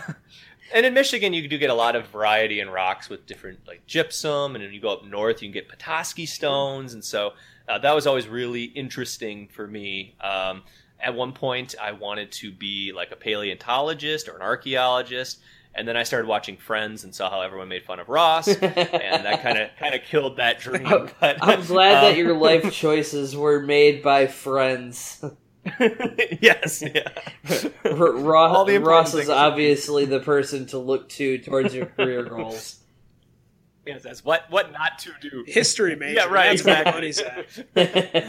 and 0.73 0.87
in 0.87 0.95
Michigan, 0.95 1.33
you 1.33 1.47
do 1.49 1.59
get 1.59 1.71
a 1.71 1.75
lot 1.75 1.97
of 1.97 2.07
variety 2.09 2.61
in 2.61 2.71
rocks 2.71 3.09
with 3.09 3.27
different 3.27 3.61
like 3.67 3.87
gypsum, 3.87 4.55
and 4.55 4.65
then 4.65 4.73
you 4.73 4.81
go 4.81 4.93
up 4.93 5.05
north, 5.05 5.43
you 5.43 5.49
can 5.49 5.53
get 5.53 5.69
Petoskey 5.69 6.27
stones, 6.27 6.95
and 6.95 7.05
so 7.05 7.33
uh, 7.69 7.79
that 7.79 7.95
was 7.95 8.07
always 8.07 8.29
really 8.29 8.65
interesting 8.65 9.49
for 9.49 9.67
me. 9.67 10.15
Um, 10.21 10.63
at 11.01 11.15
one 11.15 11.33
point, 11.33 11.75
I 11.83 11.93
wanted 11.93 12.33
to 12.33 12.51
be 12.53 12.93
like 12.95 13.11
a 13.11 13.17
paleontologist 13.17 14.29
or 14.29 14.37
an 14.37 14.43
archaeologist, 14.43 15.41
and 15.75 15.87
then 15.89 15.97
I 15.97 16.03
started 16.03 16.27
watching 16.29 16.57
Friends 16.57 17.05
and 17.05 17.15
saw 17.15 17.29
how 17.31 17.41
everyone 17.43 17.69
made 17.69 17.85
fun 17.85 18.01
of 18.01 18.09
Ross, 18.09 18.49
and 18.49 18.61
that 19.25 19.43
kind 19.43 19.59
of 19.59 19.71
kind 19.79 19.95
of 19.95 20.03
killed 20.03 20.37
that 20.39 20.61
dream. 20.61 20.87
I'm- 20.87 21.11
But 21.21 21.39
I'm 21.43 21.65
glad 21.65 22.05
that 22.05 22.13
um, 22.13 22.19
your 22.19 22.37
life 22.37 22.73
choices 22.85 23.37
were 23.37 23.61
made 23.61 24.03
by 24.03 24.27
friends. 24.29 25.23
yes, 26.41 26.83
yeah. 26.83 27.09
R- 27.85 28.13
Ro- 28.13 28.39
All 28.53 28.65
the 28.65 28.79
Ross 28.79 29.15
is 29.15 29.29
obviously 29.29 30.05
the 30.05 30.21
person 30.21 30.67
to 30.67 30.79
look 30.79 31.09
to 31.11 31.39
towards 31.39 31.75
your 31.75 31.87
career 31.87 32.23
goals. 32.29 32.81
Yes, 33.87 34.03
that's 34.03 34.25
what 34.25 34.45
what 34.51 34.73
not 34.73 34.99
to 35.01 35.11
do. 35.21 35.45
History 35.47 35.95
major. 35.97 36.15
Yeah, 36.21 36.25
right. 36.27 36.57
That's 36.57 36.65
where 36.65 36.81
Exactly. 36.81 36.93
money's 36.93 37.19
at. 37.19 37.47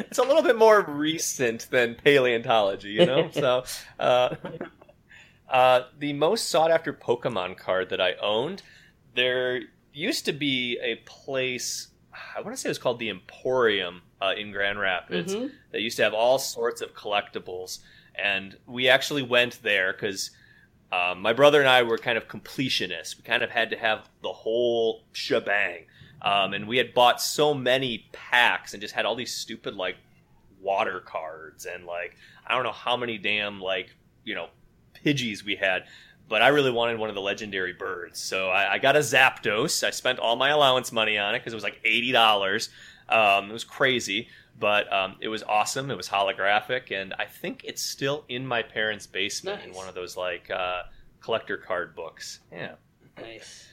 it's 0.07 0.17
a 0.17 0.23
little 0.23 0.41
bit 0.43 0.57
more 0.57 0.81
recent 0.81 1.69
than 1.71 1.95
paleontology, 1.95 2.89
you 2.89 3.05
know. 3.05 3.29
so, 3.31 3.63
uh, 3.99 4.35
uh, 5.49 5.81
the 5.99 6.13
most 6.13 6.49
sought 6.49 6.71
after 6.71 6.91
Pokemon 6.91 7.57
card 7.57 7.89
that 7.89 8.01
I 8.01 8.13
owned, 8.21 8.63
there 9.15 9.61
used 9.93 10.25
to 10.25 10.33
be 10.33 10.77
a 10.81 10.95
place. 11.05 11.87
I 12.35 12.41
want 12.41 12.53
to 12.55 12.61
say 12.61 12.67
it 12.67 12.71
was 12.71 12.77
called 12.77 12.99
the 12.99 13.09
Emporium 13.09 14.01
uh, 14.25 14.33
in 14.33 14.51
Grand 14.51 14.79
Rapids. 14.79 15.35
Mhm. 15.35 15.51
They 15.71 15.79
used 15.79 15.97
to 15.97 16.03
have 16.03 16.13
all 16.13 16.39
sorts 16.39 16.81
of 16.81 16.93
collectibles, 16.93 17.79
and 18.15 18.57
we 18.65 18.87
actually 18.89 19.21
went 19.23 19.61
there 19.63 19.93
because 19.93 20.31
um, 20.91 21.21
my 21.21 21.33
brother 21.33 21.59
and 21.59 21.67
I 21.69 21.83
were 21.83 21.97
kind 21.97 22.17
of 22.17 22.27
completionists. 22.27 23.17
We 23.17 23.23
kind 23.23 23.43
of 23.43 23.49
had 23.49 23.69
to 23.71 23.77
have 23.77 24.09
the 24.21 24.31
whole 24.31 25.03
shebang, 25.11 25.85
um, 26.21 26.53
and 26.53 26.67
we 26.67 26.77
had 26.77 26.93
bought 26.93 27.21
so 27.21 27.53
many 27.53 28.07
packs 28.13 28.73
and 28.73 28.81
just 28.81 28.93
had 28.93 29.05
all 29.05 29.15
these 29.15 29.33
stupid 29.33 29.75
like 29.75 29.97
water 30.61 30.99
cards 30.99 31.65
and 31.65 31.85
like 31.85 32.15
I 32.47 32.55
don't 32.55 32.63
know 32.63 32.71
how 32.71 32.97
many 32.97 33.17
damn 33.17 33.59
like 33.61 33.95
you 34.23 34.35
know 34.35 34.47
Pidgeys 35.03 35.43
we 35.43 35.55
had. 35.55 35.83
But 36.27 36.41
I 36.41 36.47
really 36.47 36.71
wanted 36.71 36.97
one 36.97 37.09
of 37.09 37.13
the 37.15 37.21
legendary 37.21 37.73
birds, 37.73 38.19
so 38.19 38.49
I, 38.49 38.73
I 38.73 38.77
got 38.79 38.95
a 38.95 38.99
Zapdos. 38.99 39.83
I 39.85 39.91
spent 39.91 40.17
all 40.17 40.35
my 40.35 40.49
allowance 40.49 40.91
money 40.91 41.19
on 41.19 41.35
it 41.35 41.39
because 41.39 41.53
it 41.53 41.55
was 41.55 41.63
like 41.63 41.79
eighty 41.83 42.11
dollars. 42.11 42.69
Um, 43.09 43.49
it 43.49 43.53
was 43.53 43.63
crazy, 43.63 44.27
but 44.59 44.91
um, 44.91 45.15
it 45.19 45.27
was 45.27 45.43
awesome. 45.43 45.91
It 45.91 45.97
was 45.97 46.09
holographic, 46.09 46.91
and 46.91 47.13
I 47.19 47.25
think 47.25 47.63
it's 47.63 47.81
still 47.81 48.25
in 48.29 48.45
my 48.45 48.63
parents' 48.63 49.07
basement 49.07 49.63
in 49.63 49.73
one 49.73 49.87
of 49.87 49.95
those 49.95 50.17
like 50.17 50.49
uh, 50.49 50.83
collector 51.21 51.57
card 51.57 51.95
books. 51.95 52.39
Yeah. 52.51 52.75
Nice. 53.17 53.67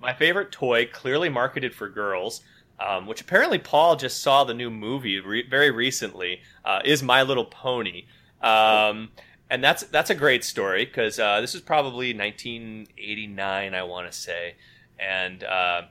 My 0.00 0.12
favorite 0.12 0.52
toy, 0.52 0.86
clearly 0.86 1.28
marketed 1.28 1.74
for 1.74 1.88
girls, 1.88 2.42
um, 2.78 3.06
which 3.06 3.20
apparently 3.20 3.58
Paul 3.58 3.96
just 3.96 4.22
saw 4.22 4.44
the 4.44 4.54
new 4.54 4.70
movie 4.70 5.18
re- 5.18 5.48
very 5.48 5.70
recently, 5.70 6.40
uh, 6.64 6.80
is 6.84 7.02
My 7.02 7.22
Little 7.22 7.44
Pony. 7.44 8.04
Um, 8.40 9.10
and 9.50 9.64
that's 9.64 9.84
that's 9.84 10.10
a 10.10 10.14
great 10.14 10.44
story 10.44 10.84
because 10.84 11.18
uh, 11.18 11.40
this 11.40 11.54
is 11.54 11.60
probably 11.60 12.14
1989, 12.14 13.74
I 13.74 13.82
want 13.82 14.10
to 14.10 14.16
say, 14.16 14.54
and 14.98 15.42
uh, 15.42 15.82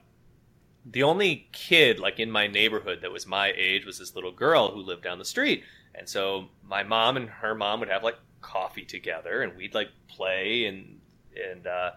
the 0.91 1.03
only 1.03 1.47
kid 1.51 1.99
like 1.99 2.19
in 2.19 2.31
my 2.31 2.47
neighborhood 2.47 2.99
that 3.01 3.11
was 3.11 3.27
my 3.27 3.53
age 3.55 3.85
was 3.85 3.99
this 3.99 4.15
little 4.15 4.31
girl 4.31 4.71
who 4.71 4.81
lived 4.81 5.03
down 5.03 5.19
the 5.19 5.25
street, 5.25 5.63
and 5.95 6.07
so 6.07 6.47
my 6.63 6.83
mom 6.83 7.17
and 7.17 7.29
her 7.29 7.55
mom 7.55 7.79
would 7.79 7.89
have 7.89 8.03
like 8.03 8.17
coffee 8.41 8.85
together, 8.85 9.41
and 9.41 9.55
we'd 9.57 9.73
like 9.73 9.89
play 10.07 10.65
and 10.65 10.99
and 11.35 11.67
uh, 11.67 11.91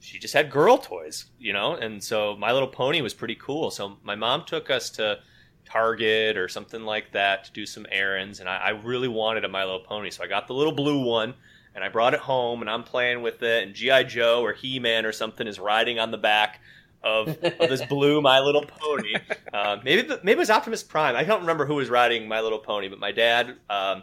she 0.00 0.18
just 0.18 0.34
had 0.34 0.50
girl 0.50 0.76
toys, 0.76 1.26
you 1.38 1.52
know, 1.52 1.76
and 1.76 2.02
so 2.02 2.36
My 2.36 2.52
Little 2.52 2.68
Pony 2.68 3.00
was 3.00 3.14
pretty 3.14 3.36
cool. 3.36 3.70
So 3.70 3.96
my 4.02 4.14
mom 4.14 4.44
took 4.44 4.70
us 4.70 4.90
to 4.90 5.20
Target 5.64 6.36
or 6.36 6.48
something 6.48 6.82
like 6.82 7.12
that 7.12 7.44
to 7.44 7.52
do 7.52 7.64
some 7.64 7.86
errands, 7.90 8.40
and 8.40 8.48
I, 8.48 8.56
I 8.56 8.68
really 8.70 9.08
wanted 9.08 9.44
a 9.44 9.48
My 9.48 9.64
Little 9.64 9.80
Pony, 9.80 10.10
so 10.10 10.22
I 10.22 10.26
got 10.26 10.46
the 10.46 10.54
little 10.54 10.74
blue 10.74 11.04
one. 11.04 11.34
And 11.76 11.82
I 11.82 11.88
brought 11.88 12.14
it 12.14 12.20
home, 12.20 12.60
and 12.60 12.70
I'm 12.70 12.84
playing 12.84 13.20
with 13.20 13.42
it. 13.42 13.64
And 13.64 13.74
GI 13.74 14.04
Joe 14.04 14.42
or 14.42 14.52
He 14.52 14.78
Man 14.78 15.04
or 15.04 15.10
something 15.10 15.48
is 15.48 15.58
riding 15.58 15.98
on 15.98 16.12
the 16.12 16.16
back 16.16 16.60
of, 17.04 17.28
of 17.28 17.68
this 17.68 17.84
blue 17.86 18.20
My 18.20 18.40
Little 18.40 18.64
Pony. 18.66 19.14
Uh, 19.52 19.76
maybe 19.84 20.02
the- 20.02 20.20
maybe 20.22 20.32
it 20.32 20.38
was 20.38 20.50
Optimus 20.50 20.82
Prime. 20.82 21.14
I 21.16 21.22
don't 21.24 21.40
remember 21.42 21.66
who 21.66 21.74
was 21.74 21.88
riding 21.90 22.26
My 22.26 22.40
Little 22.40 22.58
Pony, 22.58 22.88
but 22.88 22.98
my 22.98 23.12
dad 23.12 23.56
um, 23.70 24.02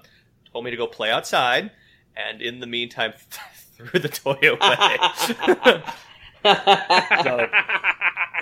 told 0.51 0.63
me 0.65 0.71
to 0.71 0.77
go 0.77 0.87
play 0.87 1.09
outside, 1.11 1.71
and 2.15 2.41
in 2.41 2.59
the 2.59 2.67
meantime, 2.67 3.13
threw 3.75 3.99
the 3.99 4.09
toy 4.09 4.37
away. 4.43 5.81
So, 6.43 7.47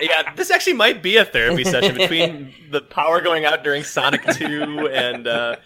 yeah, 0.00 0.32
this 0.34 0.50
actually 0.50 0.72
might 0.72 1.02
be 1.02 1.18
a 1.18 1.24
therapy 1.26 1.64
session 1.64 1.94
between 1.96 2.54
the 2.70 2.80
power 2.80 3.20
going 3.20 3.44
out 3.44 3.62
during 3.62 3.82
Sonic 3.84 4.24
Two 4.36 4.88
and 4.88 5.26
uh, 5.26 5.56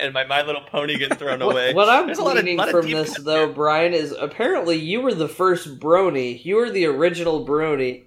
and 0.00 0.12
my 0.12 0.24
My 0.24 0.42
Little 0.42 0.62
Pony 0.62 0.98
getting 0.98 1.16
thrown 1.16 1.40
away. 1.42 1.72
What, 1.72 1.86
what 1.86 1.88
I'm 1.88 2.06
There's 2.06 2.18
a 2.18 2.22
lot 2.24 2.36
of- 2.36 2.42
gleaning 2.42 2.58
of 2.60 2.70
from 2.70 2.90
this, 2.90 3.16
though. 3.18 3.52
Brian, 3.52 3.94
is 3.94 4.10
apparently 4.10 4.76
you 4.76 5.02
were 5.02 5.14
the 5.14 5.28
first 5.28 5.78
Brony. 5.78 6.44
You 6.44 6.56
were 6.56 6.70
the 6.70 6.86
original 6.86 7.46
Brony. 7.46 8.02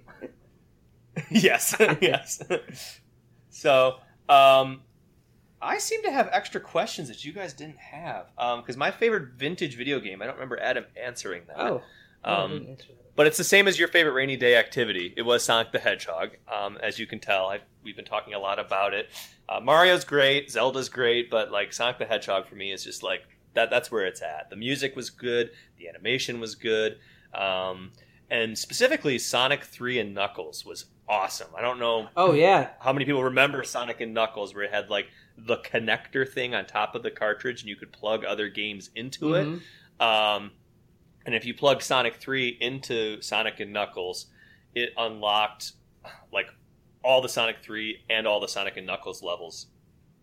yes, 1.42 1.74
yes. 2.00 2.42
So, 3.50 3.96
um, 4.28 4.82
I 5.60 5.78
seem 5.78 6.02
to 6.04 6.10
have 6.10 6.28
extra 6.32 6.60
questions 6.60 7.08
that 7.08 7.24
you 7.24 7.32
guys 7.32 7.52
didn't 7.52 7.78
have. 7.78 8.26
Because 8.36 8.76
my 8.76 8.90
favorite 8.90 9.34
vintage 9.36 9.76
video 9.76 10.00
game, 10.00 10.22
I 10.22 10.26
don't 10.26 10.34
remember 10.34 10.58
Adam 10.60 10.84
answering 10.96 11.42
that. 11.48 11.58
Oh. 11.58 11.82
Um, 12.24 12.76
but 13.16 13.26
it's 13.26 13.36
the 13.36 13.44
same 13.44 13.66
as 13.66 13.78
your 13.78 13.88
favorite 13.88 14.12
rainy 14.12 14.36
day 14.36 14.54
activity. 14.56 15.12
It 15.16 15.22
was 15.22 15.42
Sonic 15.42 15.72
the 15.72 15.80
Hedgehog. 15.80 16.36
Um, 16.46 16.78
as 16.80 17.00
you 17.00 17.06
can 17.06 17.18
tell, 17.18 17.48
I've, 17.48 17.62
we've 17.82 17.96
been 17.96 18.04
talking 18.04 18.34
a 18.34 18.38
lot 18.38 18.60
about 18.60 18.94
it. 18.94 19.08
Uh, 19.48 19.58
Mario's 19.58 20.04
great, 20.04 20.50
Zelda's 20.50 20.88
great, 20.88 21.28
but 21.30 21.50
like 21.50 21.72
Sonic 21.72 21.98
the 21.98 22.04
Hedgehog 22.04 22.46
for 22.46 22.54
me 22.54 22.70
is 22.70 22.84
just 22.84 23.02
like 23.02 23.22
that. 23.54 23.70
That's 23.70 23.90
where 23.90 24.06
it's 24.06 24.22
at. 24.22 24.50
The 24.50 24.56
music 24.56 24.94
was 24.94 25.10
good, 25.10 25.50
the 25.78 25.88
animation 25.88 26.38
was 26.38 26.54
good, 26.54 26.98
um, 27.34 27.90
and 28.30 28.58
specifically 28.58 29.18
Sonic 29.18 29.64
Three 29.64 29.98
and 29.98 30.14
Knuckles 30.14 30.64
was 30.64 30.86
awesome. 31.08 31.48
I 31.56 31.62
don't 31.62 31.78
know 31.78 32.08
oh, 32.16 32.32
yeah. 32.32 32.70
how 32.80 32.92
many 32.92 33.04
people 33.04 33.24
remember 33.24 33.64
Sonic 33.64 34.00
and 34.00 34.12
Knuckles, 34.12 34.54
where 34.54 34.64
it 34.64 34.72
had 34.72 34.90
like 34.90 35.06
the 35.36 35.58
connector 35.58 36.28
thing 36.28 36.54
on 36.54 36.66
top 36.66 36.94
of 36.94 37.02
the 37.02 37.10
cartridge, 37.10 37.62
and 37.62 37.68
you 37.68 37.76
could 37.76 37.92
plug 37.92 38.24
other 38.24 38.48
games 38.48 38.90
into 38.94 39.34
it. 39.34 39.46
Mhm. 39.46 40.04
Um, 40.04 40.52
and 41.24 41.34
if 41.34 41.44
you 41.44 41.54
plug 41.54 41.82
Sonic 41.82 42.16
3 42.16 42.56
into 42.60 43.20
Sonic 43.20 43.60
and 43.60 43.72
Knuckles, 43.72 44.26
it 44.74 44.92
unlocked 44.96 45.72
like 46.32 46.46
all 47.02 47.20
the 47.20 47.28
Sonic 47.28 47.58
3 47.62 48.04
and 48.08 48.26
all 48.26 48.40
the 48.40 48.48
Sonic 48.48 48.76
and 48.76 48.86
Knuckles 48.86 49.22
levels 49.22 49.66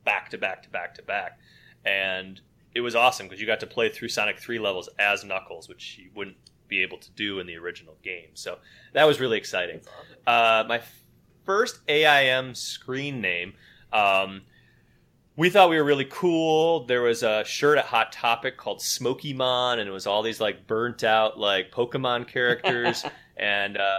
back 0.04 0.30
to 0.30 0.38
back 0.38 0.64
to 0.64 0.70
back 0.70 0.96
to 0.96 1.04
back. 1.04 1.40
And 1.84 2.42
it 2.74 2.82
was 2.82 2.96
awesome 2.96 3.28
because 3.28 3.40
you 3.40 3.48
got 3.48 3.60
to 3.62 3.68
play 3.68 3.90
through 3.90 4.10
Sonic 4.10 4.40
3 4.40 4.60
levels 4.60 4.90
as 5.00 5.24
Knuckles, 5.24 5.70
which 5.70 5.98
you 5.98 6.10
wouldn't 6.16 6.38
be 6.68 6.82
able 6.82 6.98
to 6.98 7.12
do 7.12 7.40
in 7.40 7.48
the 7.48 7.56
original 7.58 7.96
game. 8.04 8.30
So 8.34 8.58
that 8.94 9.06
was 9.06 9.20
really 9.20 9.38
exciting. 9.38 9.82
Uh, 10.26 10.64
my 10.68 10.82
first 11.46 11.80
AIM 11.88 12.56
screen 12.56 13.22
name. 13.22 13.54
Um, 13.94 14.42
we 15.38 15.50
thought 15.50 15.70
we 15.70 15.78
were 15.78 15.84
really 15.84 16.08
cool. 16.10 16.86
There 16.86 17.02
was 17.02 17.22
a 17.24 17.44
shirt 17.44 17.78
at 17.78 17.86
Hot 17.86 18.12
Topic 18.12 18.58
called 18.58 18.82
Smoky 18.82 19.34
Mon, 19.34 19.80
and 19.80 19.88
it 19.88 19.92
was 19.92 20.08
all 20.08 20.24
these 20.24 20.40
like 20.40 20.66
burnt 20.66 21.04
out 21.04 21.38
like 21.38 21.72
Pokemon 21.72 22.28
characters. 22.32 23.06
and 23.38 23.78
uh, 23.78 23.98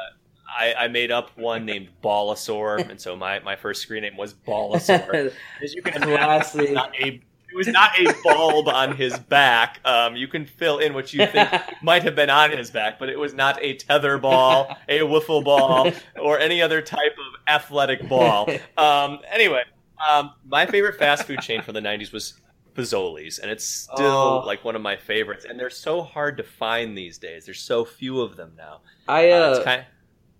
I, 0.48 0.74
I 0.74 0.88
made 0.88 1.10
up 1.10 1.36
one 1.36 1.66
named 1.66 1.88
Balasaur, 2.02 2.88
and 2.88 3.00
so 3.00 3.16
my, 3.16 3.40
my 3.40 3.56
first 3.56 3.82
screen 3.82 4.02
name 4.02 4.16
was 4.16 4.32
Balasaur. 4.32 5.32
As 5.62 5.74
you 5.74 5.82
can 5.82 6.02
imagine, 6.02 6.60
it 6.60 6.72
not 6.72 6.94
a, 6.98 7.20
it 7.50 7.56
was 7.56 7.68
not 7.68 7.90
a 7.98 8.12
bulb 8.24 8.68
on 8.68 8.96
his 8.96 9.18
back. 9.18 9.80
Um, 9.84 10.16
you 10.16 10.28
can 10.28 10.46
fill 10.46 10.78
in 10.78 10.94
what 10.94 11.12
you 11.12 11.26
think 11.26 11.50
might 11.82 12.02
have 12.02 12.14
been 12.16 12.30
on 12.30 12.50
his 12.50 12.70
back, 12.70 12.98
but 12.98 13.08
it 13.08 13.18
was 13.18 13.34
not 13.34 13.58
a 13.62 13.74
tether 13.76 14.18
ball, 14.18 14.76
a 14.88 15.00
wiffle 15.00 15.42
ball, 15.44 15.90
or 16.20 16.38
any 16.38 16.60
other 16.62 16.82
type 16.82 17.12
of 17.18 17.40
athletic 17.48 18.08
ball. 18.08 18.48
Um, 18.78 19.20
anyway, 19.30 19.62
Um, 20.06 20.32
my 20.46 20.66
favorite 20.66 20.98
fast 20.98 21.24
food 21.26 21.40
chain 21.40 21.62
from 21.62 21.74
the 21.74 21.80
'90s 21.80 22.12
was 22.12 22.40
Fazoli's, 22.74 23.38
and 23.38 23.50
it's 23.50 23.64
still 23.64 24.06
Oh. 24.06 24.42
like 24.46 24.62
one 24.64 24.76
of 24.76 24.82
my 24.82 24.96
favorites. 24.96 25.46
And 25.48 25.58
they're 25.58 25.70
so 25.70 26.02
hard 26.02 26.36
to 26.36 26.42
find 26.42 26.96
these 26.98 27.16
days. 27.16 27.46
There's 27.46 27.60
so 27.62 27.84
few 27.84 28.20
of 28.20 28.36
them 28.36 28.52
now. 28.56 28.80
I 29.08 29.30
Uh, 29.30 29.36
uh, 29.66 29.82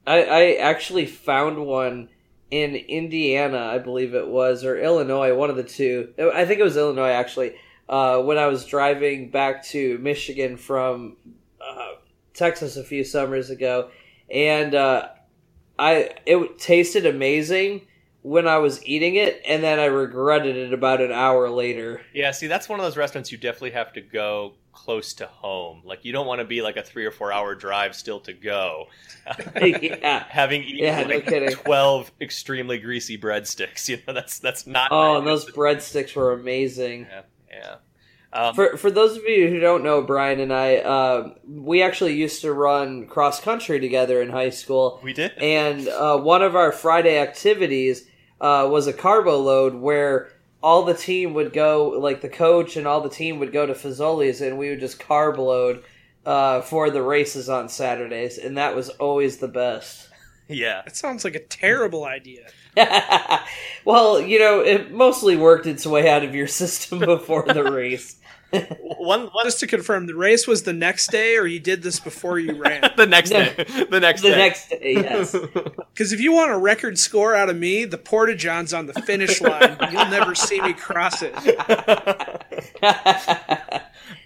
I, 0.06 0.22
I 0.24 0.52
actually 0.56 1.06
found 1.06 1.64
one 1.66 2.10
in 2.50 2.76
Indiana, 2.76 3.58
I 3.58 3.78
believe 3.78 4.14
it 4.14 4.28
was, 4.28 4.64
or 4.64 4.78
Illinois, 4.78 5.34
one 5.34 5.50
of 5.50 5.56
the 5.56 5.64
two. 5.64 6.12
I 6.18 6.44
think 6.44 6.60
it 6.60 6.64
was 6.64 6.76
Illinois 6.76 7.10
actually. 7.10 7.56
Uh, 7.88 8.20
when 8.22 8.36
I 8.36 8.46
was 8.46 8.64
driving 8.64 9.30
back 9.30 9.64
to 9.66 9.98
Michigan 9.98 10.56
from 10.56 11.16
uh, 11.60 11.92
Texas 12.34 12.76
a 12.76 12.82
few 12.82 13.04
summers 13.04 13.50
ago, 13.50 13.90
and 14.28 14.74
uh, 14.74 15.08
I 15.78 16.10
it 16.26 16.58
tasted 16.58 17.06
amazing 17.06 17.82
when 18.22 18.48
I 18.48 18.58
was 18.58 18.84
eating 18.84 19.14
it, 19.14 19.40
and 19.46 19.62
then 19.62 19.78
I 19.78 19.84
regretted 19.84 20.56
it 20.56 20.72
about 20.72 21.00
an 21.00 21.12
hour 21.12 21.48
later. 21.48 22.00
yeah. 22.12 22.32
See, 22.32 22.48
that's 22.48 22.68
one 22.68 22.80
of 22.80 22.84
those 22.84 22.96
restaurants 22.96 23.30
you 23.30 23.38
definitely 23.38 23.70
have 23.70 23.92
to 23.92 24.00
go 24.00 24.54
close 24.76 25.14
to 25.14 25.26
home. 25.26 25.80
Like 25.84 26.04
you 26.04 26.12
don't 26.12 26.26
want 26.26 26.40
to 26.40 26.44
be 26.44 26.60
like 26.62 26.76
a 26.76 26.82
three 26.82 27.06
or 27.06 27.10
four 27.10 27.32
hour 27.32 27.54
drive 27.54 27.96
still 27.96 28.20
to 28.20 28.32
go. 28.34 28.84
yeah. 29.60 30.24
Having 30.28 30.64
eaten 30.64 30.84
Yeah, 30.84 31.00
like 31.02 31.26
kidding. 31.26 31.50
twelve 31.50 32.12
extremely 32.20 32.78
greasy 32.78 33.16
breadsticks, 33.18 33.88
you 33.88 33.98
know 34.06 34.12
that's 34.12 34.38
that's 34.38 34.66
not. 34.66 34.88
Oh, 34.92 35.16
and 35.18 35.26
those 35.26 35.50
breadsticks 35.50 36.14
were 36.14 36.32
amazing. 36.32 37.06
Yeah, 37.10 37.22
yeah. 37.50 37.74
Um, 38.32 38.54
For 38.54 38.76
for 38.76 38.90
those 38.90 39.16
of 39.16 39.24
you 39.24 39.48
who 39.48 39.60
don't 39.60 39.82
know, 39.82 40.02
Brian 40.02 40.40
and 40.40 40.52
I, 40.52 40.76
uh, 40.76 41.34
we 41.48 41.82
actually 41.82 42.14
used 42.14 42.42
to 42.42 42.52
run 42.52 43.06
cross 43.06 43.40
country 43.40 43.80
together 43.80 44.20
in 44.20 44.28
high 44.28 44.50
school, 44.50 45.00
we 45.02 45.14
did. 45.14 45.32
and 45.38 45.88
uh, 45.88 46.18
one 46.18 46.42
of 46.42 46.54
our 46.54 46.70
Friday 46.70 47.18
activities 47.18 48.06
uh, 48.40 48.68
was 48.70 48.86
a 48.86 48.92
carbo 48.92 49.38
load 49.38 49.74
where 49.74 50.28
all 50.62 50.84
the 50.84 50.94
team 50.94 51.34
would 51.34 51.52
go, 51.52 51.90
like 51.90 52.20
the 52.20 52.28
coach 52.28 52.76
and 52.76 52.86
all 52.86 53.00
the 53.00 53.08
team 53.08 53.38
would 53.38 53.52
go 53.52 53.66
to 53.66 53.74
Fazoli's, 53.74 54.40
and 54.40 54.58
we 54.58 54.70
would 54.70 54.80
just 54.80 54.98
carb 54.98 55.38
load 55.38 55.84
uh, 56.24 56.60
for 56.60 56.90
the 56.90 57.02
races 57.02 57.48
on 57.48 57.68
Saturdays, 57.68 58.38
and 58.38 58.58
that 58.58 58.74
was 58.74 58.88
always 58.90 59.38
the 59.38 59.48
best. 59.48 60.08
yeah. 60.48 60.82
That 60.84 60.96
sounds 60.96 61.24
like 61.24 61.34
a 61.34 61.40
terrible 61.40 62.04
idea. 62.04 62.48
well, 63.84 64.20
you 64.20 64.38
know, 64.38 64.60
it 64.60 64.92
mostly 64.92 65.36
worked 65.36 65.66
its 65.66 65.86
way 65.86 66.08
out 66.08 66.24
of 66.24 66.34
your 66.34 66.46
system 66.48 66.98
before 66.98 67.44
the 67.46 67.64
race. 67.64 68.16
One 68.98 69.26
one 69.26 69.44
Just 69.44 69.60
to 69.60 69.66
confirm, 69.66 70.06
the 70.06 70.14
race 70.14 70.46
was 70.46 70.62
the 70.64 70.72
next 70.72 71.10
day, 71.10 71.36
or 71.36 71.46
you 71.46 71.60
did 71.60 71.82
this 71.82 72.00
before 72.00 72.38
you 72.38 72.54
ran? 72.60 72.80
the 72.96 73.06
next 73.06 73.30
No. 73.30 73.44
day. 73.44 73.64
The 73.90 74.00
next 74.00 74.22
the 74.22 74.28
day. 74.30 74.34
The 74.34 74.36
next 74.36 74.68
day, 74.70 74.92
yes. 74.94 75.36
Because 75.92 76.12
if 76.12 76.20
you 76.20 76.32
want 76.32 76.50
a 76.50 76.58
record 76.58 76.98
score 76.98 77.34
out 77.34 77.48
of 77.48 77.56
me, 77.56 77.84
the 77.86 77.96
Porta 77.96 78.34
John's 78.34 78.74
on 78.74 78.84
the 78.86 78.92
finish 78.92 79.40
line. 79.40 79.78
You'll 79.92 80.06
never 80.10 80.34
see 80.34 80.60
me 80.60 80.74
cross 80.74 81.22
it. 81.22 81.32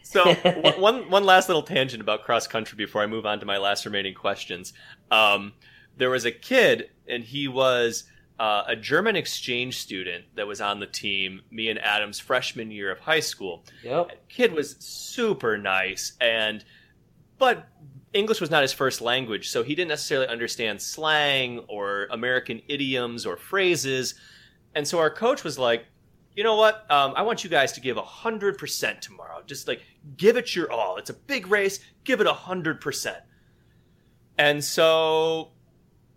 So 0.02 0.34
one- 0.34 0.80
one 0.80 1.10
one 1.10 1.24
last 1.24 1.48
little 1.48 1.62
tangent 1.62 2.00
about 2.00 2.24
cross 2.24 2.46
country 2.48 2.76
before 2.76 3.02
I 3.02 3.06
move 3.06 3.24
on 3.26 3.38
to 3.40 3.46
my 3.46 3.58
last 3.58 3.84
remaining 3.84 4.14
questions. 4.14 4.72
Um, 5.10 5.52
there 5.96 6.10
was 6.10 6.24
a 6.24 6.32
kid, 6.32 6.90
and 7.06 7.22
he 7.22 7.46
was 7.46 8.04
uh, 8.40 8.64
a 8.68 8.74
German 8.74 9.16
exchange 9.16 9.79
student 9.79 10.24
that 10.35 10.46
was 10.46 10.62
on 10.62 10.81
the 10.81 10.87
team. 10.87 11.42
Me 11.50 11.68
and 11.68 11.79
Adam's 11.79 12.18
freshman 12.18 12.70
year 12.70 12.90
of 12.90 12.98
high 12.98 13.20
school. 13.20 13.64
yep. 13.85 14.26
Kid 14.31 14.55
was 14.55 14.76
super 14.79 15.59
nice, 15.59 16.14
and 16.22 16.64
but 17.38 17.68
English 18.14 18.40
was 18.40 18.50
not 18.50 18.62
his 18.62 18.72
first 18.72 19.03
language, 19.03 19.50
so 19.50 19.62
he 19.62 19.74
didn't 19.74 19.90
necessarily 19.90 20.26
understand 20.26 20.81
slang 20.81 21.59
or 21.68 22.09
American 22.11 22.62
idioms 22.66 23.26
or 23.26 23.37
phrases. 23.37 24.14
And 24.74 24.88
so 24.88 24.98
our 24.98 25.11
coach 25.11 25.44
was 25.44 25.59
like, 25.59 25.85
you 26.35 26.42
know 26.42 26.57
what? 26.57 26.90
Um, 26.90 27.12
I 27.16 27.22
want 27.22 27.44
you 27.44 27.50
guys 27.50 27.72
to 27.72 27.81
give 27.81 27.98
100% 27.98 29.00
tomorrow. 29.00 29.42
Just 29.44 29.68
like 29.68 29.83
give 30.16 30.38
it 30.38 30.57
your 30.57 30.72
all. 30.72 30.96
It's 30.96 31.11
a 31.11 31.14
big 31.14 31.48
race. 31.48 31.81
Give 32.05 32.22
it 32.22 32.26
100%. 32.26 33.16
And 34.38 34.64
so 34.64 35.50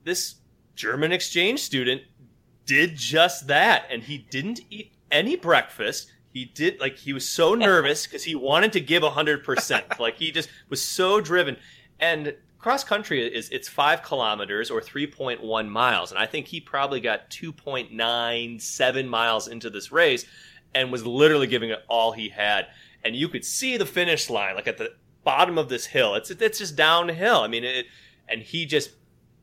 this 0.06 0.36
German 0.76 1.12
exchange 1.12 1.60
student 1.60 2.02
did 2.66 2.96
just 2.96 3.48
that. 3.48 3.86
And 3.90 4.04
he 4.04 4.18
didn't 4.18 4.62
eat 4.70 4.92
any 5.12 5.36
breakfast. 5.36 6.12
He 6.32 6.46
did, 6.46 6.80
like, 6.80 6.98
he 6.98 7.14
was 7.14 7.28
so 7.28 7.54
nervous 7.54 8.08
because 8.08 8.24
he 8.24 8.36
wanted 8.36 8.74
to 8.74 8.82
give 8.82 9.04
100%. 9.04 10.00
like, 10.00 10.18
he 10.18 10.32
just 10.32 10.50
was 10.70 10.82
so 10.82 11.22
driven. 11.22 11.58
And 12.00 12.36
cross 12.60 12.84
country 12.84 13.22
is 13.22 13.50
it's 13.50 13.68
five 13.68 14.04
kilometers 14.04 14.72
or 14.72 14.82
3.1 14.82 15.68
miles. 15.68 16.12
And 16.12 16.20
I 16.20 16.26
think 16.26 16.48
he 16.48 16.60
probably 16.60 17.00
got 17.00 17.30
2.97 17.30 19.08
miles 19.08 19.48
into 19.48 19.70
this 19.70 19.92
race 19.92 20.26
and 20.74 20.92
was 20.92 21.06
literally 21.06 21.48
giving 21.48 21.70
it 21.70 21.84
all 21.88 22.14
he 22.14 22.30
had. 22.30 22.68
And 23.04 23.16
you 23.16 23.28
could 23.28 23.46
see 23.46 23.78
the 23.78 23.86
finish 23.86 24.30
line, 24.30 24.56
like 24.56 24.68
at 24.68 24.78
the 24.78 24.94
bottom 25.24 25.58
of 25.58 25.70
this 25.70 25.86
hill. 25.86 26.16
It's 26.16 26.30
it's 26.32 26.60
just 26.60 26.76
downhill. 26.76 27.42
I 27.42 27.48
mean, 27.48 27.64
it, 27.64 27.86
and 28.30 28.42
he 28.42 28.66
just 28.66 28.92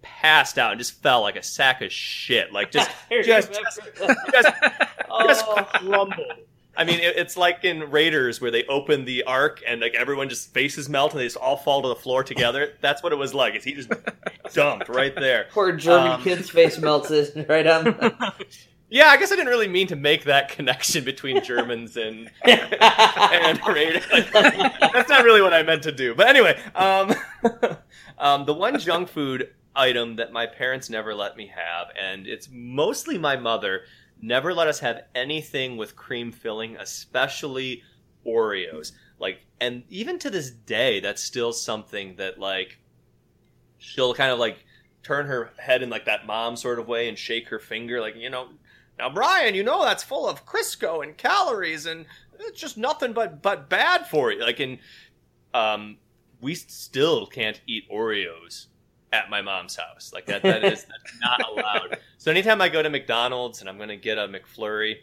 passed 0.03 0.59
out 0.59 0.73
and 0.73 0.79
just 0.81 1.03
fell 1.03 1.23
like 1.23 1.37
a 1.37 1.43
sack 1.43 1.83
of 1.83 1.93
shit. 1.93 2.53
Like 2.53 2.71
just 2.71 2.91
just 3.11 3.53
just, 3.53 3.81
just, 3.99 4.49
just 5.27 5.45
Oh. 5.49 5.65
crumbled. 5.75 6.23
I 6.77 6.85
mean, 6.85 7.01
it, 7.01 7.17
it's 7.17 7.37
like 7.37 7.65
in 7.65 7.91
Raiders 7.91 8.41
where 8.41 8.51
they 8.51 8.65
open 8.65 9.05
the 9.05 9.25
ark 9.25 9.61
and 9.67 9.81
like 9.81 9.95
everyone 9.95 10.29
just 10.29 10.53
faces 10.55 10.89
melt 10.89 11.13
and 11.13 11.21
they 11.21 11.25
just 11.27 11.37
all 11.37 11.57
fall 11.57 11.83
to 11.83 11.89
the 11.89 11.97
floor 11.97 12.23
together. 12.25 12.75
That's 12.81 13.03
what 13.03 13.13
it 13.13 13.17
was 13.17 13.35
like. 13.35 13.55
Is 13.57 13.65
he 13.65 13.75
just 13.75 13.91
dumped 14.55 14.89
right 14.89 15.15
there? 15.15 15.49
Poor 15.53 15.73
German 15.73 16.13
Um, 16.13 16.23
kid's 16.23 16.49
face 16.49 16.79
melted 16.79 17.45
right 17.49 17.67
on. 17.67 18.15
Yeah, 18.89 19.09
I 19.09 19.19
guess 19.19 19.31
I 19.31 19.37
didn't 19.37 19.49
really 19.51 19.69
mean 19.69 19.89
to 19.89 19.97
make 19.97 20.25
that 20.25 20.49
connection 20.49 21.05
between 21.05 21.43
Germans 21.45 21.97
and 21.97 22.31
and 22.45 23.61
Raiders. 23.67 24.05
That's 24.33 25.09
not 25.09 25.25
really 25.25 25.43
what 25.43 25.53
I 25.53 25.63
meant 25.63 25.83
to 25.85 25.93
do. 25.93 26.15
But 26.15 26.29
anyway, 26.29 26.59
um, 26.75 27.15
um, 28.19 28.47
the 28.47 28.55
one 28.55 28.79
junk 28.79 29.09
food 29.09 29.51
item 29.75 30.17
that 30.17 30.33
my 30.33 30.47
parents 30.47 30.91
never 30.91 31.15
let 31.15 31.37
me 31.37 31.47
have, 31.47 31.89
and 31.99 32.27
it's 32.27 32.49
mostly 32.51 33.19
my 33.19 33.37
mother, 33.37 33.83
never 34.21 34.53
let 34.53 34.69
us 34.69 34.81
have 34.81 35.05
anything 35.15 35.77
with 35.77 35.97
cream 35.97 36.33
filling, 36.33 36.77
especially 36.77 37.83
Oreos. 38.27 38.93
Like, 39.19 39.41
and 39.61 39.83
even 39.89 40.19
to 40.21 40.31
this 40.31 40.51
day, 40.51 41.01
that's 41.01 41.23
still 41.23 41.53
something 41.53 42.17
that 42.17 42.39
like 42.39 42.79
she'll 43.79 44.15
kind 44.15 44.33
of 44.33 44.39
like 44.39 44.65
turn 45.03 45.27
her 45.27 45.51
head 45.59 45.83
in 45.83 45.91
like 45.91 46.05
that 46.07 46.27
mom 46.27 46.57
sort 46.57 46.79
of 46.79 46.89
way 46.89 47.09
and 47.09 47.19
shake 47.19 47.49
her 47.49 47.59
finger, 47.59 48.01
like 48.01 48.17
you 48.17 48.31
know. 48.31 48.49
Now, 48.99 49.09
Brian, 49.09 49.55
you 49.55 49.63
know 49.63 49.83
that's 49.83 50.03
full 50.03 50.29
of 50.29 50.45
Crisco 50.45 51.03
and 51.03 51.17
calories, 51.17 51.87
and 51.87 52.05
it's 52.39 52.61
just 52.61 52.77
nothing 52.77 53.13
but 53.13 53.41
but 53.43 53.69
bad 53.69 54.07
for 54.07 54.33
you. 54.33 54.41
Like, 54.41 54.61
in 54.61 54.79
um, 55.55 55.97
we 56.41 56.55
still 56.55 57.27
can't 57.27 57.61
eat 57.67 57.91
Oreos 57.91 58.67
at 59.13 59.31
my 59.31 59.43
mom's 59.43 59.77
house. 59.77 60.13
Like 60.13 60.27
that, 60.27 60.43
that 60.43 60.65
is 60.65 60.85
that's 60.89 61.21
not 61.21 61.41
allowed. 61.49 61.99
So 62.19 62.31
anytime 62.31 62.61
I 62.61 62.69
go 62.69 62.83
to 62.83 62.91
McDonald's 62.91 63.61
and 63.61 63.69
I'm 63.69 63.77
going 63.77 63.89
to 63.89 63.97
get 63.97 64.19
a 64.19 64.29
McFlurry, 64.29 64.99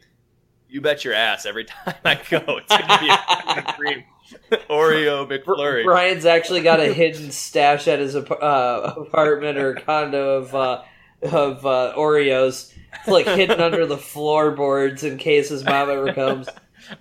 you 0.69 0.81
bet 0.81 1.05
your 1.05 1.13
ass 1.13 1.45
every 1.45 1.65
time 1.85 1.95
I 2.05 2.15
go, 2.15 2.39
it's 2.57 2.67
going 2.67 2.87
to 2.87 2.99
be 2.99 3.09
a 3.09 3.73
cream 3.73 4.03
Oreo 4.69 5.27
McFlurry. 5.27 5.83
Brian's 5.83 6.25
actually 6.25 6.61
got 6.61 6.79
a 6.79 6.93
hidden 6.93 7.31
stash 7.31 7.87
at 7.87 7.99
his 7.99 8.15
uh, 8.15 8.93
apartment 8.97 9.57
or 9.57 9.73
condo 9.75 10.37
of 10.37 10.55
uh, 10.55 10.83
of 11.21 11.65
uh, 11.65 11.93
Oreos, 11.97 12.71
It's 12.93 13.07
like 13.07 13.25
hidden 13.25 13.59
under 13.59 13.85
the 13.85 13.97
floorboards 13.97 15.03
in 15.03 15.17
case 15.17 15.49
his 15.49 15.63
mom 15.63 15.89
ever 15.89 16.13
comes. 16.13 16.47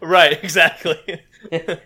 Right, 0.00 0.42
exactly. 0.42 1.22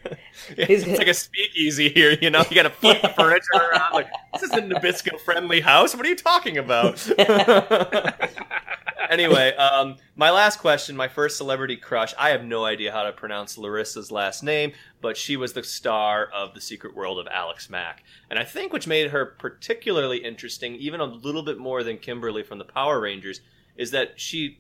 He's- 0.56 0.82
it's 0.86 0.98
like 0.98 1.08
a 1.08 1.14
speakeasy 1.14 1.88
here, 1.88 2.16
you 2.20 2.30
know. 2.30 2.42
You 2.48 2.54
got 2.56 2.62
to 2.64 2.70
flip 2.70 3.02
the 3.02 3.08
furniture 3.08 3.46
around. 3.54 3.92
Like 3.92 4.08
this 4.32 4.42
is 4.42 4.50
a 4.52 4.62
Nabisco-friendly 4.62 5.60
house. 5.60 5.94
What 5.96 6.06
are 6.06 6.08
you 6.08 6.16
talking 6.16 6.58
about? 6.58 7.06
anyway, 9.10 9.54
um, 9.56 9.96
my 10.16 10.30
last 10.30 10.58
question, 10.58 10.96
my 10.96 11.08
first 11.08 11.36
celebrity 11.36 11.76
crush. 11.76 12.14
I 12.18 12.30
have 12.30 12.44
no 12.44 12.64
idea 12.64 12.92
how 12.92 13.02
to 13.04 13.12
pronounce 13.12 13.56
Larisa's 13.56 14.10
last 14.10 14.42
name, 14.42 14.72
but 15.00 15.16
she 15.16 15.36
was 15.36 15.52
the 15.52 15.62
star 15.62 16.26
of 16.34 16.54
The 16.54 16.60
Secret 16.60 16.94
World 16.94 17.18
of 17.18 17.26
Alex 17.28 17.68
Mack, 17.70 18.02
and 18.30 18.38
I 18.38 18.44
think 18.44 18.72
which 18.72 18.86
made 18.86 19.10
her 19.10 19.26
particularly 19.26 20.18
interesting, 20.18 20.74
even 20.76 21.00
a 21.00 21.04
little 21.04 21.42
bit 21.42 21.58
more 21.58 21.82
than 21.82 21.98
Kimberly 21.98 22.42
from 22.42 22.58
the 22.58 22.64
Power 22.64 23.00
Rangers, 23.00 23.40
is 23.76 23.90
that 23.92 24.20
she 24.20 24.58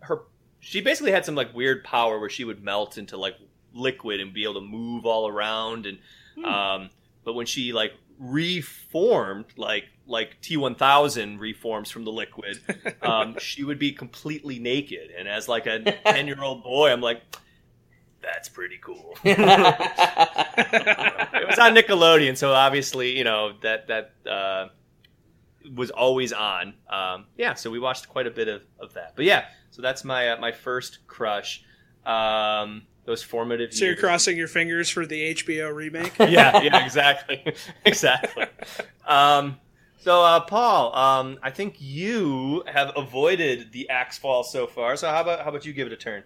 her 0.00 0.22
she 0.60 0.80
basically 0.80 1.12
had 1.12 1.24
some 1.26 1.34
like 1.34 1.54
weird 1.54 1.84
power 1.84 2.18
where 2.18 2.30
she 2.30 2.44
would 2.44 2.62
melt 2.62 2.96
into 2.96 3.16
like 3.18 3.36
liquid 3.74 4.20
and 4.20 4.32
be 4.32 4.44
able 4.44 4.54
to 4.54 4.60
move 4.60 5.04
all 5.04 5.28
around 5.28 5.86
and 5.86 5.98
um 6.46 6.90
but 7.24 7.34
when 7.34 7.46
she 7.46 7.72
like 7.72 7.92
reformed 8.18 9.46
like 9.56 9.84
like 10.06 10.40
T1000 10.42 11.40
reforms 11.40 11.90
from 11.90 12.04
the 12.04 12.12
liquid 12.12 12.60
um 13.02 13.36
she 13.38 13.64
would 13.64 13.78
be 13.78 13.90
completely 13.92 14.58
naked. 14.58 15.10
And 15.16 15.26
as 15.26 15.48
like 15.48 15.66
a 15.66 15.80
10 16.06 16.26
year 16.26 16.42
old 16.42 16.62
boy 16.62 16.92
I'm 16.92 17.00
like 17.00 17.22
that's 18.22 18.48
pretty 18.48 18.78
cool. 18.82 19.16
It 19.24 19.38
was 21.48 21.58
on 21.58 21.74
Nickelodeon 21.74 22.36
so 22.36 22.52
obviously 22.52 23.16
you 23.18 23.24
know 23.24 23.52
that 23.62 23.88
that 23.88 24.12
uh 24.30 24.68
was 25.74 25.90
always 25.90 26.32
on. 26.32 26.74
Um 26.88 27.26
yeah 27.36 27.54
so 27.54 27.70
we 27.70 27.78
watched 27.78 28.08
quite 28.08 28.26
a 28.26 28.30
bit 28.30 28.48
of, 28.48 28.62
of 28.78 28.94
that. 28.94 29.14
But 29.16 29.24
yeah 29.24 29.46
So 29.70 29.82
that's 29.82 30.04
my 30.04 30.28
uh, 30.30 30.40
my 30.40 30.52
first 30.52 30.98
crush. 31.06 31.64
Um, 32.06 32.82
those 33.04 33.22
formative. 33.22 33.74
So 33.74 33.84
you're 33.84 33.96
crossing 33.96 34.36
your 34.36 34.48
fingers 34.48 34.88
for 34.88 35.06
the 35.06 35.34
HBO 35.34 35.74
remake. 35.74 36.12
yeah, 36.18 36.60
yeah, 36.62 36.84
exactly, 36.84 37.42
exactly. 37.84 38.46
Um, 39.06 39.58
so, 39.98 40.22
uh, 40.22 40.40
Paul, 40.40 40.94
um, 40.94 41.38
I 41.42 41.50
think 41.50 41.76
you 41.78 42.62
have 42.66 42.92
avoided 42.96 43.72
the 43.72 43.88
axe 43.88 44.18
fall 44.18 44.44
so 44.44 44.66
far. 44.66 44.96
So, 44.96 45.08
how 45.08 45.22
about 45.22 45.40
how 45.40 45.50
about 45.50 45.64
you 45.64 45.72
give 45.72 45.86
it 45.86 45.92
a 45.92 45.96
turn? 45.96 46.24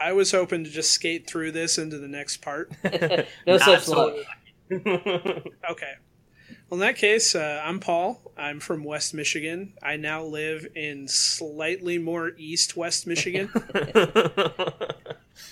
I 0.00 0.12
was 0.12 0.30
hoping 0.30 0.64
to 0.64 0.70
just 0.70 0.92
skate 0.92 1.28
through 1.28 1.52
this 1.52 1.76
into 1.76 1.98
the 1.98 2.08
next 2.08 2.38
part. 2.38 2.70
no 2.84 3.24
Not 3.46 3.60
such 3.60 3.84
so 3.84 4.24
luck. 4.70 5.46
Okay. 5.70 5.92
Well, 6.70 6.80
in 6.80 6.86
that 6.86 6.96
case, 6.96 7.34
uh, 7.34 7.62
I'm 7.64 7.80
Paul. 7.80 8.20
I'm 8.36 8.60
from 8.60 8.84
West 8.84 9.14
Michigan. 9.14 9.72
I 9.82 9.96
now 9.96 10.22
live 10.22 10.66
in 10.76 11.08
slightly 11.08 11.98
more 11.98 12.32
east 12.36 12.76
West 12.76 13.06
Michigan. 13.06 13.50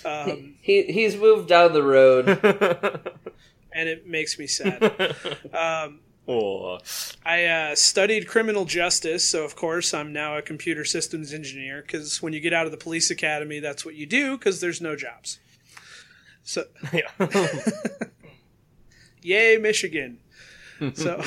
Um, 0.05 0.55
He 0.61 0.83
he's 0.83 1.15
moved 1.15 1.47
down 1.49 1.73
the 1.73 1.83
road. 1.83 2.27
and 3.73 3.89
it 3.89 4.07
makes 4.07 4.37
me 4.39 4.47
sad. 4.47 5.15
Um, 5.53 5.99
oh, 6.27 6.77
I 7.25 7.45
uh, 7.45 7.75
studied 7.75 8.27
criminal 8.27 8.65
justice, 8.65 9.27
so 9.27 9.43
of 9.45 9.55
course 9.55 9.93
I'm 9.93 10.11
now 10.13 10.37
a 10.37 10.41
computer 10.41 10.83
systems 10.85 11.33
engineer. 11.33 11.81
Because 11.81 12.21
when 12.21 12.33
you 12.33 12.39
get 12.39 12.53
out 12.53 12.65
of 12.65 12.71
the 12.71 12.77
police 12.77 13.09
academy, 13.09 13.59
that's 13.59 13.85
what 13.85 13.95
you 13.95 14.05
do. 14.05 14.37
Because 14.37 14.59
there's 14.61 14.81
no 14.81 14.95
jobs. 14.95 15.39
So, 16.43 16.63
yeah. 16.93 17.09
yay, 19.21 19.57
Michigan! 19.57 20.19
so, 20.93 21.21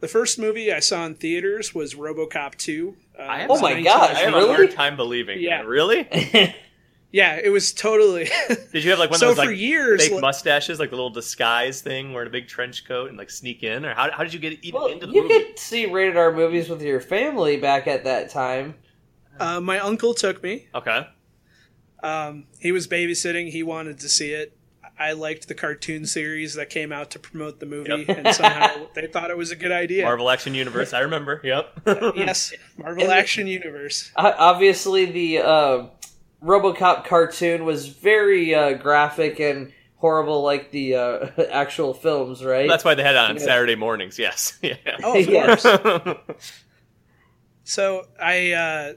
the 0.00 0.08
first 0.08 0.38
movie 0.38 0.72
I 0.72 0.80
saw 0.80 1.06
in 1.06 1.14
theaters 1.14 1.74
was 1.74 1.94
RoboCop 1.94 2.54
2. 2.56 2.96
Uh, 3.18 3.22
I 3.22 3.46
Oh 3.48 3.60
my 3.60 3.70
19 3.70 3.84
God, 3.84 4.10
I 4.10 4.14
have 4.20 4.34
Really? 4.34 4.50
a 4.50 4.54
hard 4.54 4.70
time 4.72 4.96
believing. 4.96 5.40
Yeah. 5.40 5.62
really? 5.62 6.06
Yeah, 7.12 7.40
it 7.42 7.50
was 7.50 7.72
totally. 7.72 8.28
Did 8.72 8.84
you 8.84 8.90
have 8.90 8.98
like 8.98 9.10
one 9.10 9.18
so 9.18 9.30
of 9.30 9.36
those 9.36 9.46
for 9.46 9.52
years, 9.52 10.02
fake 10.02 10.12
li- 10.12 10.20
mustaches, 10.20 10.78
like 10.78 10.90
the 10.90 10.96
little 10.96 11.08
disguise 11.10 11.80
thing, 11.80 12.12
wearing 12.12 12.28
a 12.28 12.32
big 12.32 12.48
trench 12.48 12.84
coat 12.86 13.08
and 13.08 13.16
like 13.16 13.30
sneak 13.30 13.62
in, 13.62 13.84
or 13.86 13.94
how, 13.94 14.10
how 14.10 14.22
did 14.24 14.34
you 14.34 14.40
get 14.40 14.62
even 14.64 14.80
well, 14.80 14.88
into 14.90 15.06
the 15.06 15.12
you 15.12 15.22
movie? 15.22 15.34
You 15.34 15.44
could 15.46 15.58
see 15.58 15.86
rated 15.86 16.16
R 16.16 16.32
movies 16.32 16.68
with 16.68 16.82
your 16.82 17.00
family 17.00 17.56
back 17.56 17.86
at 17.86 18.04
that 18.04 18.28
time. 18.30 18.74
uh, 19.40 19.60
my 19.60 19.78
uncle 19.78 20.12
took 20.14 20.42
me. 20.42 20.66
Okay. 20.74 21.06
Um, 22.02 22.44
he 22.60 22.72
was 22.72 22.86
babysitting. 22.86 23.50
He 23.50 23.62
wanted 23.62 23.98
to 24.00 24.08
see 24.08 24.32
it. 24.32 24.52
I 24.98 25.12
liked 25.12 25.46
the 25.48 25.54
cartoon 25.54 26.06
series 26.06 26.54
that 26.54 26.70
came 26.70 26.90
out 26.90 27.10
to 27.10 27.18
promote 27.18 27.60
the 27.60 27.66
movie, 27.66 28.06
Yep. 28.08 28.18
and 28.24 28.34
somehow 28.34 28.86
they 28.94 29.06
thought 29.06 29.30
it 29.30 29.36
was 29.36 29.50
a 29.50 29.56
good 29.56 29.72
idea. 29.72 30.04
Marvel 30.04 30.30
Action 30.30 30.54
Universe. 30.54 30.94
I 30.94 31.00
remember. 31.00 31.38
Yep. 31.44 31.80
yes, 32.16 32.54
Marvel 32.78 33.02
And- 33.04 33.12
Action 33.12 33.46
Universe. 33.46 34.10
Uh, 34.16 34.32
obviously, 34.38 35.04
the 35.04 35.38
uh, 35.40 35.86
RoboCop 36.42 37.04
cartoon 37.06 37.64
was 37.64 37.88
very 37.88 38.54
uh, 38.54 38.74
graphic 38.74 39.40
and 39.40 39.72
horrible, 39.96 40.42
like 40.42 40.70
the 40.70 40.94
uh, 40.94 41.26
actual 41.50 41.94
films, 41.94 42.44
right? 42.44 42.68
That's 42.68 42.84
why 42.84 42.94
they 42.94 43.02
had 43.02 43.14
it 43.14 43.18
on 43.18 43.36
Yeah. 43.36 43.42
Saturday 43.42 43.76
mornings. 43.76 44.18
Yes. 44.18 44.58
Yeah. 44.62 44.76
Oh, 45.02 45.18
of 45.18 45.26
course. 46.06 46.16
So 47.64 48.06
I, 48.20 48.52
uh, 48.52 48.92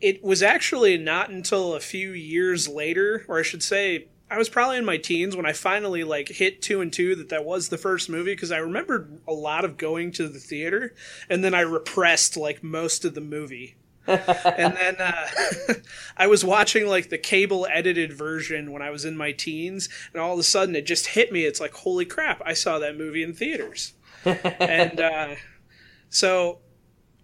it 0.00 0.22
was 0.24 0.42
actually 0.42 0.98
not 0.98 1.30
until 1.30 1.74
a 1.74 1.80
few 1.80 2.12
years 2.12 2.68
later, 2.68 3.24
or 3.28 3.38
I 3.38 3.42
should 3.42 3.62
say, 3.62 4.08
I 4.28 4.38
was 4.38 4.48
probably 4.48 4.78
in 4.78 4.84
my 4.84 4.96
teens 4.96 5.36
when 5.36 5.46
I 5.46 5.52
finally 5.52 6.02
like 6.02 6.28
hit 6.28 6.60
two 6.60 6.80
and 6.80 6.92
two 6.92 7.14
that 7.14 7.28
that 7.28 7.44
was 7.44 7.68
the 7.68 7.78
first 7.78 8.08
movie 8.10 8.32
because 8.34 8.50
I 8.50 8.58
remembered 8.58 9.20
a 9.28 9.32
lot 9.32 9.64
of 9.64 9.76
going 9.76 10.10
to 10.12 10.28
the 10.28 10.40
theater, 10.40 10.94
and 11.30 11.44
then 11.44 11.54
I 11.54 11.60
repressed 11.60 12.36
like 12.36 12.62
most 12.64 13.04
of 13.04 13.14
the 13.14 13.20
movie. 13.20 13.76
and 14.58 14.76
then 14.76 14.96
uh, 15.00 15.28
I 16.16 16.26
was 16.26 16.44
watching 16.44 16.86
like 16.86 17.08
the 17.10 17.18
cable 17.18 17.66
edited 17.70 18.12
version 18.12 18.72
when 18.72 18.82
I 18.82 18.90
was 18.90 19.04
in 19.04 19.16
my 19.16 19.32
teens, 19.32 19.88
and 20.12 20.20
all 20.22 20.34
of 20.34 20.38
a 20.38 20.44
sudden 20.44 20.76
it 20.76 20.86
just 20.86 21.08
hit 21.08 21.32
me. 21.32 21.44
It's 21.44 21.60
like, 21.60 21.72
holy 21.74 22.04
crap! 22.04 22.40
I 22.44 22.52
saw 22.52 22.78
that 22.78 22.96
movie 22.96 23.22
in 23.22 23.34
theaters, 23.34 23.94
and 24.24 25.00
uh, 25.00 25.34
so 26.10 26.58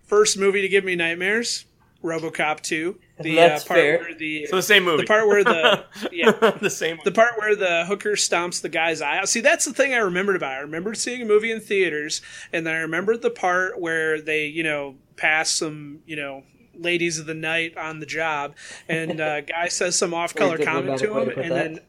first 0.06 0.38
movie 0.38 0.62
to 0.62 0.68
give 0.68 0.84
me 0.84 0.96
nightmares, 0.96 1.66
RoboCop 2.02 2.60
two. 2.60 2.98
The 3.20 3.36
That's 3.36 3.64
uh, 3.64 3.68
part 3.68 3.78
fair. 3.80 3.98
where 4.00 4.14
the 4.14 4.46
So 4.46 4.56
the 4.56 4.62
same 4.62 4.82
movie. 4.82 5.02
the 5.02 5.06
part 5.06 5.28
where 5.28 5.44
the 5.44 5.84
yeah 6.10 6.32
the 6.60 6.70
same. 6.70 6.98
the 7.04 7.12
part 7.12 7.38
where 7.38 7.54
the 7.54 7.84
hooker 7.86 8.12
stomps 8.12 8.60
the 8.62 8.68
guy's 8.68 9.00
eye 9.00 9.18
out. 9.18 9.28
See, 9.28 9.40
that's 9.40 9.64
the 9.64 9.72
thing 9.72 9.94
I 9.94 9.98
remembered 9.98 10.34
about. 10.34 10.52
it. 10.54 10.56
I 10.56 10.60
remembered 10.60 10.96
seeing 10.96 11.22
a 11.22 11.24
movie 11.24 11.52
in 11.52 11.60
theaters, 11.60 12.20
and 12.52 12.66
then 12.66 12.74
I 12.74 12.78
remembered 12.78 13.22
the 13.22 13.30
part 13.30 13.80
where 13.80 14.20
they, 14.20 14.46
you 14.46 14.64
know, 14.64 14.96
pass 15.16 15.50
some, 15.50 16.00
you 16.04 16.16
know, 16.16 16.42
ladies 16.74 17.18
of 17.18 17.26
the 17.26 17.34
night 17.34 17.76
on 17.76 18.00
the 18.00 18.06
job, 18.06 18.54
and 18.88 19.20
uh, 19.20 19.40
guy 19.42 19.68
says 19.68 19.96
some 19.96 20.14
off-color 20.14 20.58
comment 20.58 20.98
to 21.00 21.18
him, 21.18 21.30
to 21.30 21.40
and 21.40 21.48
put 21.48 21.54
then 21.54 21.80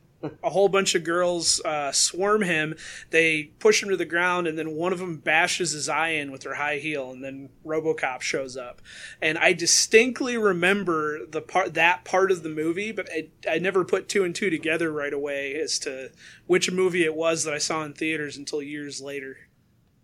a 0.43 0.49
whole 0.49 0.69
bunch 0.69 0.95
of 0.95 1.03
girls 1.03 1.59
uh, 1.61 1.91
swarm 1.91 2.41
him. 2.41 2.75
They 3.09 3.51
push 3.59 3.83
him 3.83 3.89
to 3.89 3.97
the 3.97 4.05
ground, 4.05 4.47
and 4.47 4.57
then 4.57 4.71
one 4.71 4.93
of 4.93 4.99
them 4.99 5.17
bashes 5.17 5.71
his 5.71 5.89
eye 5.89 6.09
in 6.09 6.31
with 6.31 6.43
her 6.43 6.55
high 6.55 6.77
heel, 6.77 7.11
and 7.11 7.23
then 7.23 7.49
RoboCop 7.65 8.21
shows 8.21 8.55
up. 8.55 8.81
And 9.21 9.37
I 9.37 9.53
distinctly 9.53 10.37
remember 10.37 11.25
the 11.25 11.41
part 11.41 11.73
that 11.73 12.05
part 12.05 12.31
of 12.31 12.43
the 12.43 12.49
movie, 12.49 12.91
but 12.91 13.09
I, 13.11 13.29
I 13.49 13.59
never 13.59 13.83
put 13.83 14.09
two 14.09 14.23
and 14.23 14.35
two 14.35 14.49
together 14.49 14.91
right 14.91 15.13
away 15.13 15.55
as 15.55 15.79
to 15.79 16.11
which 16.47 16.71
movie 16.71 17.03
it 17.03 17.15
was 17.15 17.43
that 17.43 17.53
I 17.53 17.59
saw 17.59 17.83
in 17.83 17.93
theaters 17.93 18.37
until 18.37 18.61
years 18.61 19.01
later. 19.01 19.37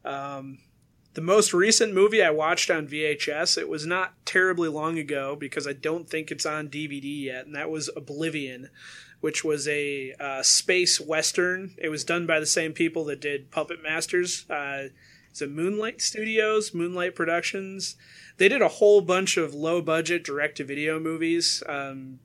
Um, 0.03 0.59
the 1.19 1.25
most 1.25 1.53
recent 1.53 1.93
movie 1.93 2.23
I 2.23 2.29
watched 2.29 2.71
on 2.71 2.87
VHS, 2.87 3.57
it 3.57 3.67
was 3.67 3.85
not 3.85 4.13
terribly 4.25 4.69
long 4.69 4.97
ago 4.97 5.35
because 5.35 5.67
I 5.67 5.73
don't 5.73 6.09
think 6.09 6.31
it's 6.31 6.45
on 6.45 6.69
DVD 6.69 7.23
yet, 7.23 7.45
and 7.45 7.53
that 7.55 7.69
was 7.69 7.89
Oblivion, 7.93 8.69
which 9.19 9.43
was 9.43 9.67
a 9.67 10.13
uh, 10.17 10.43
space 10.43 10.97
western. 10.97 11.75
It 11.77 11.89
was 11.89 12.05
done 12.05 12.25
by 12.25 12.39
the 12.39 12.45
same 12.45 12.71
people 12.71 13.03
that 13.05 13.19
did 13.19 13.51
Puppet 13.51 13.83
Masters. 13.83 14.49
Uh, 14.49 14.87
it's 15.29 15.41
a 15.41 15.47
Moonlight 15.47 16.01
Studios, 16.01 16.73
Moonlight 16.73 17.15
Productions. 17.15 17.97
They 18.37 18.47
did 18.47 18.61
a 18.61 18.69
whole 18.69 19.01
bunch 19.01 19.35
of 19.35 19.53
low 19.53 19.81
budget 19.81 20.23
direct 20.23 20.55
to 20.57 20.63
video 20.63 21.01
movies 21.01 21.61
um, 21.67 22.19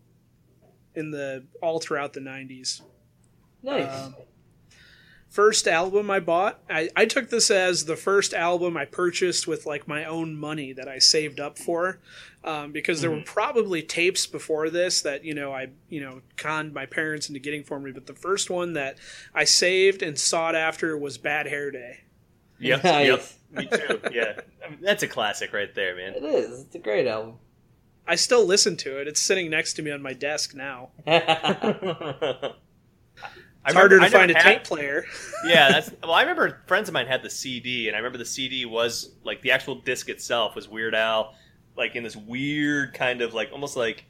in 0.95 1.11
the 1.11 1.47
all 1.61 1.81
throughout 1.81 2.13
the 2.13 2.21
90s 2.21 2.81
nice. 3.65 4.05
Um, 4.05 4.15
first 5.35 5.67
album 5.67 6.13
I 6.13 6.21
bought. 6.21 6.61
I, 6.71 6.89
I 6.95 7.07
took 7.07 7.29
this 7.29 7.51
as 7.51 7.87
the 7.87 7.97
first 7.97 8.33
album 8.33 8.77
I 8.77 8.85
purchased 8.85 9.49
with 9.49 9.67
like 9.67 9.89
my 9.89 10.05
own 10.05 10.37
money 10.37 10.73
that 10.73 10.87
I 10.87 11.01
saved 11.01 11.41
up 11.41 11.59
for, 11.59 11.99
um, 12.45 12.71
because 12.71 13.01
there 13.01 13.11
were 13.11 13.23
probably 13.27 13.83
tapes 13.83 14.29
before 14.29 14.71
this 14.71 15.03
that 15.03 15.25
you 15.25 15.35
know 15.35 15.53
I 15.53 15.71
you 15.89 16.01
know 16.01 16.23
conned 16.37 16.73
my 16.73 16.87
parents 16.87 17.29
into 17.29 17.41
getting 17.41 17.65
for 17.65 17.81
me. 17.81 17.91
But 17.91 18.07
the 18.07 18.15
first 18.15 18.49
one 18.49 18.75
that 18.75 18.97
I 19.35 19.43
saved 19.43 20.03
and 20.03 20.17
sought 20.17 20.55
after 20.55 20.97
was 20.97 21.19
Bad 21.19 21.49
Hair 21.49 21.73
Day. 21.73 22.01
Yep. 22.61 22.85
Nice. 22.85 23.07
Yep. 23.09 23.25
Me 23.51 23.67
too. 23.67 24.01
Yeah. 24.13 24.41
I 24.65 24.71
mean, 24.71 24.79
that's 24.83 25.03
a 25.03 25.09
classic 25.09 25.53
right 25.53 25.75
there, 25.75 25.97
man. 25.97 26.15
it 26.15 26.25
is. 26.25 26.61
It's 26.63 26.75
a 26.77 26.79
great 26.79 27.09
album. 27.09 27.35
I 28.07 28.15
still 28.15 28.45
listen 28.45 28.77
to 28.79 29.01
it. 29.01 29.09
It's 29.09 29.21
sitting 29.21 29.51
next 29.51 29.75
to 29.75 29.83
me 29.83 29.91
on 29.91 30.01
my 30.03 30.13
desk 30.13 30.55
now. 30.55 30.91
I 33.65 33.71
It's 33.71 33.79
harder 33.79 33.99
to 33.99 34.05
I 34.05 34.09
find 34.11 34.31
a 34.31 34.35
had- 34.35 34.43
tape 34.43 34.65
player. 34.65 35.05
yeah, 35.47 35.71
that's 35.73 35.91
well. 36.03 36.13
I 36.13 36.21
remember 36.23 36.61
friends 36.67 36.89
of 36.89 36.93
mine 36.93 37.07
had 37.07 37.23
the 37.23 37.31
CD, 37.31 37.89
and 37.89 37.97
I 37.97 37.99
remember 37.99 38.19
the 38.19 38.25
CD 38.25 38.67
was 38.67 39.11
like 39.25 39.41
the 39.43 39.53
actual 39.53 39.77
disc 39.77 40.09
itself 40.09 40.55
was 40.55 40.69
Weird 40.69 40.95
Al, 40.95 41.35
like 41.77 41.97
in 41.97 42.03
this 42.03 42.15
weird 42.17 42.93
kind 42.95 43.23
of 43.23 43.33
like 43.35 43.51
almost 43.53 43.77
like 43.77 44.05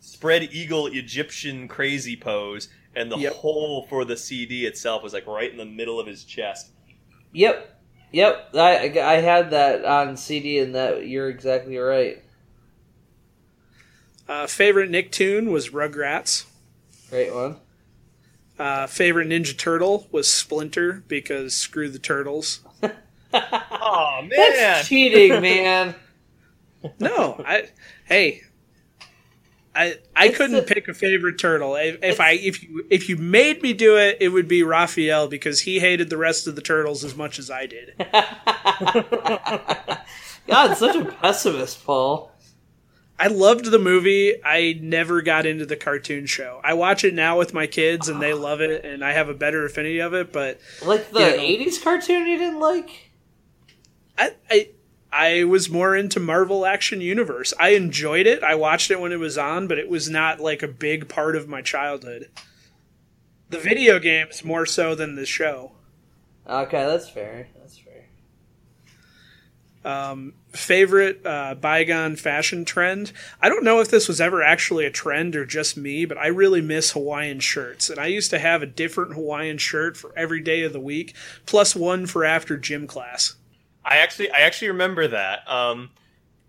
spread 0.00 0.42
eagle 0.52 0.86
Egyptian 0.86 1.66
crazy 1.68 2.16
pose, 2.16 2.68
and 2.94 3.10
the 3.10 3.16
Yep. 3.18 3.32
hole 3.34 3.86
for 3.88 4.04
the 4.04 4.16
CD 4.16 4.66
itself 4.66 5.02
was 5.02 5.12
like 5.14 5.26
right 5.26 5.50
in 5.50 5.56
the 5.56 5.64
middle 5.64 5.98
of 5.98 6.06
his 6.06 6.24
chest. 6.24 6.70
yep, 7.32 7.80
yep. 8.12 8.50
I 8.54 8.92
I 9.02 9.14
had 9.20 9.50
that 9.52 9.84
on 9.86 10.16
CD, 10.18 10.58
and 10.58 10.74
that 10.74 11.06
you're 11.08 11.30
exactly 11.30 11.78
right. 11.78 12.22
Uh, 14.28 14.46
favorite 14.46 14.90
Nicktoon 14.90 15.50
was 15.50 15.70
Rugrats. 15.70 16.44
Great 17.08 17.34
one. 17.34 17.56
Uh, 18.60 18.86
favorite 18.86 19.26
Ninja 19.28 19.56
Turtle 19.56 20.06
was 20.12 20.28
Splinter 20.28 21.02
because 21.08 21.54
screw 21.54 21.88
the 21.88 21.98
turtles. 21.98 22.60
Oh 23.32 24.18
man! 24.22 24.30
That's 24.56 24.88
cheating, 24.88 25.40
man. 25.40 25.94
No, 26.98 27.40
I 27.46 27.68
hey, 28.04 28.40
I 29.72 29.98
I 30.16 30.26
It's 30.26 30.36
couldn't 30.36 30.56
the- 30.56 30.62
pick 30.62 30.88
a 30.88 30.94
favorite 30.94 31.38
turtle. 31.38 31.76
If, 31.76 32.02
if 32.02 32.18
I 32.20 32.32
if 32.32 32.60
you 32.64 32.84
if 32.90 33.08
you 33.08 33.16
made 33.16 33.62
me 33.62 33.72
do 33.72 33.96
it, 33.96 34.16
it 34.20 34.30
would 34.30 34.48
be 34.48 34.64
Raphael 34.64 35.28
because 35.28 35.60
he 35.60 35.78
hated 35.78 36.10
the 36.10 36.16
rest 36.16 36.48
of 36.48 36.56
the 36.56 36.60
turtles 36.60 37.04
as 37.04 37.14
much 37.16 37.38
as 37.38 37.52
I 37.52 37.66
did. 37.66 37.94
God, 40.48 40.74
such 40.74 40.96
a 40.96 41.04
pessimist, 41.04 41.84
Paul. 41.84 42.29
I 43.22 43.26
loved 43.26 43.66
the 43.66 43.78
movie. 43.78 44.34
I 44.42 44.78
never 44.80 45.20
got 45.20 45.44
into 45.44 45.66
the 45.66 45.76
cartoon 45.76 46.24
show. 46.24 46.58
I 46.64 46.72
watch 46.72 47.04
it 47.04 47.12
now 47.12 47.36
with 47.36 47.52
my 47.52 47.66
kids 47.66 48.08
and 48.08 48.22
they 48.22 48.32
love 48.32 48.62
it, 48.62 48.82
and 48.82 49.04
I 49.04 49.12
have 49.12 49.28
a 49.28 49.34
better 49.34 49.62
affinity 49.66 49.98
of 49.98 50.14
it. 50.14 50.32
But 50.32 50.58
Like 50.82 51.10
the 51.10 51.20
Yeah. 51.20 51.32
'80s 51.36 51.78
cartoon 51.82 52.26
you 52.26 52.38
didn't 52.38 52.60
like? 52.60 53.10
I, 54.16 54.32
I 54.50 54.68
I 55.12 55.44
was 55.44 55.68
more 55.68 55.94
into 55.94 56.18
Marvel 56.18 56.64
Action 56.64 57.02
Universe. 57.02 57.52
I 57.58 57.70
enjoyed 57.70 58.26
it. 58.26 58.42
I 58.42 58.54
watched 58.54 58.90
it 58.90 59.00
when 59.00 59.12
it 59.12 59.18
was 59.18 59.36
on, 59.36 59.66
but 59.68 59.76
it 59.78 59.90
was 59.90 60.08
not 60.08 60.40
like 60.40 60.62
a 60.62 60.68
big 60.68 61.08
part 61.08 61.36
of 61.36 61.46
my 61.46 61.60
childhood. 61.60 62.30
The 63.50 63.58
video 63.58 63.98
games 63.98 64.44
more 64.44 64.64
so 64.64 64.94
than 64.94 65.16
the 65.16 65.26
show. 65.26 65.72
Okay. 66.48 66.86
That's 66.86 67.08
fair. 67.10 67.48
Um, 69.82 70.34
favorite 70.52 71.24
uh, 71.24 71.54
bygone 71.54 72.16
fashion 72.16 72.66
trend. 72.66 73.12
I 73.40 73.48
don't 73.48 73.64
know 73.64 73.80
if 73.80 73.90
this 73.90 74.08
was 74.08 74.20
ever 74.20 74.42
actually 74.42 74.84
a 74.84 74.90
trend 74.90 75.34
or 75.34 75.46
just 75.46 75.76
me, 75.76 76.04
but 76.04 76.18
I 76.18 76.26
really 76.26 76.60
miss 76.60 76.90
Hawaiian 76.90 77.40
shirts. 77.40 77.88
And 77.88 77.98
I 77.98 78.06
used 78.06 78.30
to 78.30 78.38
have 78.38 78.62
a 78.62 78.66
different 78.66 79.14
Hawaiian 79.14 79.56
shirt 79.56 79.96
for 79.96 80.12
every 80.16 80.42
day 80.42 80.64
of 80.64 80.74
the 80.74 80.80
week, 80.80 81.14
plus 81.46 81.74
one 81.74 82.06
for 82.06 82.24
after 82.24 82.58
gym 82.58 82.86
class. 82.86 83.36
I 83.84 83.96
actually 83.98 84.30
I 84.30 84.40
actually 84.40 84.68
remember 84.68 85.08
that. 85.08 85.50
Um, 85.50 85.90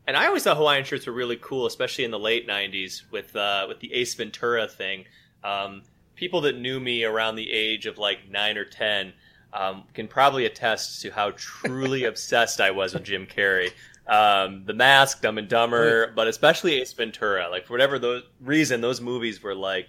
and 0.05 0.17
I 0.17 0.25
always 0.27 0.43
thought 0.43 0.57
Hawaiian 0.57 0.83
shirts 0.83 1.07
were 1.07 1.13
really 1.13 1.37
cool, 1.37 1.65
especially 1.65 2.03
in 2.03 2.11
the 2.11 2.19
late 2.19 2.47
'90s 2.47 3.03
with 3.11 3.35
uh, 3.35 3.65
with 3.67 3.79
the 3.79 3.93
Ace 3.93 4.13
Ventura 4.13 4.67
thing. 4.67 5.05
Um, 5.43 5.83
people 6.15 6.41
that 6.41 6.57
knew 6.57 6.79
me 6.79 7.03
around 7.03 7.35
the 7.35 7.51
age 7.51 7.85
of 7.85 7.97
like 7.97 8.29
nine 8.29 8.57
or 8.57 8.65
ten 8.65 9.13
um, 9.53 9.83
can 9.93 10.07
probably 10.07 10.45
attest 10.45 11.01
to 11.01 11.11
how 11.11 11.31
truly 11.35 12.03
obsessed 12.05 12.61
I 12.61 12.71
was 12.71 12.93
with 12.93 13.03
Jim 13.03 13.27
Carrey. 13.27 13.71
Um, 14.07 14.65
the 14.65 14.73
Mask, 14.73 15.21
Dumb 15.21 15.37
and 15.37 15.47
Dumber, 15.47 16.11
but 16.15 16.27
especially 16.27 16.81
Ace 16.81 16.93
Ventura. 16.93 17.49
Like 17.49 17.67
for 17.67 17.73
whatever 17.73 17.99
those 17.99 18.23
reason, 18.39 18.81
those 18.81 19.01
movies 19.01 19.41
were 19.41 19.55
like. 19.55 19.87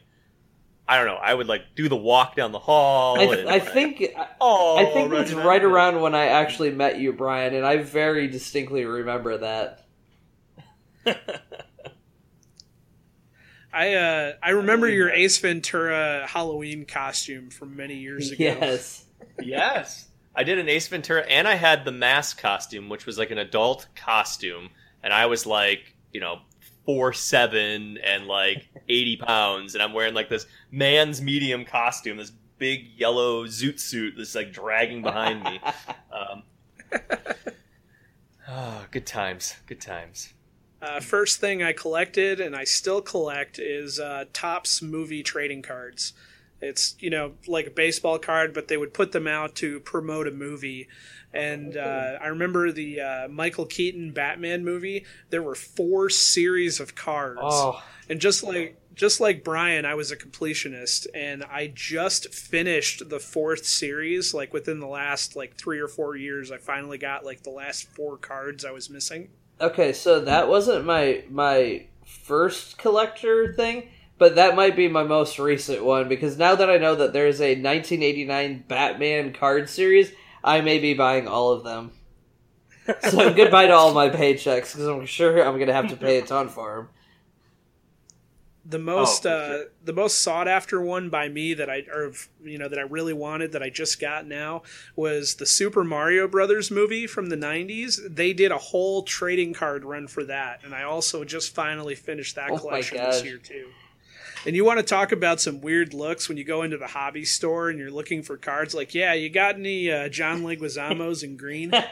I 0.88 0.96
don't 0.98 1.06
know. 1.06 1.14
I 1.14 1.32
would 1.32 1.46
like 1.46 1.76
do 1.76 1.88
the 1.88 1.96
walk 1.96 2.34
down 2.34 2.50
the 2.50 2.58
hall. 2.58 3.18
I, 3.18 3.22
and, 3.36 3.48
I 3.48 3.60
think 3.60 4.04
oh, 4.40 4.76
I 4.76 4.84
think 4.92 5.12
right 5.12 5.20
it's 5.22 5.30
now. 5.30 5.46
right 5.46 5.62
around 5.62 6.00
when 6.00 6.12
I 6.14 6.26
actually 6.26 6.72
met 6.72 6.98
you, 6.98 7.12
Brian, 7.12 7.54
and 7.54 7.64
I 7.64 7.76
very 7.78 8.26
distinctly 8.26 8.84
remember 8.84 9.38
that. 9.38 9.86
I 13.72 13.94
uh, 13.94 14.32
I 14.42 14.50
remember 14.50 14.88
your 14.88 15.10
Ace 15.10 15.38
Ventura 15.38 16.26
Halloween 16.28 16.84
costume 16.84 17.50
from 17.50 17.76
many 17.76 17.96
years 17.98 18.30
ago. 18.32 18.44
Yes. 18.44 19.04
Yes. 19.40 20.08
I 20.34 20.44
did 20.44 20.58
an 20.58 20.68
Ace 20.68 20.88
Ventura 20.88 21.22
and 21.22 21.46
I 21.46 21.54
had 21.54 21.84
the 21.84 21.92
mask 21.92 22.40
costume, 22.40 22.88
which 22.88 23.06
was 23.06 23.18
like 23.18 23.30
an 23.30 23.38
adult 23.38 23.86
costume. 23.94 24.70
And 25.02 25.12
I 25.12 25.26
was 25.26 25.46
like, 25.46 25.94
you 26.12 26.20
know, 26.20 26.40
four 26.86 27.12
seven 27.12 27.98
and 27.98 28.26
like 28.26 28.68
80 28.88 29.16
pounds. 29.18 29.74
And 29.74 29.82
I'm 29.82 29.92
wearing 29.92 30.14
like 30.14 30.28
this 30.28 30.46
man's 30.70 31.20
medium 31.20 31.64
costume, 31.64 32.16
this 32.16 32.32
big 32.58 32.88
yellow 32.96 33.46
zoot 33.46 33.80
suit 33.80 34.14
that's 34.16 34.34
like 34.34 34.52
dragging 34.52 35.02
behind 35.02 35.42
me. 35.44 35.60
Um, 36.12 36.42
oh, 38.46 38.84
good 38.90 39.06
times. 39.06 39.56
Good 39.66 39.80
times. 39.80 40.34
Uh, 40.82 41.00
first 41.00 41.40
thing 41.40 41.62
I 41.62 41.72
collected, 41.72 42.38
and 42.38 42.54
I 42.54 42.64
still 42.64 43.00
collect, 43.00 43.58
is 43.58 43.98
uh, 43.98 44.26
Topps 44.34 44.82
movie 44.82 45.22
trading 45.22 45.62
cards. 45.62 46.12
It's 46.62 46.94
you 47.00 47.10
know 47.10 47.32
like 47.46 47.66
a 47.66 47.70
baseball 47.70 48.18
card, 48.18 48.54
but 48.54 48.68
they 48.68 48.76
would 48.76 48.94
put 48.94 49.12
them 49.12 49.26
out 49.26 49.54
to 49.56 49.80
promote 49.80 50.26
a 50.26 50.30
movie. 50.30 50.88
And 51.34 51.76
uh, 51.76 52.18
I 52.20 52.26
remember 52.28 52.70
the 52.72 53.00
uh, 53.00 53.28
Michael 53.28 53.64
Keaton 53.66 54.12
Batman 54.12 54.64
movie. 54.64 55.04
There 55.30 55.42
were 55.42 55.54
four 55.54 56.10
series 56.10 56.78
of 56.78 56.94
cards, 56.94 57.40
Oh, 57.42 57.82
and 58.08 58.20
just 58.20 58.42
like 58.44 58.78
just 58.94 59.20
like 59.20 59.42
Brian, 59.42 59.86
I 59.86 59.94
was 59.94 60.10
a 60.12 60.16
completionist, 60.16 61.06
and 61.14 61.42
I 61.44 61.72
just 61.74 62.34
finished 62.34 63.08
the 63.08 63.18
fourth 63.18 63.64
series. 63.64 64.34
Like 64.34 64.52
within 64.52 64.78
the 64.80 64.86
last 64.86 65.34
like 65.34 65.54
three 65.56 65.80
or 65.80 65.88
four 65.88 66.14
years, 66.16 66.52
I 66.52 66.58
finally 66.58 66.98
got 66.98 67.24
like 67.24 67.42
the 67.42 67.50
last 67.50 67.88
four 67.96 68.18
cards 68.18 68.64
I 68.66 68.70
was 68.70 68.90
missing. 68.90 69.30
okay. 69.60 69.94
So 69.94 70.20
that 70.20 70.48
wasn't 70.48 70.84
my 70.84 71.24
my 71.30 71.86
first 72.04 72.76
collector 72.76 73.54
thing, 73.54 73.88
but 74.22 74.36
that 74.36 74.54
might 74.54 74.76
be 74.76 74.86
my 74.86 75.02
most 75.02 75.36
recent 75.40 75.84
one 75.84 76.08
because 76.08 76.38
now 76.38 76.54
that 76.54 76.70
I 76.70 76.76
know 76.76 76.94
that 76.94 77.12
there's 77.12 77.40
a 77.40 77.56
1989 77.60 78.66
Batman 78.68 79.32
card 79.32 79.68
series, 79.68 80.12
I 80.44 80.60
may 80.60 80.78
be 80.78 80.94
buying 80.94 81.26
all 81.26 81.50
of 81.50 81.64
them. 81.64 81.90
So 83.10 83.34
goodbye 83.34 83.66
to 83.66 83.72
all 83.72 83.92
my 83.92 84.10
paychecks 84.10 84.74
because 84.74 84.86
I'm 84.86 85.06
sure 85.06 85.44
I'm 85.44 85.58
gonna 85.58 85.72
have 85.72 85.88
to 85.88 85.96
pay 85.96 86.20
a 86.20 86.22
ton 86.22 86.48
for 86.48 86.76
them. 86.76 86.88
the 88.64 88.78
most 88.78 89.26
Oh, 89.26 89.30
for 89.30 89.34
uh, 89.34 89.56
sure. 89.56 89.64
the 89.84 89.92
most 89.92 90.20
sought 90.20 90.46
after 90.46 90.80
one 90.80 91.10
by 91.10 91.28
me 91.28 91.54
that 91.54 91.68
I 91.68 91.78
or 91.92 92.12
you 92.44 92.58
know 92.58 92.68
that 92.68 92.78
I 92.78 92.82
really 92.82 93.12
wanted 93.12 93.50
that 93.52 93.62
I 93.64 93.70
just 93.70 94.00
got 94.00 94.24
now 94.24 94.62
was 94.94 95.34
the 95.34 95.46
Super 95.46 95.82
Mario 95.82 96.28
Brothers 96.28 96.70
movie 96.70 97.08
from 97.08 97.26
the 97.28 97.36
90s. 97.36 97.98
They 98.08 98.32
did 98.32 98.52
a 98.52 98.58
whole 98.58 99.02
trading 99.02 99.52
card 99.52 99.84
run 99.84 100.06
for 100.06 100.22
that 100.26 100.62
and 100.62 100.72
I 100.76 100.84
also 100.84 101.24
just 101.24 101.52
finally 101.56 101.96
finished 101.96 102.36
that 102.36 102.52
Oh 102.52 102.58
collection 102.58 102.98
this 102.98 103.24
year 103.24 103.38
too. 103.38 103.66
And 104.44 104.56
you 104.56 104.64
want 104.64 104.80
to 104.80 104.82
talk 104.84 105.12
about 105.12 105.40
some 105.40 105.60
weird 105.60 105.94
looks 105.94 106.28
when 106.28 106.36
you 106.36 106.42
go 106.44 106.62
into 106.62 106.76
the 106.76 106.88
hobby 106.88 107.24
store 107.24 107.70
and 107.70 107.78
you're 107.78 107.92
looking 107.92 108.22
for 108.22 108.36
cards 108.36 108.74
like, 108.74 108.92
yeah, 108.94 109.12
you 109.12 109.30
got 109.30 109.54
any 109.54 109.90
uh, 109.90 110.08
John 110.08 110.42
Leguizamo's 110.42 111.22
in 111.22 111.36
green? 111.36 111.70
the 111.70 111.86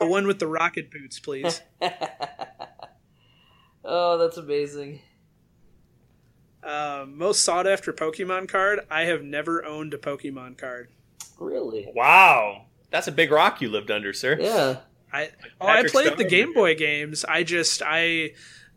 one 0.00 0.26
with 0.26 0.40
the 0.40 0.48
rocket 0.48 0.90
boots, 0.90 1.20
please. 1.20 1.60
oh, 3.84 4.18
that's 4.18 4.36
amazing. 4.36 5.00
Uh, 6.62 7.06
most 7.08 7.44
sought 7.44 7.68
after 7.68 7.92
Pokemon 7.92 8.48
card. 8.48 8.80
I 8.90 9.02
have 9.02 9.22
never 9.22 9.64
owned 9.64 9.94
a 9.94 9.98
Pokemon 9.98 10.58
card. 10.58 10.88
Really? 11.38 11.88
Wow. 11.94 12.64
That's 12.90 13.06
a 13.06 13.12
big 13.12 13.30
rock 13.30 13.60
you 13.60 13.68
lived 13.68 13.92
under, 13.92 14.12
sir. 14.12 14.38
Yeah. 14.40 14.78
I 15.12 15.30
oh, 15.60 15.66
I 15.66 15.76
Patrick 15.76 15.92
played 15.92 16.18
the 16.18 16.24
Game 16.24 16.52
Boy 16.52 16.74
games. 16.74 17.24
I 17.24 17.42
just 17.42 17.82
I 17.82 18.32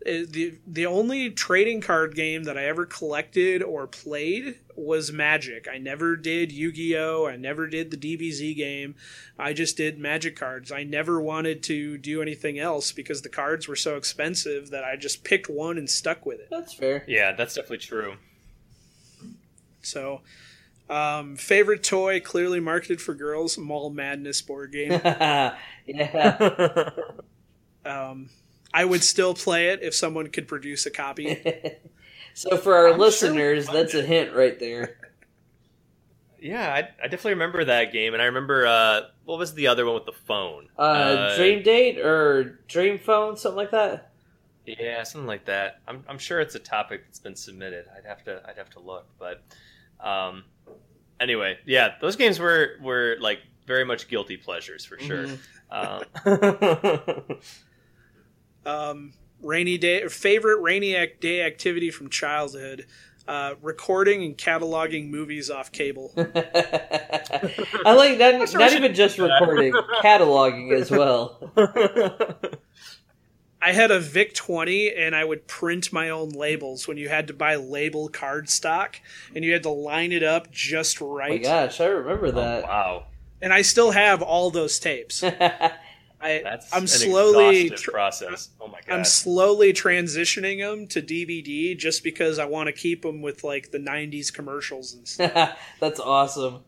uh, 0.06 0.26
the 0.28 0.56
the 0.66 0.86
only 0.86 1.30
trading 1.30 1.82
card 1.82 2.16
game 2.16 2.44
that 2.44 2.58
I 2.58 2.66
ever 2.66 2.86
collected 2.86 3.62
or 3.62 3.86
played 3.86 4.60
was 4.76 5.12
Magic. 5.12 5.68
I 5.72 5.78
never 5.78 6.16
did 6.16 6.52
Yu-Gi-Oh. 6.52 7.28
I 7.28 7.36
never 7.36 7.68
did 7.68 7.92
the 7.92 7.98
DBZ 7.98 8.56
game. 8.56 8.96
I 9.38 9.54
just 9.54 9.78
did 9.78 10.00
Magic 10.00 10.36
cards. 10.36 10.72
I 10.72 10.84
never 10.84 11.22
wanted 11.22 11.62
to 11.64 11.98
do 12.00 12.22
anything 12.22 12.58
else 12.58 12.92
because 12.92 13.22
the 13.22 13.30
cards 13.30 13.68
were 13.68 13.76
so 13.76 13.96
expensive 13.96 14.72
that 14.72 14.84
I 14.84 14.96
just 14.96 15.24
picked 15.24 15.50
one 15.50 15.78
and 15.78 15.90
stuck 15.90 16.26
with 16.26 16.40
it. 16.40 16.48
That's 16.50 16.74
fair. 16.74 17.04
Yeah, 17.08 17.34
that's 17.34 17.54
definitely 17.54 17.80
true. 17.80 18.16
So, 19.84 20.22
um, 20.92 21.36
favorite 21.36 21.84
toy 21.84 22.20
clearly 22.20 22.60
marketed 22.60 23.02
for 23.02 23.14
girls: 23.14 23.58
Mall 23.58 23.90
Madness 23.90 24.42
board 24.42 24.72
game. 24.72 24.92
yeah. 25.86 26.90
Um, 27.86 28.30
I 28.74 28.86
would 28.86 29.04
still 29.04 29.34
play 29.34 29.70
it 29.70 29.82
if 29.82 29.94
someone 29.94 30.28
could 30.28 30.48
produce 30.48 30.86
a 30.86 30.92
copy. 30.92 31.42
so 32.34 32.58
for 32.58 32.76
our 32.76 32.94
I'm 32.94 33.00
listeners, 33.00 33.66
find 33.66 33.78
that's 33.78 33.94
a 33.94 34.02
hint 34.02 34.34
right 34.34 34.60
there. 34.60 34.98
Yeah, 36.40 36.74
I, 36.74 36.80
I 37.04 37.04
definitely 37.04 37.34
remember 37.34 37.66
that 37.66 37.94
game, 37.94 38.14
and 38.14 38.22
I 38.22 38.26
remember 38.26 38.66
uh, 38.66 39.02
what 39.26 39.38
was 39.38 39.54
the 39.54 39.68
other 39.68 39.86
one 39.86 39.96
with 39.96 40.06
the 40.06 40.12
phone? 40.12 40.70
Uh, 40.78 41.36
Dream 41.36 41.62
Date 41.62 42.00
or 42.00 42.60
Dream 42.68 42.98
Phone, 42.98 43.38
something 43.38 43.58
like 43.58 43.72
that. 43.72 44.12
Yeah, 44.66 45.04
something 45.04 45.28
like 45.28 45.46
that. 45.46 45.82
I'm, 45.88 46.04
I'm 46.08 46.18
sure 46.18 46.40
it's 46.40 46.56
a 46.56 46.60
topic 46.60 47.04
that's 47.06 47.20
been 47.20 47.36
submitted. 47.36 47.86
I'd 47.96 48.08
have 48.08 48.24
to 48.26 48.42
I'd 48.48 48.58
have 48.58 48.70
to 48.72 48.80
look, 48.80 49.08
but 49.20 49.44
um, 50.02 50.44
anyway, 51.20 51.58
yeah, 51.66 51.96
those 52.02 52.16
games 52.16 52.40
were 52.40 52.72
were 52.82 53.18
like 53.20 53.40
very 53.68 53.86
much 53.86 54.08
guilty 54.08 54.38
pleasures 54.38 54.86
for 54.86 54.98
sure. 55.00 55.28
Mhm. 55.28 55.40
Um, 55.72 57.38
Um, 58.66 59.14
rainy 59.42 59.78
day 59.78 60.08
favorite 60.08 60.62
rainy 60.62 60.94
ac- 60.94 61.14
day 61.20 61.42
activity 61.42 61.90
from 61.90 62.10
childhood: 62.10 62.86
uh, 63.28 63.56
recording 63.62 64.24
and 64.24 64.38
cataloging 64.38 65.10
movies 65.10 65.50
off 65.50 65.72
cable. 65.72 66.12
I 66.18 67.94
like 67.94 68.20
not, 68.20 68.50
sure 68.50 68.60
not 68.60 68.74
even 68.74 68.94
just 68.94 69.18
recording, 69.18 69.74
cataloging 70.04 70.74
as 70.74 70.92
well. 70.92 71.40
I 73.62 73.74
had 73.74 73.92
a 73.92 74.00
Vic 74.00 74.34
20 74.34 74.94
and 74.96 75.16
I 75.16 75.24
would 75.24 75.46
print 75.48 75.94
my 75.94 76.10
own 76.10 76.30
labels 76.30 76.88
when 76.88 76.98
you 76.98 77.10
had 77.10 77.28
to 77.28 77.34
buy 77.34 77.56
label 77.56 78.10
card 78.10 78.50
stock 78.50 79.00
and 79.36 79.46
you 79.46 79.54
had 79.54 79.64
to 79.64 79.70
line 79.70 80.12
it 80.12 80.24
up 80.24 80.52
just 80.52 81.00
right. 81.00 81.32
Oh 81.32 81.36
my 81.36 81.66
gosh, 81.66 81.80
I 81.80 81.86
remember 81.86 82.28
Oh, 82.28 82.32
that. 82.32 82.64
wow, 82.64 83.06
and 83.42 83.54
I 83.54 83.62
still 83.62 83.92
have 83.92 84.22
all 84.22 84.50
those 84.50 84.80
tapes. 84.80 85.24
I, 86.24 86.42
that's 86.44 86.72
I'm 86.72 86.84
an 86.84 86.88
slowly 86.88 87.62
exhaustive 87.62 87.84
tr- 87.84 87.92
process. 87.92 88.50
Oh 88.60 88.68
my 88.68 88.80
god, 88.86 88.94
I'm 88.96 89.06
slowly 89.06 89.74
transitioning 89.74 90.60
them 90.60 90.86
to 90.88 91.02
DVD 91.02 91.76
just 91.78 92.04
because 92.04 92.38
I 92.38 92.46
want 92.46 92.68
to 92.68 92.74
keep 92.74 93.02
them 93.02 93.22
with 93.24 93.44
like 93.44 93.72
the 93.72 93.80
90s 93.80 94.32
commercials 94.32 94.94
and 94.94 95.08
stuff. 95.08 95.58
That's 95.80 96.00
awesome. 96.00 96.60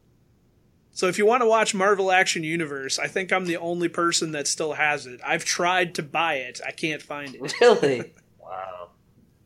So 0.93 1.07
if 1.07 1.17
you 1.17 1.25
want 1.25 1.41
to 1.41 1.47
watch 1.47 1.73
Marvel 1.75 2.11
Action 2.11 2.43
Universe, 2.43 2.97
I 2.99 3.07
think 3.07 3.33
I'm 3.33 3.45
the 3.45 3.57
only 3.57 3.89
person 3.89 4.31
that 4.31 4.47
still 4.47 4.73
has 4.73 5.05
it. 5.05 5.19
I've 5.25 5.43
tried 5.43 5.95
to 5.95 6.03
buy 6.03 6.35
it, 6.35 6.61
I 6.65 6.71
can't 6.71 7.01
find 7.01 7.35
it. 7.35 7.53
Really? 7.59 8.13
wow. 8.39 8.89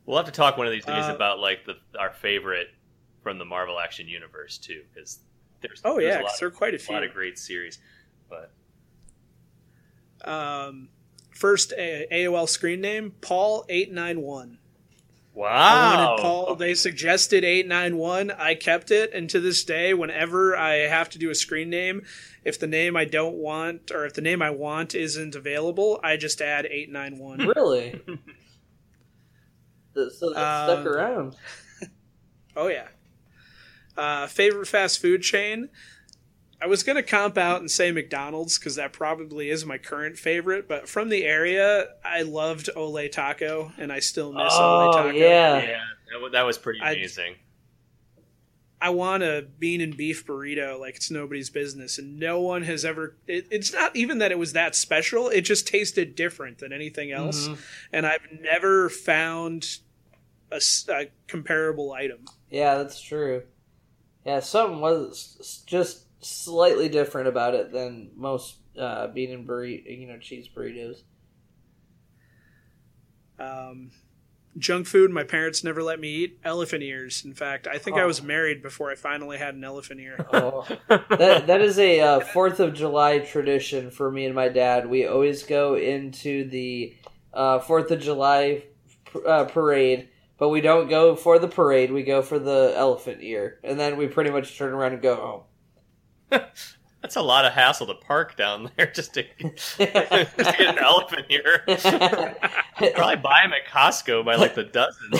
We'll 0.06 0.16
have 0.18 0.26
to 0.26 0.32
talk 0.32 0.56
one 0.56 0.66
of 0.66 0.72
these 0.72 0.84
days 0.84 1.04
Uh, 1.06 1.12
about 1.14 1.38
like 1.40 1.64
the 1.66 1.74
our 1.98 2.12
favorite 2.12 2.68
from 3.22 3.38
the 3.38 3.44
Marvel 3.44 3.78
Action 3.80 4.06
Universe 4.08 4.56
too, 4.58 4.82
because 4.94 5.18
there's 5.60 5.80
Oh 5.84 5.96
there's 5.96 6.04
yeah, 6.06 6.18
a 6.20 6.22
'cause 6.22 6.24
lot, 6.24 6.38
there 6.40 6.48
are 6.48 6.52
quite 6.52 6.74
a 6.74 6.78
few, 6.78 6.94
a 6.94 6.96
lot 6.96 7.04
of 7.04 7.12
great 7.12 7.38
series, 7.38 7.78
but 8.30 8.52
Um, 10.24 10.88
first 11.34 11.72
a- 11.72 12.06
AOL 12.12 12.46
screen 12.48 12.80
name 12.80 13.12
Paul 13.20 13.64
eight 13.68 13.92
nine 13.92 14.20
one. 14.20 14.58
I 15.38 15.94
wow, 15.94 16.06
wanted 16.10 16.22
Paul. 16.22 16.54
They 16.56 16.74
suggested 16.74 17.44
eight 17.44 17.66
nine 17.66 17.96
one. 17.96 18.30
I 18.30 18.54
kept 18.54 18.90
it, 18.90 19.12
and 19.12 19.30
to 19.30 19.40
this 19.40 19.62
day, 19.64 19.94
whenever 19.94 20.56
I 20.56 20.74
have 20.88 21.08
to 21.10 21.18
do 21.18 21.30
a 21.30 21.34
screen 21.34 21.70
name, 21.70 22.02
if 22.44 22.58
the 22.58 22.66
name 22.66 22.96
I 22.96 23.04
don't 23.04 23.36
want 23.36 23.90
or 23.90 24.04
if 24.06 24.14
the 24.14 24.20
name 24.20 24.42
I 24.42 24.50
want 24.50 24.94
isn't 24.94 25.34
available, 25.34 26.00
I 26.02 26.16
just 26.16 26.40
add 26.40 26.66
eight 26.66 26.90
nine 26.90 27.18
one. 27.18 27.38
Really? 27.46 28.00
So 29.94 30.04
that 30.04 30.14
stuck 30.14 30.78
Um, 30.80 30.86
around. 30.88 31.36
Oh 32.56 32.68
yeah. 32.68 32.88
Uh, 33.96 34.26
favorite 34.28 34.66
fast 34.66 35.00
food 35.00 35.22
chain. 35.22 35.68
I 36.60 36.66
was 36.66 36.82
gonna 36.82 37.02
comp 37.04 37.38
out 37.38 37.60
and 37.60 37.70
say 37.70 37.92
McDonald's 37.92 38.58
because 38.58 38.74
that 38.76 38.92
probably 38.92 39.48
is 39.50 39.64
my 39.64 39.78
current 39.78 40.18
favorite. 40.18 40.66
But 40.68 40.88
from 40.88 41.08
the 41.08 41.24
area, 41.24 41.86
I 42.04 42.22
loved 42.22 42.68
Ole 42.74 43.08
Taco, 43.08 43.72
and 43.78 43.92
I 43.92 44.00
still 44.00 44.32
miss 44.32 44.52
Ole 44.54 44.88
Oh 44.88 44.92
Taco. 44.92 45.10
yeah. 45.10 45.58
yeah, 45.62 45.80
that, 46.20 46.32
that 46.32 46.42
was 46.46 46.58
pretty 46.58 46.80
amazing. 46.80 47.36
I 48.80 48.90
want 48.90 49.24
a 49.24 49.44
bean 49.58 49.80
and 49.80 49.96
beef 49.96 50.24
burrito 50.24 50.78
like 50.78 50.96
it's 50.96 51.10
nobody's 51.10 51.50
business, 51.50 51.98
and 51.98 52.18
no 52.18 52.40
one 52.40 52.62
has 52.62 52.84
ever. 52.84 53.16
It, 53.26 53.46
it's 53.50 53.72
not 53.72 53.94
even 53.96 54.18
that 54.18 54.30
it 54.30 54.38
was 54.38 54.52
that 54.52 54.74
special; 54.76 55.28
it 55.28 55.40
just 55.42 55.66
tasted 55.66 56.14
different 56.14 56.58
than 56.58 56.72
anything 56.72 57.10
else, 57.12 57.48
Mhm. 57.48 57.58
and 57.92 58.06
I've 58.06 58.26
never 58.40 58.88
found 58.88 59.78
a 60.52 60.60
comparable 61.26 61.92
item. 61.92 62.24
Yeah, 62.50 62.76
that's 62.78 63.00
true. 63.00 63.42
Yeah, 64.24 64.40
something 64.40 64.80
was 64.80 65.62
just 65.66 66.04
slightly 66.20 66.88
different 66.88 67.28
about 67.28 67.54
it 67.54 67.72
than 67.72 68.10
most 68.16 68.56
uh, 68.78 69.06
bean 69.08 69.32
and 69.32 69.46
burrito, 69.46 70.00
you 70.00 70.06
know, 70.06 70.18
cheese 70.18 70.48
burritos. 70.48 71.02
Um, 73.38 73.90
junk 74.56 74.86
food 74.86 75.10
my 75.12 75.22
parents 75.22 75.62
never 75.62 75.82
let 75.82 76.00
me 76.00 76.08
eat 76.08 76.40
elephant 76.44 76.82
ears. 76.82 77.24
In 77.24 77.34
fact, 77.34 77.66
I 77.68 77.78
think 77.78 77.96
I 77.96 78.04
was 78.04 78.20
Oh. 78.20 78.24
married 78.24 78.62
before 78.62 78.90
I 78.90 78.94
finally 78.96 79.38
had 79.38 79.54
an 79.54 79.62
elephant 79.64 80.00
ear. 80.00 80.26
Oh, 80.32 80.66
that 80.88 81.46
that 81.46 81.60
is 81.60 81.78
a 81.78 82.00
uh, 82.00 82.20
Fourth 82.20 82.58
of 82.60 82.74
July 82.74 83.18
tradition 83.20 83.90
for 83.90 84.10
me 84.10 84.26
and 84.26 84.34
my 84.34 84.48
dad. 84.48 84.88
We 84.88 85.06
always 85.06 85.44
go 85.44 85.76
into 85.76 86.48
the 86.48 86.96
uh, 87.32 87.60
Fourth 87.60 87.90
of 87.92 88.00
July 88.00 88.64
uh, 89.26 89.44
parade, 89.44 90.08
but 90.38 90.48
we 90.48 90.60
don't 90.60 90.88
go 90.88 91.14
for 91.14 91.38
the 91.38 91.48
parade. 91.48 91.92
We 91.92 92.02
go 92.02 92.22
for 92.22 92.38
the 92.40 92.72
elephant 92.76 93.18
ear, 93.22 93.60
and 93.62 93.78
then 93.78 93.96
we 93.96 94.08
pretty 94.08 94.30
much 94.30 94.58
turn 94.58 94.72
around 94.72 94.94
and 94.94 95.02
go 95.02 95.14
home. 95.14 95.42
That's 97.02 97.14
a 97.14 97.22
lot 97.22 97.44
of 97.44 97.52
hassle 97.52 97.86
to 97.86 97.94
park 97.94 98.36
down 98.36 98.70
there 98.76 98.86
just 98.94 99.14
to, 99.14 99.24
just 99.54 99.78
to 99.78 99.86
get 99.86 100.60
an 100.60 100.78
elephant 100.78 101.26
here. 101.28 101.62
Probably 101.66 103.16
buy 103.16 103.42
them 103.44 103.52
at 103.52 103.66
Costco 103.70 104.24
by 104.24 104.34
like 104.34 104.54
the 104.54 104.64
dozen. 104.64 105.10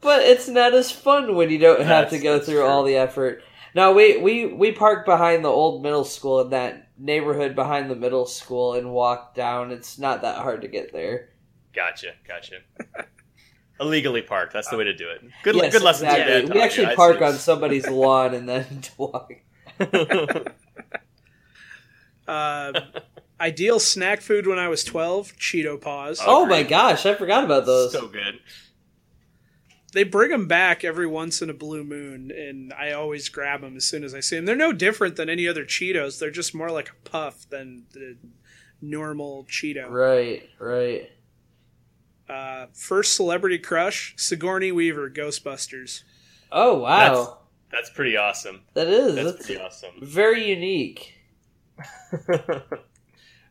but 0.00 0.22
it's 0.22 0.48
not 0.48 0.74
as 0.74 0.90
fun 0.90 1.36
when 1.36 1.50
you 1.50 1.58
don't 1.58 1.82
have 1.82 2.10
to 2.10 2.18
go 2.18 2.40
through 2.40 2.56
true. 2.56 2.66
all 2.66 2.82
the 2.82 2.96
effort. 2.96 3.42
No, 3.74 3.92
we, 3.92 4.16
we, 4.16 4.46
we 4.46 4.72
park 4.72 5.06
behind 5.06 5.44
the 5.44 5.50
old 5.50 5.82
middle 5.82 6.04
school 6.04 6.40
in 6.40 6.50
that 6.50 6.88
neighborhood 6.98 7.54
behind 7.54 7.90
the 7.90 7.96
middle 7.96 8.26
school 8.26 8.74
and 8.74 8.90
walk 8.90 9.34
down. 9.34 9.70
It's 9.70 9.98
not 9.98 10.22
that 10.22 10.38
hard 10.38 10.62
to 10.62 10.68
get 10.68 10.92
there. 10.92 11.28
Gotcha, 11.74 12.12
gotcha. 12.26 12.56
Illegally 13.80 14.22
parked. 14.22 14.52
That's 14.52 14.68
the 14.68 14.76
way 14.76 14.84
to 14.84 14.94
do 14.94 15.08
it. 15.10 15.22
Good, 15.42 15.56
Yes, 15.56 15.72
good 15.72 15.82
lesson 15.82 16.06
exactly. 16.06 16.24
to 16.32 16.38
your 16.38 16.46
dad. 16.48 16.54
We 16.54 16.60
actually 16.62 16.90
you, 16.90 16.96
park 16.96 17.20
on 17.20 17.34
somebody's 17.34 17.88
lawn 17.88 18.34
and 18.34 18.48
then 18.48 18.82
walk. 18.96 19.32
Uh, 22.26 22.72
ideal 23.40 23.78
snack 23.78 24.20
food 24.20 24.46
when 24.46 24.58
I 24.58 24.68
was 24.68 24.82
12 24.84 25.34
Cheeto 25.36 25.80
Paws. 25.80 26.20
Oh, 26.24 26.42
Oh 26.42 26.46
my 26.46 26.62
gosh, 26.62 27.06
I 27.06 27.14
forgot 27.14 27.44
about 27.44 27.66
those. 27.66 27.92
so 27.92 28.08
good. 28.08 28.40
They 29.92 30.02
bring 30.04 30.30
them 30.30 30.46
back 30.48 30.84
every 30.84 31.06
once 31.06 31.40
in 31.40 31.48
a 31.48 31.54
blue 31.54 31.82
moon, 31.84 32.30
and 32.30 32.72
I 32.74 32.92
always 32.92 33.28
grab 33.28 33.62
them 33.62 33.76
as 33.76 33.84
soon 33.84 34.04
as 34.04 34.14
I 34.14 34.20
see 34.20 34.36
them. 34.36 34.44
They're 34.44 34.56
no 34.56 34.72
different 34.72 35.16
than 35.16 35.30
any 35.30 35.48
other 35.48 35.64
Cheetos. 35.64 36.18
They're 36.18 36.30
just 36.30 36.54
more 36.54 36.70
like 36.70 36.90
a 36.90 37.08
puff 37.08 37.48
than 37.48 37.84
the 37.92 38.16
normal 38.82 39.44
Cheeto. 39.44 39.88
Right, 39.88 40.48
right. 40.58 41.10
Uh, 42.28 42.66
first 42.72 43.14
celebrity 43.14 43.58
crush 43.58 44.14
Sigourney 44.16 44.72
Weaver, 44.72 45.08
Ghostbusters. 45.10 46.02
Oh 46.50 46.78
wow, 46.78 47.38
That's 47.70 47.90
pretty 47.90 48.16
awesome. 48.16 48.62
that 48.74 48.86
is 48.88 49.14
That's 49.14 49.32
that's 49.32 49.46
pretty 49.46 49.60
awesome. 49.60 49.90
very 50.02 50.48
unique. 50.48 51.14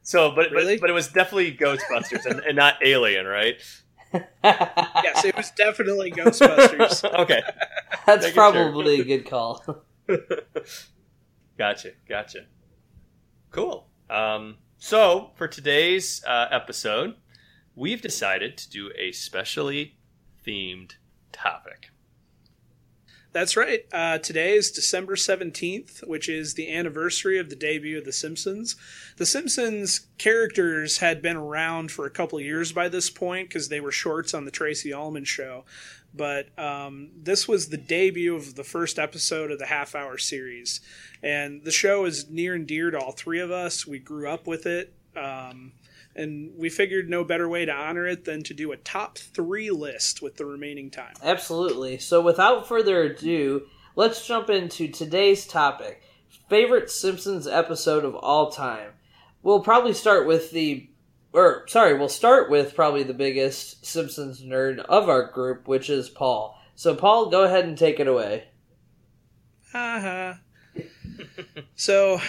so, 0.02 0.32
but, 0.32 0.52
Really? 0.52 0.76
but 0.76 0.82
but 0.82 0.90
it 0.90 0.94
was 0.94 1.08
definitely 1.10 1.56
Ghostbusters 1.56 2.26
and, 2.26 2.40
and 2.42 2.56
not 2.56 2.76
Alien, 2.84 3.26
right? 3.26 3.56
Yes, 4.44 5.26
it 5.26 5.36
was 5.36 5.52
definitely 5.52 6.12
Ghostbusters. 6.12 7.04
Okay, 7.20 7.42
That's 8.06 8.24
Making 8.24 8.34
sure. 8.34 8.52
probably 8.52 9.02
a 9.02 9.04
good 9.04 9.26
call. 9.30 9.84
gotcha, 11.58 11.92
gotcha. 12.08 12.46
Cool. 13.52 13.88
Um, 14.10 14.56
so 14.78 15.32
for 15.36 15.48
today's 15.48 16.24
uh, 16.26 16.48
episode, 16.52 17.16
we've 17.76 18.02
decided 18.02 18.58
to 18.58 18.70
do 18.70 18.92
a 18.98 19.12
specially 19.12 19.98
themed 20.46 20.94
topic. 21.32 21.90
That's 23.36 23.58
right. 23.58 23.86
Uh, 23.92 24.18
today 24.20 24.56
is 24.56 24.72
December 24.72 25.16
17th, 25.16 26.08
which 26.08 26.30
is 26.30 26.54
the 26.54 26.74
anniversary 26.74 27.38
of 27.38 27.50
the 27.50 27.56
debut 27.58 27.98
of 27.98 28.06
The 28.06 28.14
Simpsons. 28.14 28.78
The 29.18 29.26
Simpsons 29.26 30.08
characters 30.18 31.00
had 31.00 31.22
been 31.22 31.36
around 31.36 31.92
for 31.92 32.06
a 32.06 32.10
couple 32.10 32.40
years 32.40 32.72
by 32.72 32.88
this 32.88 33.10
point 33.10 33.50
because 33.50 33.68
they 33.68 33.82
were 33.82 33.92
shorts 33.92 34.34
on 34.34 34.46
The 34.46 34.52
Tracey 34.52 34.94
Ullman 34.94 35.26
Show. 35.26 35.66
But 36.14 36.58
um, 36.58 37.10
this 37.14 37.46
was 37.46 37.68
the 37.68 37.78
debut 37.78 38.34
of 38.38 38.56
the 38.56 38.64
first 38.64 38.98
episode 38.98 39.52
of 39.52 39.60
the 39.60 39.66
half 39.66 39.96
hour 39.96 40.18
series. 40.18 40.80
And 41.22 41.62
the 41.66 41.72
show 41.72 42.06
is 42.06 42.30
near 42.30 42.54
and 42.56 42.66
dear 42.66 42.90
to 42.90 42.98
all 42.98 43.12
three 43.12 43.42
of 43.42 43.52
us. 43.52 43.86
We 43.86 44.00
grew 44.00 44.30
up 44.30 44.48
with 44.48 44.66
it. 44.66 44.94
Um, 45.14 45.74
and 46.16 46.52
we 46.58 46.70
figured 46.70 47.10
no 47.10 47.24
better 47.24 47.50
way 47.50 47.66
to 47.66 47.72
honor 47.74 48.08
it 48.08 48.26
than 48.26 48.44
to 48.44 48.54
do 48.54 48.72
a 48.72 48.78
top 48.78 49.18
three 49.18 49.70
list 49.70 50.22
with 50.22 50.38
the 50.38 50.46
remaining 50.46 50.90
time. 50.90 51.14
Absolutely. 51.22 51.98
So, 51.98 52.22
without 52.22 52.68
further 52.68 53.04
ado, 53.04 53.68
let's 53.96 54.26
jump 54.26 54.50
into 54.50 54.88
today's 54.88 55.46
topic 55.46 56.02
favorite 56.50 56.90
Simpsons 56.90 57.48
episode 57.48 58.06
of 58.06 58.16
all 58.16 58.52
time. 58.52 58.92
We'll 59.44 59.62
probably 59.62 59.94
start 59.94 60.28
with 60.28 60.52
the. 60.52 60.90
Or, 61.34 61.66
sorry, 61.68 61.98
we'll 61.98 62.08
start 62.08 62.50
with 62.50 62.76
probably 62.76 63.04
the 63.04 63.14
biggest 63.14 63.86
Simpsons 63.86 64.42
nerd 64.42 64.80
of 64.80 65.10
our 65.10 65.30
group, 65.32 65.68
which 65.68 65.90
is 65.90 66.10
Paul. 66.10 66.58
So, 66.76 66.96
Paul, 66.96 67.30
go 67.30 67.44
ahead 67.44 67.66
and 67.66 67.78
take 67.78 68.00
it 68.00 68.08
away. 68.08 68.46
Haha. 69.74 70.36
Uh-huh. 70.78 70.82
so, 71.76 72.22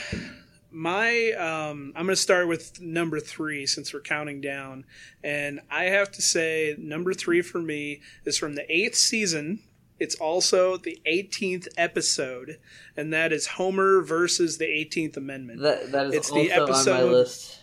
my 0.76 1.32
um, 1.32 1.92
I'm 1.96 2.04
going 2.04 2.14
to 2.14 2.16
start 2.16 2.48
with 2.48 2.80
number 2.80 3.18
three 3.18 3.64
since 3.66 3.94
we're 3.94 4.00
counting 4.02 4.40
down, 4.40 4.84
and 5.24 5.60
I 5.70 5.84
have 5.84 6.12
to 6.12 6.22
say 6.22 6.74
number 6.78 7.14
three 7.14 7.40
for 7.42 7.58
me 7.60 8.02
is 8.24 8.36
from 8.36 8.54
the 8.54 8.70
eighth 8.72 8.94
season. 8.96 9.60
It's 9.98 10.14
also 10.16 10.76
the 10.76 11.00
18th 11.06 11.68
episode, 11.78 12.58
and 12.98 13.14
that 13.14 13.32
is 13.32 13.46
Homer 13.46 14.02
versus 14.02 14.58
the 14.58 14.66
18th 14.66 15.16
Amendment. 15.16 15.62
That, 15.62 15.90
that 15.92 16.06
is 16.08 16.14
It's 16.14 16.30
also 16.30 16.42
the 16.42 16.52
on 16.52 16.58
my 16.58 16.64
episode- 16.64 17.12
list. 17.12 17.60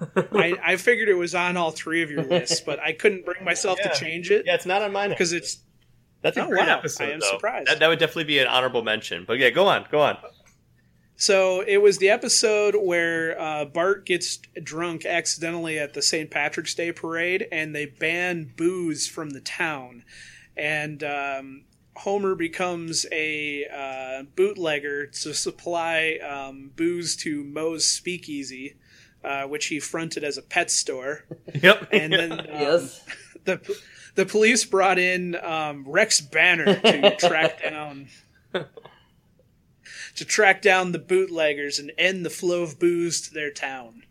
I, 0.32 0.56
I 0.64 0.76
figured 0.76 1.10
it 1.10 1.14
was 1.14 1.34
on 1.34 1.58
all 1.58 1.70
three 1.70 2.02
of 2.02 2.10
your 2.10 2.22
lists, 2.24 2.60
but 2.62 2.80
I 2.80 2.92
couldn't 2.94 3.26
bring 3.26 3.44
myself 3.44 3.78
Yeah. 3.80 3.90
to 3.92 3.98
change 4.00 4.30
it 4.30 4.44
Yeah, 4.46 4.54
it's 4.54 4.64
not 4.66 4.80
on 4.82 4.92
mine 4.92 5.10
because 5.10 5.32
it's 5.34 5.58
That's 6.22 6.36
a 6.38 6.44
Oh, 6.44 6.48
great 6.48 6.66
wow. 6.66 6.78
episode. 6.78 7.04
I 7.04 7.10
am 7.12 7.20
though. 7.20 7.30
surprised. 7.32 7.68
That, 7.68 7.78
that 7.80 7.88
would 7.88 7.98
definitely 7.98 8.24
be 8.24 8.38
an 8.38 8.46
honorable 8.48 8.82
mention. 8.82 9.24
But 9.26 9.38
yeah, 9.38 9.50
go 9.50 9.68
on, 9.68 9.84
go 9.90 10.00
on. 10.00 10.16
So 11.16 11.60
it 11.60 11.78
was 11.78 11.98
the 11.98 12.10
episode 12.10 12.74
where 12.74 13.40
uh, 13.40 13.64
Bart 13.66 14.04
gets 14.04 14.38
drunk 14.62 15.04
accidentally 15.06 15.78
at 15.78 15.94
the 15.94 16.02
St. 16.02 16.30
Patrick's 16.30 16.74
Day 16.74 16.90
parade, 16.92 17.46
and 17.52 17.74
they 17.74 17.86
ban 17.86 18.52
booze 18.56 19.06
from 19.06 19.30
the 19.30 19.40
town, 19.40 20.04
and 20.56 21.02
um, 21.04 21.64
Homer 21.96 22.34
becomes 22.34 23.06
a 23.12 23.64
uh, 23.72 24.24
bootlegger 24.34 25.06
to 25.06 25.32
supply 25.32 26.18
um, 26.28 26.72
booze 26.74 27.14
to 27.18 27.44
Moe's 27.44 27.84
Speakeasy, 27.84 28.74
uh, 29.22 29.44
which 29.44 29.66
he 29.66 29.78
fronted 29.78 30.24
as 30.24 30.36
a 30.36 30.42
pet 30.42 30.68
store, 30.70 31.24
Yep. 31.62 31.88
and 31.92 32.12
then 32.12 32.32
um, 32.40 32.46
Yes. 32.50 33.04
the 33.44 33.60
the 34.16 34.26
police 34.26 34.64
brought 34.64 34.98
in 34.98 35.36
um, 35.36 35.84
Rex 35.86 36.20
Banner 36.20 36.74
to 36.80 37.16
track 37.16 37.62
down 37.62 38.08
to 40.16 40.24
track 40.24 40.62
down 40.62 40.92
the 40.92 40.98
bootleggers 40.98 41.78
and 41.78 41.92
end 41.98 42.24
the 42.24 42.30
flow 42.30 42.62
of 42.62 42.78
booze 42.78 43.20
to 43.22 43.34
their 43.34 43.50
town. 43.50 44.02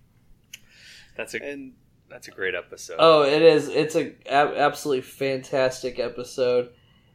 that's 1.16 1.34
a 1.34 1.44
And 1.44 1.74
that's 2.10 2.28
a 2.28 2.32
great 2.32 2.54
episode. 2.56 2.98
Oh, 3.00 3.24
it 3.24 3.42
is. 3.42 3.70
It's 3.70 3.96
a 3.96 4.14
ab- 4.28 4.54
absolutely 4.56 5.02
fantastic 5.02 5.98
episode, 6.00 6.70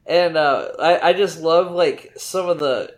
and 0.07 0.37
uh, 0.37 0.71
I 0.79 1.11
I 1.11 1.13
just 1.13 1.41
love 1.41 1.71
like 1.71 2.13
some 2.17 2.49
of 2.49 2.59
the 2.59 2.97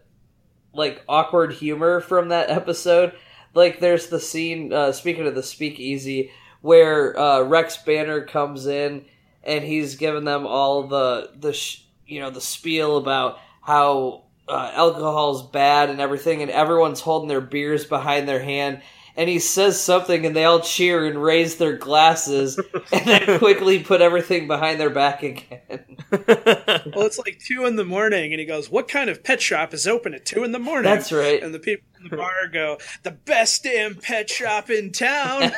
like 0.72 1.02
awkward 1.08 1.52
humor 1.52 2.00
from 2.00 2.28
that 2.28 2.48
episode. 2.48 3.12
Like 3.52 3.80
there's 3.80 4.06
the 4.06 4.20
scene 4.20 4.72
uh, 4.72 4.92
speaking 4.92 5.26
of 5.26 5.34
the 5.34 5.42
speakeasy 5.42 6.30
where 6.62 7.18
uh, 7.18 7.42
Rex 7.42 7.76
Banner 7.78 8.24
comes 8.24 8.66
in 8.66 9.04
and 9.42 9.64
he's 9.64 9.96
giving 9.96 10.24
them 10.24 10.46
all 10.46 10.84
the 10.84 11.30
the 11.38 11.52
sh- 11.52 11.82
you 12.06 12.20
know 12.20 12.30
the 12.30 12.40
spiel 12.40 12.96
about 12.96 13.38
how 13.60 14.24
uh, 14.50 14.72
alcohol's 14.74 15.42
bad 15.42 15.90
and 15.90 16.00
everything, 16.00 16.42
and 16.42 16.50
everyone's 16.50 17.00
holding 17.00 17.28
their 17.28 17.40
beers 17.40 17.84
behind 17.84 18.28
their 18.28 18.42
hand. 18.42 18.82
And 19.16 19.28
he 19.28 19.38
says 19.38 19.80
something, 19.80 20.24
and 20.24 20.34
they 20.34 20.44
all 20.44 20.60
cheer 20.60 21.04
and 21.04 21.22
raise 21.22 21.56
their 21.56 21.76
glasses, 21.76 22.58
and 22.92 23.06
then 23.06 23.38
quickly 23.38 23.82
put 23.82 24.00
everything 24.00 24.46
behind 24.46 24.80
their 24.80 24.90
back 24.90 25.22
again. 25.22 25.58
well, 26.10 27.06
it's 27.06 27.18
like 27.18 27.40
two 27.44 27.66
in 27.66 27.76
the 27.76 27.84
morning, 27.84 28.32
and 28.32 28.40
he 28.40 28.46
goes, 28.46 28.70
"What 28.70 28.88
kind 28.88 29.10
of 29.10 29.22
pet 29.22 29.42
shop 29.42 29.74
is 29.74 29.86
open 29.86 30.14
at 30.14 30.24
two 30.24 30.44
in 30.44 30.52
the 30.52 30.58
morning?" 30.58 30.84
That's 30.90 31.12
right. 31.12 31.42
And 31.42 31.52
the 31.52 31.58
people 31.58 31.86
in 31.98 32.08
the 32.08 32.16
bar 32.16 32.48
go, 32.52 32.78
"The 33.02 33.10
best 33.10 33.64
damn 33.64 33.96
pet 33.96 34.30
shop 34.30 34.70
in 34.70 34.92
town." 34.92 35.42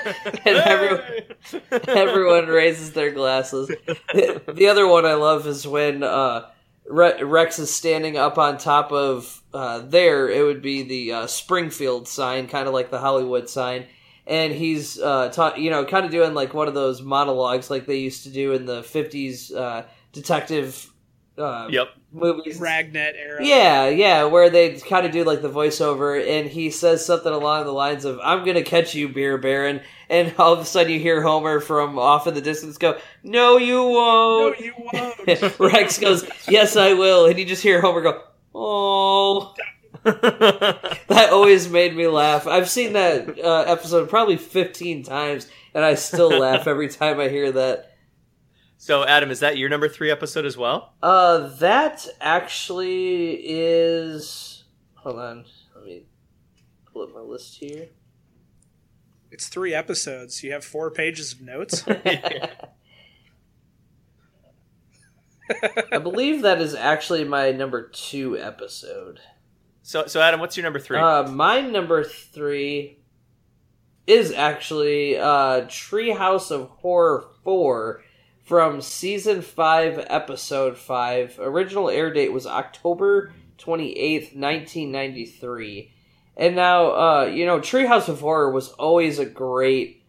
and 0.45 0.57
everyone, 0.57 1.03
everyone 1.87 2.47
raises 2.47 2.93
their 2.93 3.11
glasses. 3.11 3.69
The, 3.69 4.43
the 4.53 4.67
other 4.69 4.89
one 4.89 5.05
I 5.05 5.15
love 5.15 5.47
is 5.47 5.67
when 5.67 6.03
uh, 6.03 6.47
Re- 6.47 6.53
Rex 6.93 7.59
is 7.59 7.75
standing 7.75 8.17
up 8.17 8.37
on 8.37 8.59
top 8.59 8.93
of 8.93 9.43
uh, 9.55 9.81
there. 9.81 10.29
It 10.29 10.45
would 10.45 10.61
be 10.61 10.83
the 10.83 11.13
uh, 11.13 11.27
Springfield 11.27 12.07
sign, 12.07 12.49
kind 12.49 12.69
of 12.69 12.75
like 12.75 12.91
the 12.91 12.99
Hollywood 12.99 13.49
sign, 13.49 13.87
and 14.27 14.53
he's 14.53 15.01
uh, 15.01 15.31
ta- 15.31 15.55
you 15.57 15.71
know 15.71 15.85
kind 15.85 16.05
of 16.05 16.11
doing 16.11 16.35
like 16.35 16.53
one 16.53 16.69
of 16.69 16.75
those 16.75 17.01
monologues 17.01 17.71
like 17.71 17.87
they 17.87 17.97
used 17.97 18.25
to 18.25 18.31
do 18.31 18.53
in 18.53 18.67
the 18.67 18.83
fifties 18.83 19.51
uh, 19.53 19.85
detective. 20.13 20.92
Uh, 21.37 21.67
yep. 21.71 21.89
Movies. 22.13 22.59
Dragnet 22.59 23.15
era. 23.17 23.43
Yeah, 23.43 23.89
yeah, 23.89 24.25
where 24.25 24.51
they 24.51 24.79
kind 24.79 25.07
of 25.07 25.13
do 25.13 25.25
like 25.25 25.41
the 25.41 25.49
voiceover, 25.49 26.21
and 26.29 26.49
he 26.49 26.71
says 26.71 27.05
something 27.05 27.33
along 27.33 27.65
the 27.65 27.73
lines 27.73 28.05
of 28.05 28.21
"I'm 28.23 28.45
gonna 28.45 28.63
catch 28.63 28.95
you, 28.95 29.09
beer 29.09 29.39
baron," 29.39 29.81
and 30.11 30.35
all 30.39 30.53
of 30.53 30.59
a 30.59 30.65
sudden 30.67 30.93
you 30.93 31.01
hear 31.01 31.23
Homer 31.23 31.61
from 31.61 31.99
off 31.99 32.27
in 32.27 32.35
the 32.35 32.43
distance 32.43 32.77
go, 32.77 32.99
"No, 33.23 33.57
you 33.57 33.83
won't." 33.83 34.61
No, 34.61 34.65
you 34.65 34.75
won't. 34.93 35.59
Rex 35.59 35.99
goes, 35.99 36.29
"Yes, 36.49 36.77
I 36.77 36.93
will," 36.93 37.27
and 37.27 37.39
you 37.39 37.47
just 37.47 37.63
hear 37.63 37.81
Homer 37.81 38.03
go, 38.03 38.23
"Oh." 38.55 39.55
That 40.05 41.29
always 41.31 41.69
made 41.69 41.95
me 41.95 42.09
laugh. 42.09 42.47
I've 42.47 42.69
seen 42.69 42.95
that 42.95 43.39
uh, 43.39 43.65
episode 43.67 44.09
probably 44.09 44.37
15 44.37 45.05
times, 45.05 45.47
and 45.75 45.85
I 45.85 45.95
still 45.95 46.31
laugh 46.31 46.67
every 46.67 46.89
time 46.89 47.21
I 47.21 47.29
hear 47.29 47.53
that. 47.53 47.92
So, 48.83 49.05
Adam, 49.05 49.31
is 49.31 49.39
that 49.39 49.57
your 49.57 49.69
number 49.69 49.89
three 49.89 50.11
episode 50.11 50.45
as 50.45 50.57
well? 50.57 50.95
Uh, 51.01 51.47
that 51.59 52.05
actually 52.21 53.35
is. 53.35 54.65
Hold 54.97 55.21
on, 55.21 55.45
let 55.77 55.85
me 55.85 56.03
pull 56.93 57.03
up 57.03 57.15
my 57.15 57.21
list 57.21 57.59
here. 57.59 57.91
It's 59.31 59.47
three 59.47 59.73
episodes. 59.73 60.43
You 60.43 60.51
have 60.51 60.65
four 60.65 60.91
pages 60.91 61.33
of 61.33 61.43
notes. 61.43 61.85
I 65.93 65.99
believe 65.99 66.43
that 66.43 66.61
is 66.61 66.75
actually 66.75 67.23
my 67.23 67.53
number 67.53 67.87
two 67.87 68.37
episode. 68.37 69.21
So, 69.85 70.07
so 70.07 70.21
Adam, 70.21 70.41
what's 70.41 70.57
your 70.57 70.65
number 70.65 70.81
three? 70.81 70.99
Uh, 70.99 71.29
my 71.29 71.61
number 71.61 72.03
three 72.03 72.99
is 74.09 74.33
actually 74.33 75.19
uh, 75.19 75.67
Treehouse 75.67 76.51
of 76.51 76.69
Horror 76.69 77.29
4 77.45 78.03
from 78.45 78.81
season 78.81 79.43
5, 79.43 80.07
episode 80.09 80.77
5. 80.77 81.39
Original 81.41 81.89
air 81.89 82.13
date 82.13 82.33
was 82.33 82.47
October 82.47 83.33
28th, 83.59 84.37
1993. 84.37 85.93
And 86.37 86.57
now, 86.57 86.91
uh, 86.91 87.25
you 87.27 87.47
know, 87.47 87.61
Treehouse 87.61 88.09
of 88.09 88.21
Horror 88.21 88.51
was 88.51 88.71
always 88.71 89.19
a 89.19 89.27
great 89.27 90.05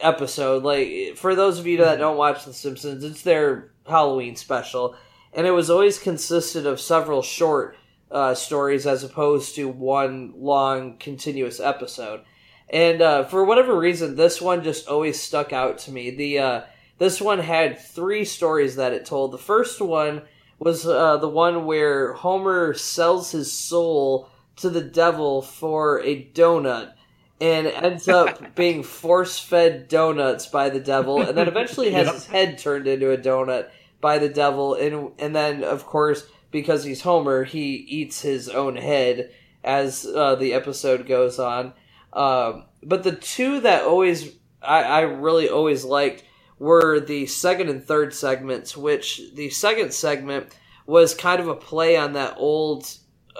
episode. 0.00 0.62
Like, 0.62 1.16
for 1.16 1.34
those 1.34 1.58
of 1.58 1.66
you 1.66 1.78
that 1.78 1.98
don't 1.98 2.16
watch 2.16 2.44
The 2.44 2.52
Simpsons, 2.52 3.04
it's 3.04 3.22
their 3.22 3.72
Halloween 3.86 4.36
special. 4.36 4.96
And 5.32 5.46
it 5.46 5.50
was 5.50 5.70
always 5.70 5.98
consisted 5.98 6.66
of 6.66 6.80
several 6.80 7.22
short 7.22 7.76
uh, 8.10 8.34
stories 8.34 8.86
as 8.86 9.04
opposed 9.04 9.54
to 9.56 9.68
one 9.68 10.32
long 10.36 10.96
continuous 10.98 11.60
episode. 11.60 12.22
And 12.70 13.02
uh, 13.02 13.24
for 13.24 13.44
whatever 13.44 13.76
reason, 13.78 14.16
this 14.16 14.40
one 14.40 14.62
just 14.62 14.88
always 14.88 15.20
stuck 15.20 15.52
out 15.52 15.78
to 15.78 15.92
me. 15.92 16.10
The 16.10 16.38
uh, 16.38 16.60
this 16.98 17.20
one 17.20 17.38
had 17.38 17.78
three 17.78 18.24
stories 18.24 18.76
that 18.76 18.92
it 18.92 19.06
told. 19.06 19.32
The 19.32 19.38
first 19.38 19.80
one 19.80 20.22
was 20.58 20.86
uh, 20.86 21.16
the 21.18 21.28
one 21.28 21.64
where 21.66 22.12
Homer 22.14 22.74
sells 22.74 23.30
his 23.30 23.52
soul 23.52 24.28
to 24.56 24.68
the 24.68 24.80
devil 24.82 25.42
for 25.42 26.00
a 26.02 26.24
donut. 26.34 26.92
And 27.40 27.68
ends 27.68 28.08
up 28.08 28.54
being 28.56 28.82
force 28.82 29.38
fed 29.38 29.86
donuts 29.86 30.46
by 30.46 30.70
the 30.70 30.80
devil, 30.80 31.22
and 31.22 31.38
then 31.38 31.46
eventually 31.46 31.92
has 31.92 32.06
Yep. 32.08 32.14
his 32.14 32.26
head 32.26 32.58
turned 32.58 32.88
into 32.88 33.12
a 33.12 33.16
donut 33.16 33.70
by 34.00 34.18
the 34.18 34.28
devil, 34.28 34.74
and 34.74 35.12
and 35.20 35.36
then 35.36 35.62
of 35.62 35.86
course 35.86 36.28
because 36.50 36.82
he's 36.82 37.02
Homer, 37.02 37.44
he 37.44 37.74
eats 37.76 38.22
his 38.22 38.48
own 38.48 38.74
head 38.74 39.30
as 39.62 40.04
uh, 40.04 40.34
the 40.34 40.52
episode 40.52 41.06
goes 41.06 41.38
on. 41.38 41.74
Um, 42.12 42.64
but 42.82 43.04
the 43.04 43.14
two 43.14 43.60
that 43.60 43.84
always 43.84 44.32
I, 44.60 44.82
I 44.82 45.00
really 45.02 45.48
always 45.48 45.84
liked 45.84 46.24
were 46.58 47.00
the 47.00 47.26
second 47.26 47.68
and 47.68 47.84
third 47.84 48.12
segments, 48.14 48.76
which 48.76 49.20
the 49.34 49.50
second 49.50 49.92
segment 49.92 50.54
was 50.86 51.14
kind 51.14 51.40
of 51.40 51.48
a 51.48 51.54
play 51.54 51.96
on 51.96 52.14
that 52.14 52.34
old 52.38 52.90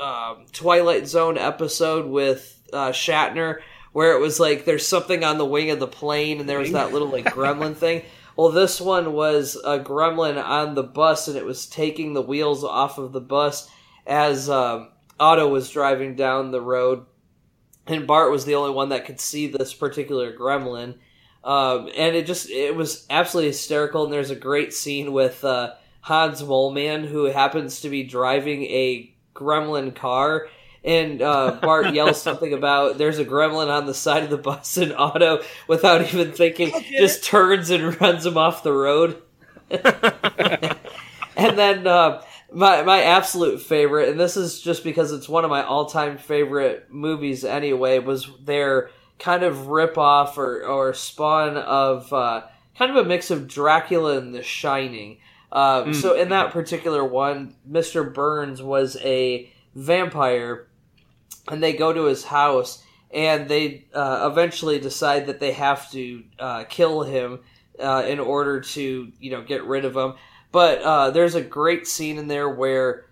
um, 0.00 0.46
Twilight 0.52 1.08
Zone 1.08 1.38
episode 1.38 2.06
with 2.06 2.62
uh, 2.72 2.90
Shatner, 2.90 3.60
where 3.92 4.12
it 4.12 4.20
was 4.20 4.38
like 4.38 4.64
there's 4.64 4.86
something 4.86 5.24
on 5.24 5.38
the 5.38 5.44
wing 5.44 5.70
of 5.70 5.80
the 5.80 5.88
plane, 5.88 6.40
and 6.40 6.48
there 6.48 6.58
was 6.58 6.72
that 6.72 6.92
little 6.92 7.08
like 7.08 7.24
gremlin 7.24 7.76
thing. 7.76 8.02
Well, 8.36 8.50
this 8.50 8.80
one 8.80 9.14
was 9.14 9.56
a 9.64 9.80
gremlin 9.80 10.42
on 10.42 10.74
the 10.74 10.84
bus, 10.84 11.26
and 11.26 11.36
it 11.36 11.44
was 11.44 11.66
taking 11.66 12.12
the 12.12 12.22
wheels 12.22 12.62
off 12.62 12.98
of 12.98 13.12
the 13.12 13.20
bus 13.20 13.68
as 14.06 14.48
um, 14.48 14.90
Otto 15.18 15.48
was 15.48 15.70
driving 15.70 16.14
down 16.14 16.52
the 16.52 16.60
road, 16.60 17.04
and 17.86 18.06
Bart 18.06 18.30
was 18.30 18.44
the 18.44 18.54
only 18.54 18.72
one 18.72 18.90
that 18.90 19.06
could 19.06 19.20
see 19.20 19.48
this 19.48 19.74
particular 19.74 20.36
gremlin. 20.36 20.98
Um, 21.48 21.88
and 21.96 22.14
it 22.14 22.26
just 22.26 22.50
it 22.50 22.76
was 22.76 23.06
absolutely 23.08 23.48
hysterical. 23.48 24.04
And 24.04 24.12
there's 24.12 24.30
a 24.30 24.36
great 24.36 24.74
scene 24.74 25.12
with 25.14 25.42
uh, 25.46 25.72
Hans 26.02 26.42
Moleman, 26.42 27.08
who 27.08 27.24
happens 27.24 27.80
to 27.80 27.88
be 27.88 28.02
driving 28.02 28.64
a 28.64 29.14
gremlin 29.34 29.96
car. 29.96 30.48
And 30.84 31.22
uh, 31.22 31.58
Bart 31.62 31.94
yells 31.94 32.20
something 32.20 32.52
about 32.52 32.98
there's 32.98 33.18
a 33.18 33.24
gremlin 33.24 33.70
on 33.70 33.86
the 33.86 33.94
side 33.94 34.24
of 34.24 34.30
the 34.30 34.36
bus, 34.36 34.76
and 34.76 34.92
Otto, 34.92 35.42
without 35.66 36.02
even 36.02 36.32
thinking, 36.32 36.70
just 36.90 37.24
turns 37.24 37.70
and 37.70 37.98
runs 38.00 38.26
him 38.26 38.36
off 38.36 38.62
the 38.62 38.72
road. 38.74 39.22
and 39.70 41.58
then 41.58 41.86
uh, 41.86 42.22
my 42.52 42.82
my 42.82 43.04
absolute 43.04 43.62
favorite, 43.62 44.10
and 44.10 44.20
this 44.20 44.36
is 44.36 44.60
just 44.60 44.84
because 44.84 45.12
it's 45.12 45.30
one 45.30 45.44
of 45.44 45.50
my 45.50 45.62
all 45.62 45.86
time 45.86 46.18
favorite 46.18 46.88
movies 46.90 47.42
anyway, 47.42 48.00
was 48.00 48.28
their 48.44 48.90
kind 49.18 49.42
of 49.42 49.68
rip 49.68 49.98
off 49.98 50.38
or 50.38 50.64
or 50.64 50.94
spawn 50.94 51.56
of 51.56 52.12
uh, 52.12 52.42
kind 52.76 52.90
of 52.90 53.04
a 53.04 53.08
mix 53.08 53.30
of 53.30 53.48
Dracula 53.48 54.18
and 54.18 54.34
The 54.34 54.42
Shining. 54.42 55.18
Um, 55.50 55.88
So 55.94 56.14
in 56.14 56.28
that 56.28 56.52
particular 56.52 57.04
one, 57.04 57.54
Mister 57.64 58.04
Burns 58.04 58.62
was 58.62 58.96
a 59.02 59.50
vampire, 59.74 60.68
and 61.50 61.62
they 61.62 61.72
go 61.72 61.92
to 61.92 62.04
his 62.04 62.24
house, 62.24 62.82
and 63.12 63.48
they 63.48 63.86
uh, 63.94 64.28
eventually 64.30 64.78
decide 64.78 65.26
that 65.26 65.40
they 65.40 65.52
have 65.52 65.90
to 65.92 66.24
uh, 66.38 66.64
kill 66.64 67.02
him 67.02 67.40
uh, 67.80 68.04
in 68.06 68.20
order 68.20 68.60
to 68.60 69.12
you 69.18 69.30
know 69.30 69.42
get 69.42 69.64
rid 69.64 69.84
of 69.84 69.96
him. 69.96 70.14
But 70.52 70.80
uh, 70.82 71.10
there's 71.10 71.34
a 71.34 71.42
great 71.42 71.86
scene 71.86 72.18
in 72.18 72.28
there 72.28 72.48
where 72.48 73.04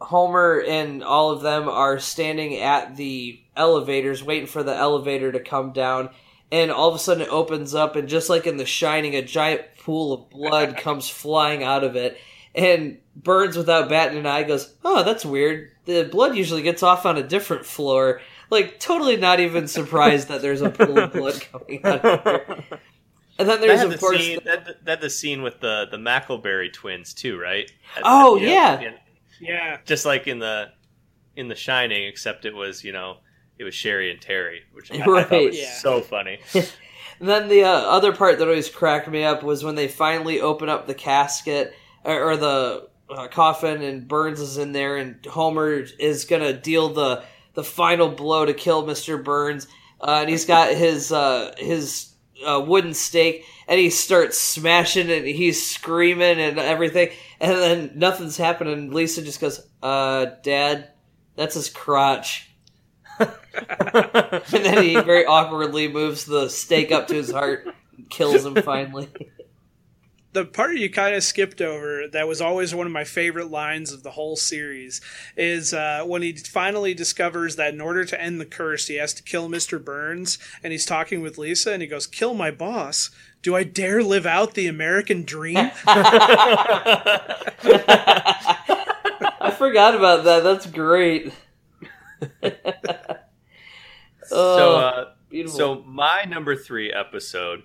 Homer 0.00 0.62
and 0.66 1.04
all 1.04 1.30
of 1.30 1.42
them 1.42 1.68
are 1.68 1.98
standing 1.98 2.56
at 2.56 2.96
the 2.96 3.41
elevators, 3.56 4.22
waiting 4.24 4.46
for 4.46 4.62
the 4.62 4.74
elevator 4.74 5.32
to 5.32 5.40
come 5.40 5.72
down, 5.72 6.10
and 6.50 6.70
all 6.70 6.88
of 6.88 6.94
a 6.94 6.98
sudden 6.98 7.22
it 7.22 7.28
opens 7.30 7.74
up, 7.74 7.96
and 7.96 8.08
just 8.08 8.28
like 8.28 8.46
in 8.46 8.56
The 8.56 8.66
Shining, 8.66 9.14
a 9.14 9.22
giant 9.22 9.62
pool 9.78 10.12
of 10.12 10.30
blood 10.30 10.76
comes 10.78 11.08
flying 11.08 11.62
out 11.62 11.84
of 11.84 11.96
it. 11.96 12.18
And 12.54 12.98
Burns, 13.16 13.56
without 13.56 13.88
batting 13.88 14.18
an 14.18 14.26
eye, 14.26 14.42
goes, 14.42 14.74
"Oh, 14.84 15.02
that's 15.02 15.24
weird. 15.24 15.70
The 15.86 16.04
blood 16.04 16.36
usually 16.36 16.60
gets 16.62 16.82
off 16.82 17.06
on 17.06 17.16
a 17.16 17.22
different 17.22 17.64
floor." 17.64 18.20
Like, 18.50 18.78
totally 18.78 19.16
not 19.16 19.40
even 19.40 19.66
surprised 19.66 20.28
that 20.28 20.42
there's 20.42 20.60
a 20.60 20.68
pool 20.68 20.98
of 20.98 21.12
blood 21.14 21.40
coming 21.52 21.80
out 21.84 22.04
of 22.04 22.22
here. 22.22 22.64
And 23.38 23.48
then 23.48 23.62
there's 23.62 23.78
had 23.78 23.86
of 23.86 23.92
the 23.94 23.98
course 23.98 24.18
scene, 24.18 24.40
that, 24.44 24.84
that 24.84 25.00
the 25.00 25.08
scene 25.08 25.40
with 25.40 25.60
the 25.60 25.86
the 25.90 25.96
Mackleberry 25.96 26.70
twins 26.70 27.14
too, 27.14 27.38
right? 27.40 27.72
At- 27.96 28.02
Oh, 28.04 28.36
at 28.36 28.40
the- 28.40 28.46
yeah. 28.46 28.90
yeah. 29.40 29.78
just 29.86 30.04
like 30.04 30.26
in 30.26 30.38
the 30.38 30.70
in 31.34 31.48
the 31.48 31.54
Shining, 31.54 32.06
except 32.06 32.44
it 32.44 32.54
was 32.54 32.84
you 32.84 32.92
know 32.92 33.16
it 33.58 33.64
was 33.64 33.74
Sherri 33.74 34.10
and 34.10 34.20
Terri, 34.20 34.60
which 34.72 34.90
I, 34.90 34.96
I 34.96 35.22
thought 35.24 35.30
was 35.30 35.58
Yeah. 35.58 35.72
so 35.74 36.00
funny. 36.00 36.40
And 37.20 37.28
then 37.28 37.48
the 37.48 37.62
uh, 37.62 37.68
other 37.70 38.12
part 38.12 38.38
that 38.38 38.48
always 38.48 38.68
cracked 38.68 39.06
me 39.06 39.22
up 39.22 39.44
was 39.44 39.62
when 39.62 39.76
they 39.76 39.86
finally 39.86 40.40
open 40.40 40.68
up 40.68 40.88
the 40.88 40.94
casket 40.94 41.72
or, 42.02 42.30
or 42.32 42.36
the 42.36 42.88
uh, 43.08 43.28
coffin, 43.28 43.80
and 43.80 44.08
Burns 44.08 44.40
is 44.40 44.58
in 44.58 44.72
there, 44.72 44.96
and 44.96 45.24
Homer 45.26 45.84
is 46.00 46.24
gonna 46.24 46.52
deal 46.52 46.88
the 46.88 47.22
the 47.54 47.62
final 47.62 48.08
blow 48.08 48.44
to 48.44 48.52
kill 48.52 48.84
Mister 48.84 49.18
Burns, 49.18 49.68
uh, 50.00 50.18
and 50.22 50.30
he's 50.30 50.46
got 50.46 50.74
his 50.74 51.12
uh, 51.12 51.54
his 51.58 52.12
uh, 52.44 52.60
wooden 52.66 52.92
stake, 52.92 53.44
and 53.68 53.78
he 53.78 53.88
starts 53.90 54.36
smashing 54.36 55.08
and 55.08 55.24
he's 55.24 55.64
screaming 55.64 56.40
and 56.40 56.58
everything, 56.58 57.10
and 57.38 57.52
then 57.52 57.92
nothing's 57.94 58.36
happening. 58.36 58.90
Lisa 58.90 59.22
just 59.22 59.40
goes, 59.40 59.64
"Uh, 59.80 60.26
Dad, 60.42 60.90
that's 61.36 61.54
his 61.54 61.70
crotch." 61.70 62.48
and 63.20 64.64
then 64.64 64.82
he 64.82 64.94
very 65.00 65.26
awkwardly 65.26 65.88
moves 65.88 66.24
the 66.24 66.48
stake 66.48 66.90
up 66.92 67.06
to 67.08 67.14
his 67.14 67.30
heart, 67.30 67.66
and 67.96 68.08
kills 68.10 68.44
him 68.44 68.54
finally. 68.62 69.08
the 70.32 70.44
part 70.46 70.76
you 70.76 70.90
kind 70.90 71.14
of 71.14 71.22
skipped 71.22 71.60
over 71.60 72.08
that 72.08 72.26
was 72.26 72.40
always 72.40 72.74
one 72.74 72.86
of 72.86 72.92
my 72.92 73.04
favorite 73.04 73.50
lines 73.50 73.92
of 73.92 74.02
the 74.02 74.12
whole 74.12 74.34
series 74.36 75.00
is 75.36 75.74
uh, 75.74 76.02
when 76.06 76.22
he 76.22 76.32
finally 76.32 76.94
discovers 76.94 77.56
that 77.56 77.74
in 77.74 77.80
order 77.80 78.04
to 78.04 78.20
end 78.20 78.40
the 78.40 78.46
curse 78.46 78.86
he 78.86 78.96
has 78.96 79.12
to 79.14 79.22
kill 79.22 79.48
mr 79.48 79.82
burns 79.82 80.38
and 80.62 80.72
he's 80.72 80.86
talking 80.86 81.20
with 81.20 81.36
lisa 81.38 81.72
and 81.72 81.82
he 81.82 81.88
goes 81.88 82.06
kill 82.06 82.32
my 82.34 82.50
boss 82.50 83.10
do 83.42 83.54
i 83.54 83.62
dare 83.62 84.02
live 84.02 84.24
out 84.26 84.54
the 84.54 84.66
american 84.66 85.22
dream 85.22 85.70
I 89.40 89.50
forgot 89.50 89.94
about 89.94 90.24
that. 90.24 90.42
That's 90.44 90.66
great. 90.66 91.32
so, 92.42 93.18
Oh, 94.30 94.76
uh, 94.76 95.12
beautiful. 95.28 95.56
so 95.58 95.82
my 95.86 96.24
number 96.24 96.56
three 96.56 96.92
episode 96.92 97.62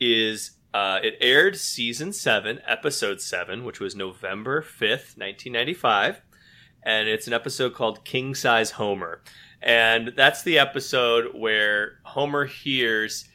is 0.00 0.52
uh, 0.74 0.98
it 1.02 1.16
aired 1.20 1.56
season 1.56 2.12
seven, 2.12 2.60
episode 2.66 3.20
seven, 3.20 3.64
which 3.64 3.78
was 3.80 3.94
November 3.94 4.62
fifth, 4.62 5.16
nineteen 5.16 5.52
ninety 5.52 5.74
five, 5.74 6.20
and 6.82 7.08
it's 7.08 7.26
an 7.26 7.32
episode 7.32 7.74
called 7.74 8.04
King 8.04 8.34
Size 8.34 8.72
Homer, 8.72 9.22
and 9.60 10.12
that's 10.16 10.42
the 10.42 10.58
episode 10.58 11.34
where 11.34 11.98
Homer 12.04 12.46
hears 12.46 13.28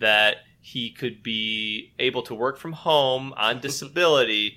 that 0.00 0.36
he 0.60 0.90
could 0.90 1.22
be 1.22 1.92
able 1.98 2.22
to 2.22 2.34
work 2.34 2.58
from 2.58 2.72
home 2.72 3.34
on 3.36 3.60
disability 3.60 4.56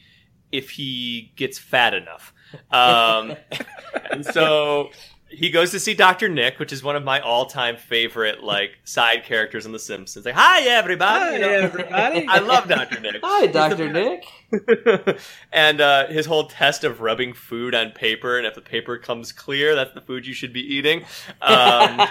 if 0.51 0.69
he 0.69 1.33
gets 1.35 1.59
fat 1.59 1.93
enough. 1.93 2.33
Um, 2.71 3.35
and 4.11 4.25
so 4.25 4.89
he 5.29 5.49
goes 5.49 5.71
to 5.71 5.79
see 5.79 5.93
Dr. 5.93 6.29
Nick, 6.29 6.59
which 6.59 6.71
is 6.71 6.83
one 6.83 6.95
of 6.95 7.03
my 7.03 7.19
all-time 7.19 7.77
favorite 7.77 8.43
like 8.43 8.77
side 8.83 9.23
characters 9.23 9.65
in 9.65 9.71
The 9.71 9.79
Simpsons. 9.79 10.25
Like, 10.25 10.35
hi 10.35 10.61
everybody, 10.61 11.25
Hi, 11.25 11.33
you 11.33 11.39
know? 11.39 11.49
everybody. 11.49 12.27
I 12.29 12.39
love 12.39 12.67
Dr. 12.67 12.99
Nick. 12.99 13.19
Hi, 13.23 13.47
Doctor. 13.47 13.91
Nick. 13.91 14.25
and 15.51 15.81
uh, 15.81 16.07
his 16.07 16.25
whole 16.25 16.47
test 16.47 16.83
of 16.83 17.01
rubbing 17.01 17.33
food 17.33 17.75
on 17.75 17.91
paper, 17.91 18.37
and 18.37 18.47
if 18.47 18.55
the 18.55 18.61
paper 18.61 18.97
comes 18.97 19.31
clear, 19.31 19.75
that's 19.75 19.93
the 19.93 20.01
food 20.01 20.25
you 20.25 20.33
should 20.33 20.53
be 20.53 20.61
eating. 20.61 21.01
Um, 21.41 21.97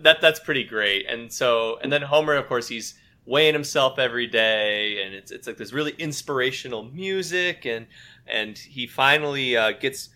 that 0.00 0.20
that's 0.20 0.40
pretty 0.40 0.64
great. 0.64 1.06
And 1.08 1.32
so, 1.32 1.78
and 1.82 1.92
then 1.92 2.02
Homer, 2.02 2.34
of 2.34 2.46
course, 2.46 2.68
he's 2.68 2.94
weighing 3.26 3.54
himself 3.54 3.98
every 3.98 4.26
day, 4.26 5.02
and 5.04 5.14
it's 5.14 5.32
it's 5.32 5.46
like 5.46 5.56
this 5.56 5.72
really 5.72 5.94
inspirational 5.98 6.84
music, 6.84 7.66
and 7.66 7.86
and 8.26 8.56
he 8.56 8.86
finally 8.86 9.56
uh, 9.56 9.72
gets 9.72 10.10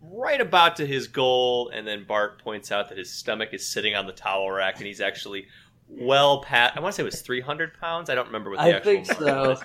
right 0.00 0.40
about 0.40 0.76
to 0.76 0.86
his 0.86 1.08
goal, 1.08 1.70
and 1.70 1.86
then 1.86 2.04
Bart 2.04 2.42
points 2.42 2.70
out 2.72 2.88
that 2.88 2.98
his 2.98 3.10
stomach 3.10 3.50
is 3.52 3.66
sitting 3.66 3.94
on 3.94 4.06
the 4.06 4.12
towel 4.12 4.50
rack, 4.50 4.76
and 4.78 4.86
he's 4.86 5.00
actually 5.00 5.46
well 5.88 6.42
past. 6.42 6.76
I 6.76 6.80
want 6.80 6.94
to 6.94 6.96
say 6.96 7.02
it 7.02 7.06
was 7.06 7.22
three 7.22 7.40
hundred 7.40 7.78
pounds. 7.80 8.10
I 8.10 8.14
don't 8.14 8.26
remember 8.26 8.50
what 8.50 8.58
the 8.58 8.64
I 8.64 8.70
actual 8.72 8.92
think 8.92 9.06
so. 9.06 9.48
was. 9.50 9.62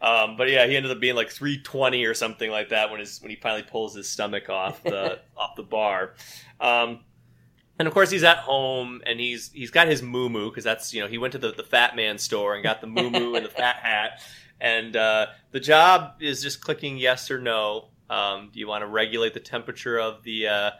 Um, 0.00 0.36
but 0.36 0.50
yeah, 0.50 0.66
he 0.66 0.76
ended 0.76 0.92
up 0.92 1.00
being 1.00 1.16
like 1.16 1.30
320 1.30 2.04
or 2.04 2.12
something 2.12 2.50
like 2.50 2.68
that 2.68 2.90
when 2.90 3.00
his 3.00 3.20
when 3.22 3.30
he 3.30 3.36
finally 3.36 3.62
pulls 3.62 3.94
his 3.94 4.08
stomach 4.08 4.50
off 4.50 4.82
the 4.82 5.20
off 5.36 5.56
the 5.56 5.62
bar. 5.62 6.14
Um, 6.60 7.00
and 7.78 7.88
of 7.88 7.94
course, 7.94 8.10
he's 8.10 8.24
at 8.24 8.38
home 8.38 9.02
and 9.06 9.18
he's 9.18 9.50
he's 9.52 9.70
got 9.70 9.88
his 9.88 10.02
moo 10.02 10.28
moo 10.28 10.50
because 10.50 10.64
that's 10.64 10.92
you 10.92 11.00
know 11.00 11.08
he 11.08 11.18
went 11.18 11.32
to 11.32 11.38
the, 11.38 11.52
the 11.52 11.62
fat 11.62 11.96
man 11.96 12.18
store 12.18 12.54
and 12.54 12.62
got 12.62 12.80
the 12.80 12.86
moo 12.86 13.10
moo 13.10 13.34
and 13.34 13.44
the 13.44 13.50
fat 13.56 13.76
hat. 13.76 14.22
And 14.60 14.96
uh, 14.96 15.26
the 15.50 15.60
job 15.60 16.14
is 16.20 16.42
just 16.42 16.60
clicking 16.60 16.96
yes 16.98 17.30
or 17.30 17.38
no. 17.38 17.88
Um, 18.08 18.50
do 18.52 18.58
you 18.60 18.68
want 18.68 18.82
to 18.82 18.86
regulate 18.86 19.34
the 19.34 19.40
temperature 19.40 19.98
of 19.98 20.22
the 20.22 20.48
uh, 20.48 20.70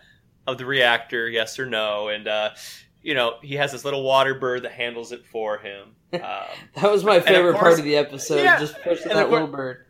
of 0.46 0.58
the 0.58 0.66
reactor? 0.66 1.28
Yes 1.28 1.58
or 1.58 1.66
no? 1.66 2.08
And 2.08 2.26
uh, 2.28 2.50
you 3.02 3.14
know 3.14 3.34
he 3.42 3.54
has 3.56 3.72
this 3.72 3.84
little 3.84 4.02
water 4.02 4.34
bird 4.34 4.62
that 4.62 4.72
handles 4.72 5.12
it 5.12 5.26
for 5.26 5.58
him. 5.58 5.88
Um, 6.14 6.20
That 6.76 6.90
was 6.90 7.04
my 7.04 7.16
of 7.16 7.24
favorite 7.24 7.52
course- 7.54 7.62
part 7.62 7.78
of 7.78 7.84
the 7.84 7.96
episode. 7.96 8.42
Yeah, 8.42 8.58
just 8.60 8.80
pushing 8.82 9.08
that 9.08 9.24
of 9.26 9.30
little 9.30 9.48
bird. 9.48 9.84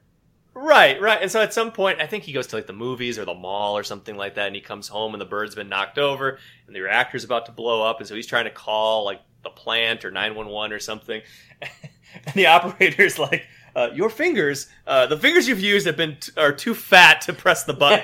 Right, 0.54 0.98
right. 1.00 1.20
And 1.20 1.30
so 1.30 1.42
at 1.42 1.52
some 1.52 1.70
point, 1.70 2.00
I 2.00 2.06
think 2.06 2.24
he 2.24 2.32
goes 2.32 2.46
to 2.48 2.56
like 2.56 2.66
the 2.66 2.72
movies 2.72 3.18
or 3.18 3.26
the 3.26 3.34
mall 3.34 3.76
or 3.76 3.84
something 3.84 4.16
like 4.16 4.36
that, 4.36 4.46
and 4.46 4.56
he 4.56 4.62
comes 4.62 4.88
home 4.88 5.12
and 5.12 5.20
the 5.20 5.26
bird's 5.26 5.54
been 5.54 5.68
knocked 5.68 5.98
over 5.98 6.38
and 6.66 6.74
the 6.74 6.80
reactor's 6.80 7.24
about 7.24 7.44
to 7.46 7.52
blow 7.52 7.82
up, 7.82 7.98
and 8.00 8.08
so 8.08 8.14
he's 8.14 8.26
trying 8.26 8.46
to 8.46 8.50
call 8.50 9.04
like 9.04 9.20
the 9.44 9.50
plant 9.50 10.04
or 10.06 10.10
911 10.10 10.72
or 10.74 10.78
something. 10.80 11.20
and 11.62 12.34
the 12.34 12.46
operator's 12.46 13.18
like, 13.18 13.46
uh, 13.76 13.90
your 13.94 14.08
fingers, 14.10 14.66
uh, 14.86 15.06
the 15.06 15.16
fingers 15.18 15.46
you've 15.46 15.60
used 15.60 15.86
have 15.86 15.96
been 15.96 16.16
t- 16.18 16.32
are 16.36 16.50
too 16.52 16.74
fat 16.74 17.20
to 17.20 17.32
press 17.32 17.62
the 17.64 17.74
buttons. 17.74 18.02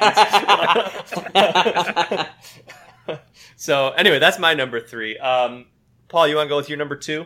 so 3.57 3.91
anyway, 3.91 4.19
that's 4.19 4.39
my 4.39 4.55
number 4.55 4.81
three. 4.81 5.17
Um, 5.19 5.67
Paul, 6.09 6.29
you 6.29 6.37
want 6.37 6.47
to 6.47 6.49
go 6.51 6.57
with 6.59 6.69
your 6.69 6.79
number 6.79 6.95
two? 6.97 7.25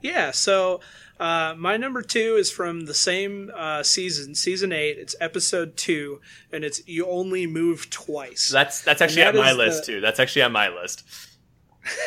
Yeah, 0.00 0.30
so 0.30 0.80
uh, 1.18 1.54
my 1.58 1.76
number 1.76 2.00
two 2.00 2.36
is 2.36 2.50
from 2.50 2.86
the 2.86 2.94
same 2.94 3.50
uh, 3.54 3.82
season, 3.82 4.34
season 4.34 4.72
eight. 4.72 4.96
It's 4.98 5.14
episode 5.20 5.76
two, 5.76 6.22
and 6.50 6.64
it's 6.64 6.80
"You 6.88 7.06
Only 7.06 7.46
Move 7.46 7.90
Twice." 7.90 8.48
That's 8.50 8.80
that's 8.80 9.02
actually 9.02 9.24
And 9.24 9.36
on 9.36 9.44
my 9.44 9.52
list 9.52 9.84
the- 9.84 9.92
too. 9.92 10.00
That's 10.00 10.18
actually 10.18 10.42
on 10.42 10.52
my 10.52 10.70
list. 10.70 11.04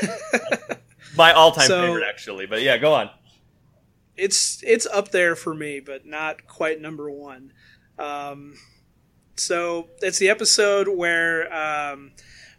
my 1.18 1.32
all-time 1.34 1.68
So- 1.68 1.82
favorite, 1.86 2.05
actually. 2.09 2.47
But 2.47 2.64
yeah, 2.64 2.78
go 2.80 2.93
on. 2.95 3.11
It's 4.18 4.64
it's 4.64 4.86
up 4.88 5.11
there 5.11 5.36
for 5.36 5.53
me, 5.53 5.80
but 5.80 6.05
not 6.05 6.47
quite 6.47 6.80
number 6.82 7.09
one. 7.09 7.51
Um, 7.97 8.55
so 9.36 9.88
it's 10.01 10.20
the 10.20 10.30
episode 10.30 10.88
where 10.88 11.51
um, 11.53 12.11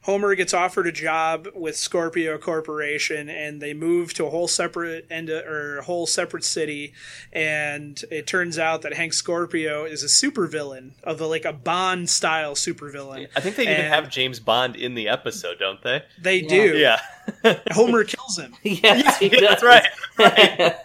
Homer 0.02 0.34
gets 0.34 0.52
offered 0.52 0.86
a 0.86 0.92
job 0.92 1.46
with 1.54 1.76
Scorpio 1.76 2.36
Corporation, 2.36 3.28
and 3.28 3.62
they 3.62 3.72
move 3.74 4.12
to 4.14 4.26
a 4.26 4.30
whole 4.30 4.48
separate 4.48 5.06
end 5.10 5.30
or 5.30 5.78
a 5.78 5.82
whole 5.84 6.06
separate 6.06 6.44
city. 6.44 6.92
And 7.32 8.02
it 8.10 8.26
turns 8.26 8.58
out 8.58 8.82
that 8.82 8.94
Hank 8.94 9.12
Scorpio 9.12 9.84
is 9.84 10.02
a 10.02 10.08
supervillain 10.08 10.92
of 11.04 11.20
a, 11.20 11.26
like 11.26 11.44
a 11.44 11.52
Bond 11.52 12.10
style 12.10 12.54
supervillain. 12.54 13.28
I 13.36 13.40
think 13.40 13.56
they 13.56 13.62
even 13.72 13.86
have 13.86 14.10
James 14.10 14.40
Bond 14.40 14.76
in 14.76 14.94
the 14.94 15.08
episode, 15.08 15.58
don't 15.60 15.80
they? 15.82 16.02
They 16.20 16.40
Yeah. 16.42 16.48
do. 16.48 16.76
Yeah, 17.44 17.58
Homer 17.72 18.04
kills 18.04 18.38
him. 18.38 18.52
yes, 18.62 19.18
he 19.18 19.28
that's 19.40 19.62
right. 19.62 19.86
right. 20.18 20.74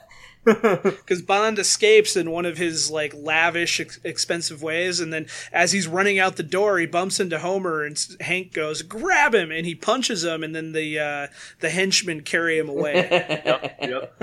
because 0.83 1.21
Bond 1.21 1.59
escapes 1.59 2.15
in 2.15 2.31
one 2.31 2.45
of 2.45 2.57
his 2.57 2.89
like 2.89 3.13
lavish, 3.15 3.79
ex- 3.79 3.99
expensive 4.03 4.61
ways, 4.61 4.99
and 4.99 5.13
then 5.13 5.27
as 5.51 5.71
he's 5.71 5.87
running 5.87 6.19
out 6.19 6.35
the 6.35 6.43
door, 6.43 6.79
he 6.79 6.85
bumps 6.85 7.19
into 7.19 7.39
Homer, 7.39 7.83
and 7.83 7.99
Hank 8.21 8.53
goes, 8.53 8.81
"Grab 8.81 9.35
him!" 9.35 9.51
and 9.51 9.65
he 9.65 9.75
punches 9.75 10.23
him, 10.23 10.43
and 10.43 10.55
then 10.55 10.71
the 10.71 10.99
uh, 10.99 11.27
the 11.59 11.69
henchmen 11.69 12.21
carry 12.21 12.57
him 12.57 12.69
away. 12.69 13.07
yep. 13.81 14.15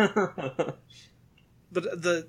but 1.72 2.03
the 2.03 2.27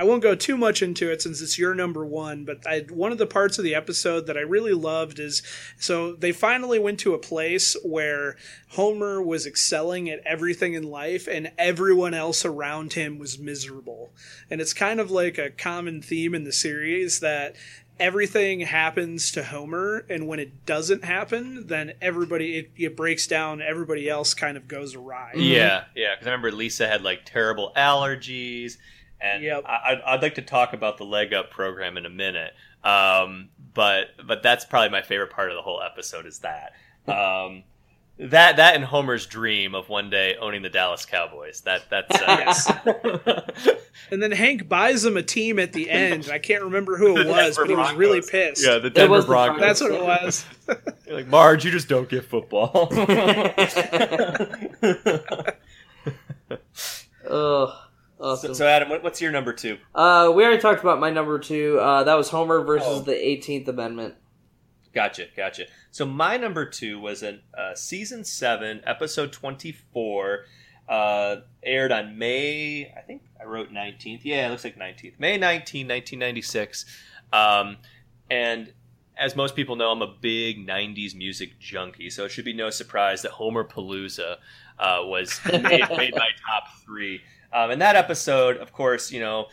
I 0.00 0.04
won't 0.04 0.22
go 0.22 0.34
too 0.34 0.56
much 0.56 0.80
into 0.80 1.12
it 1.12 1.20
since 1.20 1.42
it's 1.42 1.58
your 1.58 1.74
number 1.74 2.06
one. 2.06 2.46
But 2.46 2.66
I, 2.66 2.86
one 2.88 3.12
of 3.12 3.18
the 3.18 3.26
parts 3.26 3.58
of 3.58 3.64
the 3.64 3.74
episode 3.74 4.26
that 4.28 4.36
I 4.38 4.40
really 4.40 4.72
loved 4.72 5.18
is 5.18 5.42
so 5.78 6.14
they 6.14 6.32
finally 6.32 6.78
went 6.78 6.98
to 7.00 7.12
a 7.12 7.18
place 7.18 7.76
where 7.84 8.36
Homer 8.70 9.20
was 9.20 9.46
excelling 9.46 10.08
at 10.08 10.20
everything 10.24 10.72
in 10.72 10.84
life, 10.84 11.28
and 11.28 11.52
everyone 11.58 12.14
else 12.14 12.46
around 12.46 12.94
him 12.94 13.18
was 13.18 13.38
miserable. 13.38 14.10
And 14.50 14.62
it's 14.62 14.72
kind 14.72 15.00
of 15.00 15.10
like 15.10 15.36
a 15.36 15.50
common 15.50 16.00
theme 16.00 16.34
in 16.34 16.44
the 16.44 16.52
series 16.52 17.20
that 17.20 17.56
everything 17.98 18.60
happens 18.60 19.30
to 19.32 19.44
Homer, 19.44 20.06
and 20.08 20.26
when 20.26 20.40
it 20.40 20.64
doesn't 20.64 21.04
happen, 21.04 21.66
then 21.66 21.92
everybody 22.00 22.56
it, 22.56 22.70
it 22.74 22.96
breaks 22.96 23.26
down. 23.26 23.60
Everybody 23.60 24.08
else 24.08 24.32
kind 24.32 24.56
of 24.56 24.66
goes 24.66 24.94
awry. 24.94 25.32
Yeah, 25.36 25.80
mm-hmm. 25.80 25.98
yeah. 25.98 26.14
Because 26.14 26.26
I 26.26 26.30
remember 26.30 26.52
Lisa 26.52 26.88
had 26.88 27.02
like 27.02 27.26
terrible 27.26 27.72
allergies, 27.76 28.78
and 29.20 29.42
Yep. 29.42 29.64
I, 29.66 29.78
I'd, 29.92 30.00
I'd 30.06 30.22
like 30.22 30.34
to 30.36 30.42
talk 30.42 30.72
about 30.72 30.98
the 30.98 31.04
leg 31.04 31.32
up 31.34 31.50
program 31.50 31.96
in 31.96 32.06
a 32.06 32.10
minute. 32.10 32.52
Um, 32.84 33.50
but 33.74 34.08
but 34.26 34.42
that's 34.42 34.64
probably 34.64 34.88
my 34.90 35.02
favorite 35.02 35.30
part 35.30 35.50
of 35.50 35.56
the 35.56 35.62
whole 35.62 35.82
episode 35.82 36.26
is 36.26 36.38
that. 36.40 36.72
Um, 37.08 37.64
that 38.18 38.56
that 38.56 38.74
and 38.76 38.84
Homer's 38.84 39.26
dream 39.26 39.74
of 39.74 39.88
one 39.88 40.10
day 40.10 40.36
owning 40.38 40.60
the 40.60 40.68
Dallas 40.68 41.06
Cowboys. 41.06 41.62
That 41.62 41.88
that's 41.88 42.20
uh, 42.20 43.42
And 44.10 44.22
then 44.22 44.30
Hank 44.32 44.68
buys 44.68 45.04
him 45.04 45.16
a 45.16 45.22
team 45.22 45.58
at 45.58 45.72
the 45.72 45.88
end. 45.90 46.28
I 46.30 46.38
can't 46.38 46.62
remember 46.62 46.98
who 46.98 47.16
it 47.16 47.26
was, 47.26 47.56
but 47.56 47.68
he 47.70 47.74
was 47.74 47.94
really 47.94 48.20
pissed. 48.20 48.64
yeah, 48.64 48.76
the 48.78 48.90
Denver 48.90 49.14
was 49.16 49.24
the 49.24 49.30
Broncos. 49.30 49.60
That's 49.60 49.80
what 49.80 49.92
it 49.92 50.02
was. 50.02 50.44
You're 51.06 51.16
like 51.16 51.26
Marge, 51.28 51.64
you 51.64 51.70
just 51.70 51.88
don't 51.88 52.08
get 52.08 52.24
football. 52.26 52.88
Ugh. 57.28 57.69
Awesome. 58.30 58.48
So, 58.54 58.58
so 58.58 58.66
Adam, 58.66 58.88
what, 58.88 59.02
what's 59.02 59.20
your 59.20 59.32
number 59.32 59.52
two? 59.52 59.78
uh, 59.94 60.30
we 60.34 60.44
already 60.44 60.60
talked 60.60 60.80
about 60.80 61.00
my 61.00 61.10
number 61.10 61.38
two. 61.38 61.78
Uh, 61.80 62.04
that 62.04 62.14
was 62.14 62.28
Homer 62.30 62.62
versus 62.64 62.86
Oh. 62.88 63.00
the 63.00 63.12
18th 63.12 63.68
Amendment. 63.68 64.14
Gotcha, 64.92 65.26
gotcha. 65.36 65.66
So 65.92 66.04
my 66.04 66.36
number 66.36 66.64
two 66.66 66.98
was 67.00 67.22
an 67.22 67.42
uh, 67.56 67.74
season 67.74 68.24
seven, 68.24 68.80
episode 68.84 69.32
twenty 69.32 69.70
four, 69.70 70.46
uh, 70.88 71.36
aired 71.62 71.92
on 71.92 72.18
May. 72.18 72.92
I 72.96 73.00
think 73.02 73.22
I 73.40 73.44
wrote 73.44 73.70
nineteenth. 73.70 74.24
Yeah, 74.24 74.48
it 74.48 74.50
looks 74.50 74.64
like 74.64 74.76
nineteenth, 74.76 75.14
May 75.20 75.36
19, 75.38 75.86
1996. 75.86 76.86
Um, 77.32 77.76
and 78.32 78.72
as 79.16 79.36
most 79.36 79.54
people 79.54 79.76
know, 79.76 79.92
I'm 79.92 80.02
a 80.02 80.12
big 80.20 80.66
'90s 80.66 81.14
music 81.14 81.60
junkie, 81.60 82.10
so 82.10 82.24
it 82.24 82.30
should 82.30 82.44
be 82.44 82.52
no 82.52 82.70
surprise 82.70 83.22
that 83.22 83.30
Homerpalooza 83.30 84.38
uh, 84.80 84.98
was 85.04 85.38
made, 85.52 85.62
made 85.96 86.14
my 86.16 86.30
top 86.48 86.64
three. 86.84 87.20
Um, 87.52 87.70
and 87.70 87.82
that 87.82 87.96
episode, 87.96 88.56
of 88.58 88.72
course, 88.72 89.10
you 89.10 89.20
know, 89.20 89.46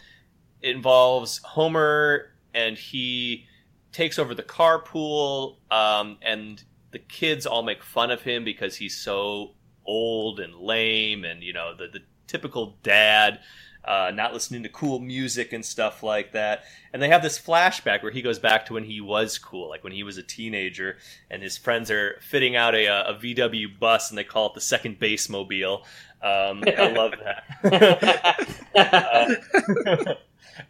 involves 0.62 1.40
Homer 1.40 2.32
and 2.54 2.78
he 2.78 3.46
takes 3.92 4.20
over 4.20 4.36
the 4.36 4.44
carpool, 4.44 5.58
um, 5.72 6.18
and 6.22 6.64
the 6.92 7.00
kids 7.00 7.46
all 7.46 7.64
make 7.64 7.84
fun 7.84 8.12
of 8.12 8.22
him 8.22 8.44
because 8.44 8.76
he's 8.76 8.96
so 8.96 9.56
old 9.86 10.40
and 10.40 10.56
lame, 10.56 11.24
and 11.24 11.44
you 11.44 11.54
know 11.54 11.76
the 11.76 11.88
the 11.88 12.02
typical 12.28 12.78
dad. 12.84 13.40
Uh, 13.86 14.12
not 14.14 14.34
listening 14.34 14.64
to 14.64 14.70
cool 14.70 15.00
music 15.00 15.54
and 15.54 15.64
stuff 15.66 16.04
like 16.04 16.34
that. 16.34 16.66
And 16.92 17.02
they 17.02 17.08
have 17.08 17.22
this 17.22 17.40
flashback 17.40 18.04
where 18.04 18.12
he 18.12 18.22
goes 18.22 18.38
back 18.38 18.66
to 18.66 18.74
when 18.74 18.84
he 18.84 19.00
was 19.00 19.38
cool, 19.38 19.70
like 19.70 19.82
when 19.82 19.94
he 19.94 20.04
was 20.04 20.18
a 20.18 20.24
teenager, 20.24 20.98
and 21.32 21.42
his 21.42 21.58
friends 21.58 21.90
are 21.90 22.20
fitting 22.20 22.58
out 22.58 22.76
a, 22.76 22.86
a 22.88 23.14
VW 23.14 23.80
bus, 23.80 24.10
and 24.10 24.18
they 24.18 24.26
call 24.26 24.48
it 24.48 24.56
the 24.56 24.60
second 24.60 25.00
base 25.00 25.30
mobile. 25.30 25.86
Um, 26.22 26.64
I 26.66 26.88
love 26.96 27.14
that. 27.24 28.58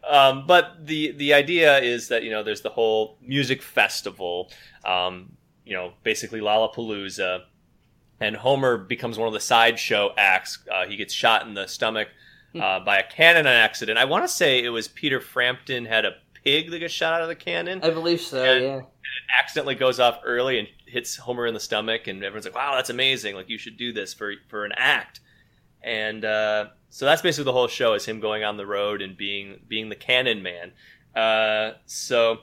um, 0.10 0.46
but 0.48 0.86
the 0.86 1.12
the 1.12 1.34
idea 1.34 1.80
is 1.80 2.08
that 2.10 2.24
you 2.24 2.32
know 2.32 2.44
there's 2.44 2.62
the 2.62 2.70
whole 2.70 3.18
music 3.22 3.62
festival, 3.62 4.52
um, 4.86 5.32
you 5.66 5.74
know, 5.74 5.94
basically 6.04 6.40
Lollapalooza, 6.42 7.44
and 8.20 8.36
Homer 8.36 8.78
becomes 8.78 9.18
one 9.18 9.28
of 9.28 9.34
the 9.34 9.40
sideshow 9.40 10.14
acts. 10.18 10.60
Uh, 10.72 10.86
he 10.86 10.96
gets 10.98 11.14
shot 11.14 11.48
in 11.48 11.54
the 11.54 11.68
stomach 11.68 12.10
uh, 12.60 12.80
by 12.82 12.98
a 13.00 13.04
cannon 13.10 13.48
accident. 13.48 13.98
I 13.98 14.06
want 14.06 14.24
to 14.24 14.30
say 14.30 14.64
it 14.64 14.70
was 14.70 14.88
Peter 14.88 15.20
Frampton 15.20 15.86
had 15.86 16.06
a 16.06 16.12
pig 16.44 16.72
that 16.72 16.80
got 16.80 16.92
shot 16.92 17.14
out 17.14 17.22
of 17.22 17.28
the 17.30 17.36
cannon. 17.36 17.80
I 17.84 17.90
believe 17.90 18.22
so, 18.22 18.44
And- 18.44 18.64
yeah. 18.64 18.82
accidentally 19.40 19.76
goes 19.76 20.00
off 20.00 20.20
early 20.26 20.60
and 20.60 20.68
hits 20.86 21.16
Homer 21.18 21.46
in 21.46 21.54
the 21.54 21.60
stomach, 21.60 22.08
and 22.08 22.24
everyone's 22.24 22.46
like, 22.46 22.56
"Wow, 22.56 22.76
that's 22.76 22.90
amazing! 22.90 23.36
Like 23.36 23.50
you 23.50 23.58
should 23.58 23.78
do 23.78 23.94
this 23.94 24.14
for 24.14 24.34
for 24.50 24.66
an 24.66 24.72
act." 24.76 25.22
And 25.88 26.26
uh, 26.26 26.66
so 26.90 27.06
that's 27.06 27.22
basically 27.22 27.46
the 27.46 27.54
whole 27.54 27.70
show 27.70 27.94
is 27.94 28.06
him 28.06 28.20
going 28.20 28.44
on 28.44 28.58
the 28.58 28.66
road 28.66 29.02
and 29.02 29.16
being 29.16 29.62
being 29.68 29.88
the 29.88 29.96
Cannon 29.96 30.44
Man. 30.44 30.74
Uh, 31.16 31.78
so 31.86 32.40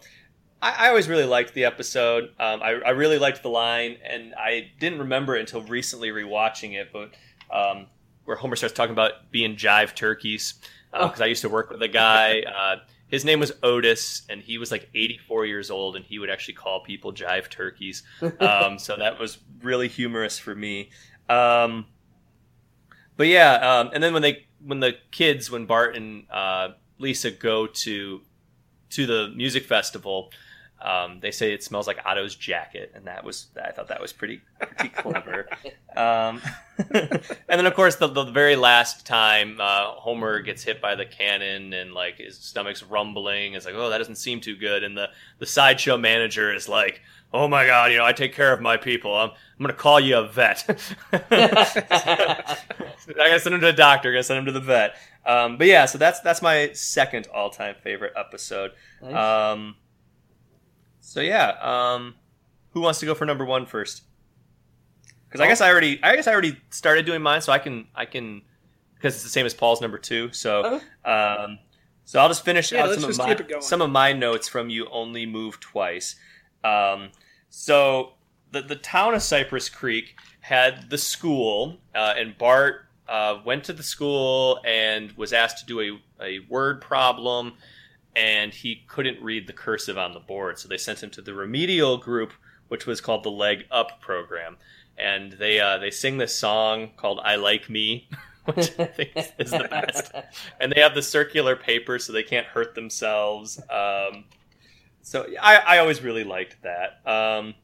I, 0.63 0.87
I 0.87 0.89
always 0.89 1.09
really 1.09 1.27
liked 1.27 1.53
the 1.53 1.67
episode. 1.67 2.31
Um, 2.41 2.63
I, 2.63 2.81
I 2.87 2.91
really 2.91 3.19
liked 3.19 3.43
the 3.43 3.51
line, 3.51 3.99
and 4.03 4.35
I 4.35 4.71
didn't 4.81 5.01
remember 5.01 5.37
it 5.37 5.41
until 5.41 5.63
recently 5.63 6.09
rewatching 6.09 6.73
it, 6.73 6.91
but 6.91 7.13
um, 7.55 7.87
where 8.25 8.37
Homer 8.37 8.57
starts 8.57 8.75
talking 8.75 8.93
about 8.93 9.31
being 9.31 9.57
jive 9.57 9.95
turkeys 9.95 10.55
because 10.91 11.21
I 11.21 11.27
used 11.27 11.43
to 11.43 11.49
work 11.49 11.71
with 11.71 11.83
a 11.83 11.89
guy. 11.89 12.41
Uh, 12.41 12.77
his 13.09 13.25
name 13.25 13.41
was 13.41 13.53
Otis, 13.63 14.23
and 14.31 14.41
he 14.41 14.57
was 14.57 14.71
like 14.71 14.89
84 14.95 15.47
years 15.47 15.71
old, 15.71 15.97
and 15.97 16.05
he 16.05 16.19
would 16.19 16.31
actually 16.31 16.55
call 16.55 16.81
people 16.81 17.13
jive 17.13 17.51
turkeys. 17.51 18.03
Um, 18.41 18.79
so 18.79 18.97
that 18.97 19.19
was 19.19 19.39
really 19.63 19.89
humorous 19.89 20.39
for 20.39 20.55
me. 20.55 20.91
Um, 21.29 21.87
but 23.17 23.27
yeah, 23.27 23.55
um, 23.55 23.91
and 23.93 24.03
then 24.03 24.13
when 24.13 24.23
they 24.23 24.47
when 24.65 24.81
the 24.81 24.97
kids 25.11 25.51
when 25.51 25.67
Bart 25.67 25.97
and 25.97 26.25
uh, 26.31 26.71
Lisa 26.99 27.31
go 27.31 27.67
to 27.67 28.23
to 28.91 29.07
the 29.07 29.33
music 29.35 29.65
festival, 29.65 30.31
um, 30.83 31.21
they 31.21 31.31
say 31.31 31.53
it 31.53 31.63
smells 31.63 31.87
like 31.87 31.99
Otto's 32.05 32.35
jacket, 32.35 32.93
and 32.95 33.07
that 33.07 33.25
was 33.25 33.47
I 33.63 33.71
thought 33.73 33.89
that 33.89 34.01
was 34.01 34.13
pretty 34.13 34.43
pretty 34.61 34.89
clever. 34.95 35.49
um, 35.97 36.43
and 36.91 37.21
then 37.49 37.67
of 37.67 37.75
course 37.75 37.97
the, 37.97 38.07
the 38.09 38.25
very 38.25 38.57
last 38.57 39.07
time 39.07 39.59
uh, 39.61 39.93
Homer 39.93 40.41
gets 40.41 40.63
hit 40.63 40.83
by 40.83 40.95
the 40.95 41.07
cannon 41.07 41.73
and 41.73 41.95
like 41.95 42.19
his 42.19 42.37
stomach's 42.37 42.83
rumbling, 42.83 43.55
it's 43.55 43.65
like 43.65 43.75
oh 43.75 43.89
that 43.91 43.99
doesn't 43.99 44.17
seem 44.17 44.41
too 44.41 44.57
good, 44.57 44.85
and 44.85 44.97
the 44.97 45.09
the 45.39 45.47
sideshow 45.47 45.97
manager 45.97 46.55
is 46.55 46.69
like. 46.69 47.01
Oh 47.37 47.49
my 47.49 47.67
God! 47.67 47.91
You 47.91 47.99
know 47.99 48.05
I 48.05 48.13
take 48.13 48.33
care 48.33 48.53
of 48.53 48.61
my 48.61 48.77
people. 48.77 49.13
I'm, 49.13 49.31
I'm 49.31 49.37
gonna 49.59 49.73
call 49.73 49.99
you 49.99 50.19
a 50.19 50.29
vet. 50.29 50.65
I 51.13 52.47
gotta 53.17 53.41
send 53.41 53.57
him 53.57 53.61
to 53.61 53.67
the 53.67 53.73
doctor. 53.73 54.11
I 54.11 54.13
gotta 54.13 54.23
send 54.23 54.39
him 54.39 54.45
to 54.45 54.53
the 54.53 54.61
vet. 54.61 54.95
Um, 55.27 55.57
but 55.59 55.67
yeah, 55.67 55.87
so 55.87 55.99
that's 55.99 56.21
that's 56.21 56.43
my 56.43 56.71
second 56.75 57.27
all 57.35 57.51
time 57.51 57.75
favorite 57.83 58.13
episode. 58.17 58.71
Nice. 59.03 59.15
So 61.15 61.21
yeah, 61.21 61.51
um, 61.63 62.17
who 62.71 62.81
wants 62.81 62.99
to 62.99 63.07
go 63.07 63.15
for 63.15 63.25
number 63.25 63.45
one 63.45 63.67
first? 63.67 64.03
Because 65.29 65.41
I 65.41 65.47
guess 65.47 65.61
I 65.61 65.71
already 65.71 66.03
I 66.03 66.17
guess 66.17 66.27
I 66.27 66.33
already 66.33 66.57
started 66.71 67.07
doing 67.07 67.23
mine, 67.23 67.41
so 67.41 67.53
I 67.53 67.61
can 67.61 67.87
I 67.95 68.05
can 68.05 68.43
because 68.97 69.15
it's 69.15 69.23
the 69.23 69.31
same 69.31 69.47
as 69.47 69.55
Paul's 69.55 69.81
number 69.81 69.97
two. 69.97 70.33
So 70.33 70.81
um, 71.05 71.61
so 72.05 72.19
I'll 72.19 72.27
just 72.27 72.45
finish 72.45 72.73
Yeah, 72.73 72.87
out 72.87 72.95
some 72.99 73.09
of 73.09 73.17
my 73.17 73.29
keep 73.29 73.39
it 73.43 73.49
going. 73.49 73.63
some 73.63 73.81
of 73.81 73.91
my 73.91 74.13
notes 74.13 74.49
from 74.49 74.71
you 74.71 74.89
only 74.91 75.25
move 75.25 75.61
twice. 75.61 76.17
Um, 76.65 77.11
so 77.49 78.15
the 78.51 78.63
the 78.63 78.75
town 78.75 79.15
of 79.15 79.23
Cypress 79.23 79.69
Creek 79.69 80.17
had 80.41 80.91
the 80.91 80.99
school, 80.99 81.77
uh, 81.95 82.15
and 82.17 82.37
Bart 82.37 82.87
uh, 83.09 83.39
went 83.45 83.63
to 83.65 83.73
the 83.73 83.85
school 83.85 84.59
and 84.67 85.13
was 85.13 85.33
asked 85.33 85.59
to 85.59 85.67
do 85.67 85.81
a, 85.81 86.25
a 86.25 86.39
word 86.49 86.81
problem, 86.81 87.53
and 88.17 88.53
he 88.55 88.85
couldn't 88.87 89.23
read 89.23 89.47
the 89.47 89.53
cursive 89.53 89.99
on 89.99 90.13
the 90.13 90.21
board, 90.21 90.59
so 90.59 90.69
they 90.69 90.79
sent 90.79 91.03
him 91.03 91.11
to 91.11 91.23
the 91.23 91.35
remedial 91.35 91.97
group, 91.97 92.33
which 92.69 92.87
was 92.87 93.01
called 93.01 93.25
the 93.25 93.31
Leg 93.31 93.65
Up 93.71 94.01
program, 94.01 94.57
and 94.97 95.33
they 95.33 95.61
uh, 95.61 95.79
they 95.79 95.91
sing 95.91 96.19
this 96.19 96.35
song 96.35 96.91
called 96.97 97.21
"I 97.23 97.37
Like 97.37 97.69
Me." 97.69 98.09
Which 98.45 98.79
I 98.79 98.85
think 98.85 99.13
is 99.39 99.53
the 99.53 99.67
best, 99.71 100.13
and 100.61 100.71
they 100.71 100.83
have 100.83 100.95
the 100.95 101.01
circular 101.01 101.57
paper 101.57 101.99
so 101.99 102.13
they 102.13 102.23
can't 102.23 102.47
hurt 102.47 102.75
themselves. 102.75 103.59
Um, 103.71 104.25
so 105.01 105.27
I, 105.41 105.57
I 105.57 105.79
always 105.79 106.03
really 106.03 106.25
liked 106.25 106.59
that. 106.63 107.01
Um, 107.11 107.55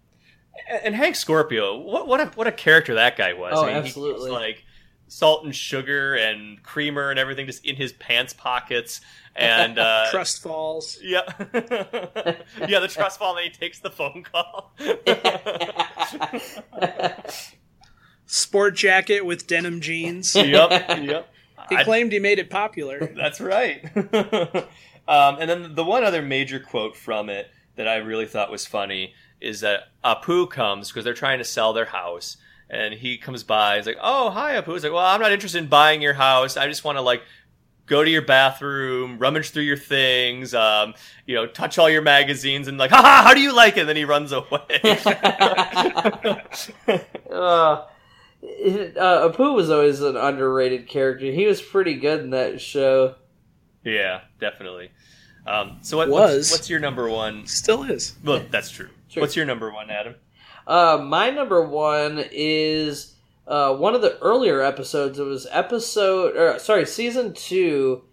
and, 0.70 0.84
and 0.84 0.94
Hank 0.94 1.16
Scorpio, 1.16 1.76
what 1.76 2.08
what 2.08 2.20
a, 2.20 2.26
what 2.34 2.46
a 2.46 2.52
character 2.52 2.94
that 2.94 3.18
guy 3.18 3.34
was. 3.34 3.52
Oh, 3.54 3.64
I 3.64 3.66
mean, 3.66 3.82
he 3.82 3.88
absolutely. 3.88 4.30
was 4.30 4.40
like 4.40 4.64
salt 5.08 5.44
and 5.44 5.54
sugar 5.54 6.14
and 6.14 6.62
creamer 6.62 7.10
and 7.10 7.18
everything 7.18 7.46
just 7.46 7.64
in 7.64 7.76
his 7.76 7.92
pants 7.94 8.32
pockets. 8.32 9.00
And 9.36 9.78
uh, 9.78 10.06
Trust 10.10 10.42
falls. 10.42 10.98
yeah, 11.02 11.22
yeah, 11.54 12.80
the 12.80 12.88
trust 12.90 13.18
fall. 13.18 13.36
And 13.36 13.44
he 13.44 13.50
takes 13.50 13.78
the 13.80 13.90
phone 13.90 14.22
call. 14.24 14.72
Sport 18.26 18.76
jacket 18.76 19.24
with 19.26 19.46
denim 19.46 19.80
jeans. 19.80 20.34
yep, 20.36 20.70
yep. 21.02 21.32
He 21.68 21.76
I- 21.76 21.84
claimed 21.84 22.12
he 22.12 22.18
made 22.18 22.38
it 22.38 22.50
popular. 22.50 23.12
That's 23.16 23.40
right. 23.40 23.84
um, 25.08 25.36
and 25.40 25.50
then 25.50 25.74
the 25.74 25.84
one 25.84 26.04
other 26.04 26.22
major 26.22 26.60
quote 26.60 26.96
from 26.96 27.28
it 27.28 27.50
that 27.76 27.88
I 27.88 27.96
really 27.96 28.26
thought 28.26 28.50
was 28.50 28.66
funny 28.66 29.14
is 29.40 29.60
that 29.60 29.88
Apu 30.04 30.48
comes 30.48 30.88
because 30.88 31.04
they're 31.04 31.14
trying 31.14 31.38
to 31.38 31.44
sell 31.44 31.72
their 31.72 31.86
house, 31.86 32.36
and 32.68 32.94
he 32.94 33.16
comes 33.18 33.42
by. 33.42 33.76
He's 33.78 33.86
like, 33.86 33.98
"Oh, 34.00 34.30
hi, 34.30 34.60
Apu." 34.60 34.74
He's 34.74 34.84
like, 34.84 34.92
"Well, 34.92 35.04
I'm 35.04 35.20
not 35.20 35.32
interested 35.32 35.58
in 35.62 35.68
buying 35.68 36.02
your 36.02 36.14
house. 36.14 36.56
I 36.56 36.66
just 36.68 36.84
want 36.84 36.98
to 36.98 37.02
like." 37.02 37.22
Go 37.90 38.04
to 38.04 38.10
your 38.10 38.22
bathroom, 38.22 39.18
rummage 39.18 39.50
through 39.50 39.64
your 39.64 39.76
things, 39.76 40.54
um, 40.54 40.94
you 41.26 41.34
know, 41.34 41.48
touch 41.48 41.76
all 41.76 41.90
your 41.90 42.02
magazines, 42.02 42.68
and 42.68 42.78
like, 42.78 42.92
haha, 42.92 43.24
how 43.24 43.34
do 43.34 43.40
you 43.40 43.52
like 43.52 43.76
it? 43.76 43.80
And 43.80 43.88
then 43.88 43.96
he 43.96 44.04
runs 44.04 44.30
away. 44.30 44.46
uh, 47.32 47.82
it- 48.42 48.96
uh, 48.96 49.28
Apu 49.28 49.54
was 49.54 49.70
always 49.70 50.00
an 50.02 50.16
underrated 50.16 50.86
character. 50.86 51.26
He 51.26 51.46
was 51.46 51.60
pretty 51.60 51.94
good 51.94 52.20
in 52.20 52.30
that 52.30 52.60
show. 52.60 53.16
yeah, 53.84 54.20
definitely. 54.38 54.90
Um, 55.44 55.78
so 55.82 55.96
what, 55.96 56.08
Was. 56.10 56.36
what's, 56.36 56.52
what's 56.52 56.70
your 56.70 56.78
number 56.78 57.08
one? 57.08 57.44
Still 57.48 57.82
is. 57.82 58.14
Well, 58.24 58.42
that's 58.52 58.70
true. 58.70 58.90
Sure. 59.08 59.20
What's 59.22 59.34
your 59.34 59.46
number 59.46 59.72
one, 59.72 59.90
Adam? 59.90 60.14
Uh, 60.64 61.02
my 61.04 61.30
number 61.30 61.66
one 61.66 62.22
is 62.30 63.14
uh, 63.50 63.74
one 63.74 63.94
of 63.96 64.00
the 64.02 64.16
earlier 64.20 64.62
episodes. 64.62 65.18
It 65.18 65.24
was 65.24 65.46
episode, 65.50 66.36
or 66.36 66.58
sorry, 66.60 66.86
season 66.86 67.34
two, 67.34 68.04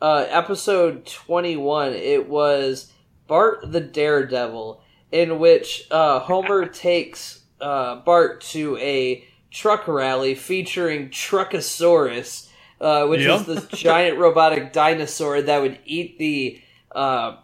uh, 0.00 0.24
episode 0.28 1.06
twenty-one. 1.06 1.92
It 1.92 2.28
was 2.28 2.90
Bart 3.28 3.70
the 3.70 3.80
Daredevil, 3.80 4.80
in 5.12 5.38
which 5.38 5.86
uh, 5.90 6.20
Homer 6.20 6.66
takes 6.88 7.42
uh, 7.60 7.96
Bart 7.96 8.40
to 8.52 8.78
a 8.78 9.22
truck 9.50 9.86
rally 9.86 10.34
featuring 10.34 11.10
Truckosaurus, 11.10 12.48
uh, 12.80 13.06
which 13.06 13.20
Yeah. 13.22 13.36
is 13.36 13.46
this 13.46 13.66
giant 13.68 14.18
robotic 14.18 14.72
dinosaur 14.72 15.42
that 15.42 15.60
would 15.60 15.78
eat 15.84 16.18
the 16.18 16.60
uh, 16.92 17.36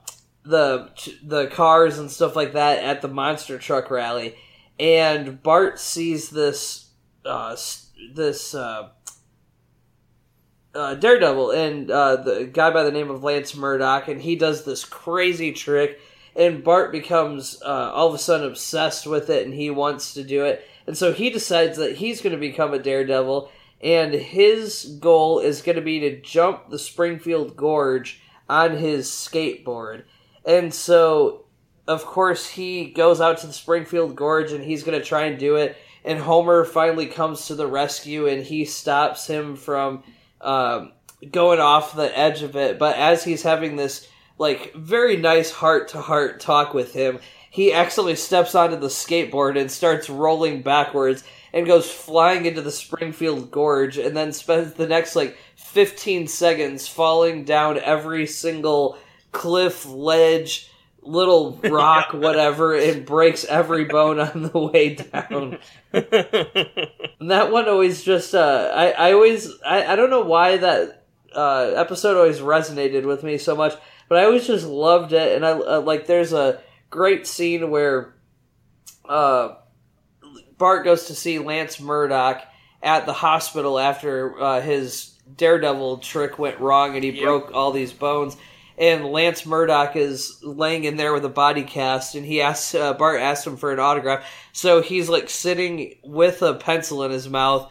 the 0.44 0.88
the 1.22 1.48
cars 1.48 1.98
and 1.98 2.10
stuff 2.10 2.34
like 2.34 2.54
that 2.54 2.82
at 2.82 3.02
the 3.02 3.08
monster 3.08 3.58
truck 3.58 3.90
rally, 3.90 4.36
and 4.80 5.42
Bart 5.42 5.78
sees 5.78 6.30
this 6.30 6.86
uh, 7.24 7.56
this 8.14 8.54
uh, 8.54 8.90
uh, 10.74 10.94
Daredevil 10.94 11.50
and 11.50 11.90
uh, 11.90 12.16
the 12.16 12.44
guy 12.44 12.70
by 12.70 12.82
the 12.82 12.92
name 12.92 13.10
of 13.10 13.22
Lance 13.22 13.54
Murdock, 13.54 14.08
and 14.08 14.20
he 14.20 14.36
does 14.36 14.64
this 14.64 14.84
crazy 14.84 15.52
trick, 15.52 16.00
and 16.34 16.64
Bart 16.64 16.92
becomes 16.92 17.60
uh, 17.62 17.92
all 17.92 18.08
of 18.08 18.14
a 18.14 18.18
sudden 18.18 18.46
obsessed 18.46 19.06
with 19.06 19.30
it, 19.30 19.44
and 19.44 19.54
he 19.54 19.70
wants 19.70 20.14
to 20.14 20.24
do 20.24 20.44
it, 20.44 20.66
and 20.86 20.96
so 20.96 21.12
he 21.12 21.30
decides 21.30 21.76
that 21.78 21.96
he's 21.96 22.20
going 22.20 22.34
to 22.34 22.38
become 22.38 22.72
a 22.72 22.78
Daredevil, 22.78 23.50
and 23.82 24.14
his 24.14 24.96
goal 25.00 25.40
is 25.40 25.62
going 25.62 25.76
to 25.76 25.82
be 25.82 26.00
to 26.00 26.20
jump 26.20 26.70
the 26.70 26.78
Springfield 26.78 27.56
Gorge 27.56 28.22
on 28.48 28.76
his 28.76 29.08
skateboard, 29.08 30.04
and 30.44 30.72
so 30.72 31.44
of 31.86 32.04
course 32.04 32.48
he 32.48 32.86
goes 32.86 33.20
out 33.20 33.38
to 33.38 33.46
the 33.46 33.52
Springfield 33.52 34.16
Gorge, 34.16 34.52
and 34.52 34.64
he's 34.64 34.84
going 34.84 34.98
to 34.98 35.04
try 35.04 35.24
and 35.24 35.38
do 35.38 35.56
it. 35.56 35.76
And 36.04 36.18
Homer 36.18 36.64
finally 36.64 37.06
comes 37.06 37.46
to 37.46 37.54
the 37.54 37.66
rescue, 37.66 38.26
and 38.26 38.42
he 38.42 38.64
stops 38.64 39.26
him 39.26 39.56
from 39.56 40.02
um, 40.40 40.92
going 41.30 41.60
off 41.60 41.94
the 41.94 42.16
edge 42.18 42.42
of 42.42 42.56
it. 42.56 42.78
But 42.78 42.96
as 42.96 43.24
he's 43.24 43.42
having 43.42 43.76
this 43.76 44.08
like 44.38 44.74
very 44.74 45.16
nice 45.16 45.50
heart 45.50 45.88
to 45.88 46.00
heart 46.00 46.40
talk 46.40 46.74
with 46.74 46.92
him, 46.92 47.20
he 47.50 47.72
accidentally 47.72 48.16
steps 48.16 48.54
onto 48.54 48.76
the 48.76 48.88
skateboard 48.88 49.60
and 49.60 49.70
starts 49.70 50.08
rolling 50.08 50.62
backwards 50.62 51.22
and 51.52 51.66
goes 51.66 51.90
flying 51.90 52.46
into 52.46 52.62
the 52.62 52.70
Springfield 52.70 53.50
Gorge 53.50 53.98
and 53.98 54.16
then 54.16 54.32
spends 54.32 54.72
the 54.72 54.86
next 54.86 55.14
like 55.14 55.36
15 55.56 56.26
seconds 56.26 56.88
falling 56.88 57.44
down 57.44 57.78
every 57.78 58.26
single 58.26 58.96
cliff, 59.32 59.86
ledge, 59.86 60.70
little 61.02 61.58
rock, 61.64 62.12
whatever, 62.12 62.74
it 62.74 63.04
breaks 63.04 63.44
every 63.44 63.84
bone 63.84 64.18
on 64.20 64.42
the 64.52 64.58
way 64.58 64.94
down. 64.94 65.58
And 65.92 67.30
that 67.30 67.50
one 67.52 67.68
always 67.68 68.02
just 68.02 68.34
uh, 68.34 68.70
I 68.74 68.90
I 68.92 69.12
always 69.12 69.50
I, 69.66 69.92
I 69.92 69.96
don't 69.96 70.10
know 70.10 70.22
why 70.22 70.56
that 70.56 71.04
uh, 71.34 71.72
episode 71.76 72.16
always 72.16 72.40
resonated 72.40 73.04
with 73.06 73.22
me 73.22 73.38
so 73.38 73.54
much, 73.56 73.74
but 74.08 74.18
I 74.18 74.24
always 74.24 74.46
just 74.46 74.66
loved 74.66 75.12
it. 75.12 75.36
And 75.36 75.44
I 75.46 75.50
uh, 75.52 75.80
like 75.80 76.06
there's 76.06 76.32
a 76.32 76.60
great 76.90 77.26
scene 77.26 77.70
where 77.70 78.14
uh, 79.08 79.54
Bart 80.58 80.84
goes 80.84 81.06
to 81.06 81.14
see 81.14 81.38
Lance 81.38 81.80
Murdock 81.80 82.42
at 82.82 83.06
the 83.06 83.12
hospital 83.12 83.78
after 83.78 84.40
uh, 84.40 84.60
his 84.60 85.10
Daredevil 85.36 85.98
trick 85.98 86.38
went 86.38 86.58
wrong 86.60 86.94
and 86.94 87.04
he 87.04 87.10
Yep. 87.10 87.22
broke 87.22 87.54
all 87.54 87.72
these 87.72 87.92
bones. 87.92 88.36
And 88.82 89.06
Lance 89.06 89.46
Murdock 89.46 89.94
is 89.94 90.42
laying 90.42 90.82
in 90.82 90.96
there 90.96 91.12
with 91.12 91.24
a 91.24 91.28
body 91.28 91.62
cast, 91.62 92.16
and 92.16 92.26
he 92.26 92.42
asks 92.42 92.74
uh, 92.74 92.94
Bart 92.94 93.20
asked 93.20 93.46
him 93.46 93.56
for 93.56 93.72
an 93.72 93.78
autograph. 93.78 94.28
So 94.52 94.82
he's 94.82 95.08
like 95.08 95.30
sitting 95.30 95.94
with 96.02 96.42
a 96.42 96.54
pencil 96.54 97.04
in 97.04 97.12
his 97.12 97.28
mouth, 97.28 97.70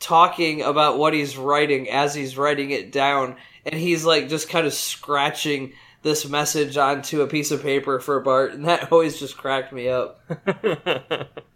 talking 0.00 0.62
about 0.62 0.98
what 0.98 1.14
he's 1.14 1.36
writing 1.36 1.88
as 1.88 2.12
he's 2.12 2.36
writing 2.36 2.72
it 2.72 2.90
down, 2.90 3.36
and 3.64 3.76
he's 3.76 4.04
like 4.04 4.28
just 4.28 4.48
kind 4.48 4.66
of 4.66 4.72
scratching 4.74 5.74
this 6.02 6.28
message 6.28 6.76
onto 6.76 7.22
a 7.22 7.28
piece 7.28 7.52
of 7.52 7.62
paper 7.62 8.00
for 8.00 8.18
Bart, 8.18 8.52
and 8.52 8.64
that 8.64 8.90
always 8.92 9.20
just 9.20 9.36
cracked 9.36 9.72
me 9.72 9.88
up. 9.88 10.20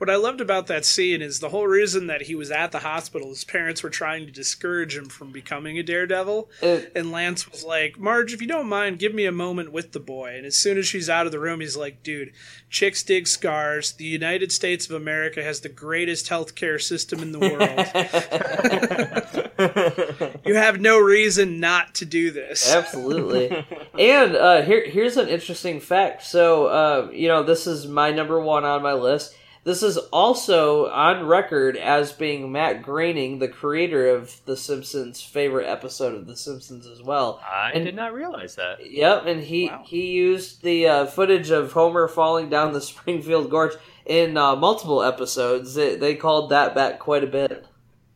What 0.00 0.08
I 0.08 0.16
loved 0.16 0.40
about 0.40 0.66
that 0.68 0.86
scene 0.86 1.20
is 1.20 1.40
the 1.40 1.50
whole 1.50 1.66
reason 1.66 2.06
that 2.06 2.22
he 2.22 2.34
was 2.34 2.50
at 2.50 2.72
the 2.72 2.78
hospital. 2.78 3.28
His 3.28 3.44
parents 3.44 3.82
were 3.82 3.90
trying 3.90 4.24
to 4.24 4.32
discourage 4.32 4.96
him 4.96 5.10
from 5.10 5.30
becoming 5.30 5.78
a 5.78 5.82
daredevil, 5.82 6.48
It- 6.62 6.90
and 6.94 7.12
Lance 7.12 7.50
was 7.50 7.64
like, 7.64 7.98
"Marge, 7.98 8.32
if 8.32 8.40
you 8.40 8.48
don't 8.48 8.66
mind, 8.66 8.98
give 8.98 9.12
me 9.12 9.26
a 9.26 9.30
moment 9.30 9.72
with 9.72 9.92
the 9.92 10.00
boy." 10.00 10.32
And 10.38 10.46
as 10.46 10.56
soon 10.56 10.78
as 10.78 10.88
she's 10.88 11.10
out 11.10 11.26
of 11.26 11.32
the 11.32 11.38
room, 11.38 11.60
he's 11.60 11.76
like, 11.76 12.02
"Dude, 12.02 12.32
chicks 12.70 13.02
dig 13.02 13.28
scars. 13.28 13.92
The 13.92 14.06
United 14.06 14.52
States 14.52 14.86
of 14.86 14.92
America 14.92 15.42
has 15.42 15.60
the 15.60 15.68
greatest 15.68 16.30
healthcare 16.30 16.80
system 16.80 17.20
in 17.20 17.32
the 17.32 17.38
world. 20.30 20.40
you 20.46 20.54
have 20.54 20.80
no 20.80 20.98
reason 20.98 21.60
not 21.60 21.94
to 21.96 22.06
do 22.06 22.30
this." 22.30 22.72
Absolutely. 22.74 23.66
and 23.98 24.34
uh, 24.34 24.62
here, 24.62 24.82
here's 24.88 25.18
an 25.18 25.28
interesting 25.28 25.78
fact. 25.78 26.22
So, 26.22 26.68
uh, 26.68 27.10
you 27.12 27.28
know, 27.28 27.42
this 27.42 27.66
is 27.66 27.86
my 27.86 28.12
number 28.12 28.40
one 28.40 28.64
on 28.64 28.80
my 28.82 28.94
list. 28.94 29.34
This 29.62 29.82
is 29.82 29.98
also 29.98 30.88
on 30.88 31.26
record 31.26 31.76
as 31.76 32.12
being 32.12 32.50
Matt 32.50 32.82
Groening, 32.82 33.40
the 33.40 33.48
creator 33.48 34.08
of 34.08 34.40
The 34.46 34.56
Simpsons' 34.56 35.22
favorite 35.22 35.66
episode 35.66 36.14
of 36.14 36.26
The 36.26 36.34
Simpsons 36.36 36.86
as 36.86 37.02
well. 37.02 37.42
I 37.46 37.72
And- 37.74 37.84
did 37.84 37.94
not 37.94 38.14
realize 38.14 38.54
that. 38.56 38.90
Yep, 38.90 39.26
and 39.26 39.42
he 39.42 39.68
Wow. 39.68 39.82
he 39.84 40.06
used 40.12 40.62
the 40.62 40.86
uh, 40.88 41.06
footage 41.06 41.50
of 41.50 41.72
Homer 41.72 42.08
falling 42.08 42.48
down 42.48 42.72
the 42.72 42.80
Springfield 42.80 43.50
Gorge 43.50 43.74
in 44.06 44.38
uh, 44.38 44.56
multiple 44.56 45.02
episodes. 45.02 45.74
They, 45.74 45.94
they 45.94 46.14
called 46.14 46.48
that 46.50 46.74
back 46.74 46.98
quite 46.98 47.22
a 47.22 47.26
bit. 47.28 47.66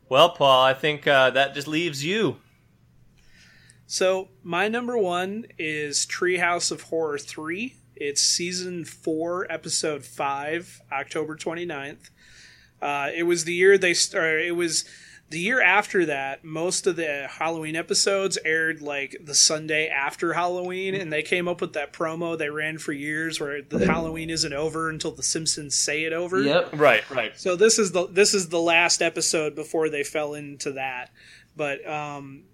Well, 0.08 0.30
Paul, 0.30 0.62
I 0.64 0.72
think 0.72 1.06
uh, 1.06 1.28
that 1.30 1.54
just 1.54 1.68
leaves 1.68 2.02
you. 2.04 2.36
So 3.86 4.28
my 4.42 4.68
number 4.68 4.96
one 4.96 5.44
is 5.58 6.06
Treehouse 6.06 6.70
of 6.72 6.82
Horror 6.82 7.18
3. 7.18 7.74
It's 7.96 8.22
season 8.22 8.84
4, 8.84 9.50
episode 9.50 10.04
5, 10.04 10.82
October 10.92 11.36
29th. 11.36 12.10
Uh, 12.82 13.10
it 13.14 13.22
was 13.22 13.44
the 13.44 13.54
year 13.54 13.78
they 13.78 13.94
started, 13.94 14.46
it 14.46 14.52
was 14.52 14.84
the 15.30 15.38
year 15.40 15.60
after 15.62 16.06
that, 16.06 16.44
most 16.44 16.86
of 16.86 16.96
the 16.96 17.26
Halloween 17.28 17.76
episodes 17.76 18.38
aired 18.44 18.82
like 18.82 19.16
the 19.24 19.34
Sunday 19.34 19.88
after 19.88 20.34
Halloween, 20.34 20.94
and 20.94 21.12
they 21.12 21.22
came 21.22 21.48
up 21.48 21.60
with 21.60 21.72
that 21.72 21.92
promo 21.92 22.36
they 22.36 22.50
ran 22.50 22.78
for 22.78 22.92
years 22.92 23.40
where 23.40 23.62
the 23.62 23.86
Halloween 23.92 24.28
isn't 24.28 24.52
over 24.52 24.90
until 24.90 25.12
the 25.12 25.22
Simpsons 25.22 25.74
say 25.74 26.04
it 26.04 26.12
over. 26.12 26.40
Yep. 26.42 26.70
Right, 26.74 27.10
right. 27.10 27.32
So 27.38 27.56
this 27.56 27.78
is 27.78 27.92
the 27.92 28.06
this 28.06 28.34
is 28.34 28.48
the 28.48 28.60
last 28.60 29.02
episode 29.02 29.54
before 29.54 29.88
they 29.88 30.04
fell 30.04 30.34
into 30.34 30.72
that, 30.72 31.10
but 31.56 31.84
um, 31.88 32.44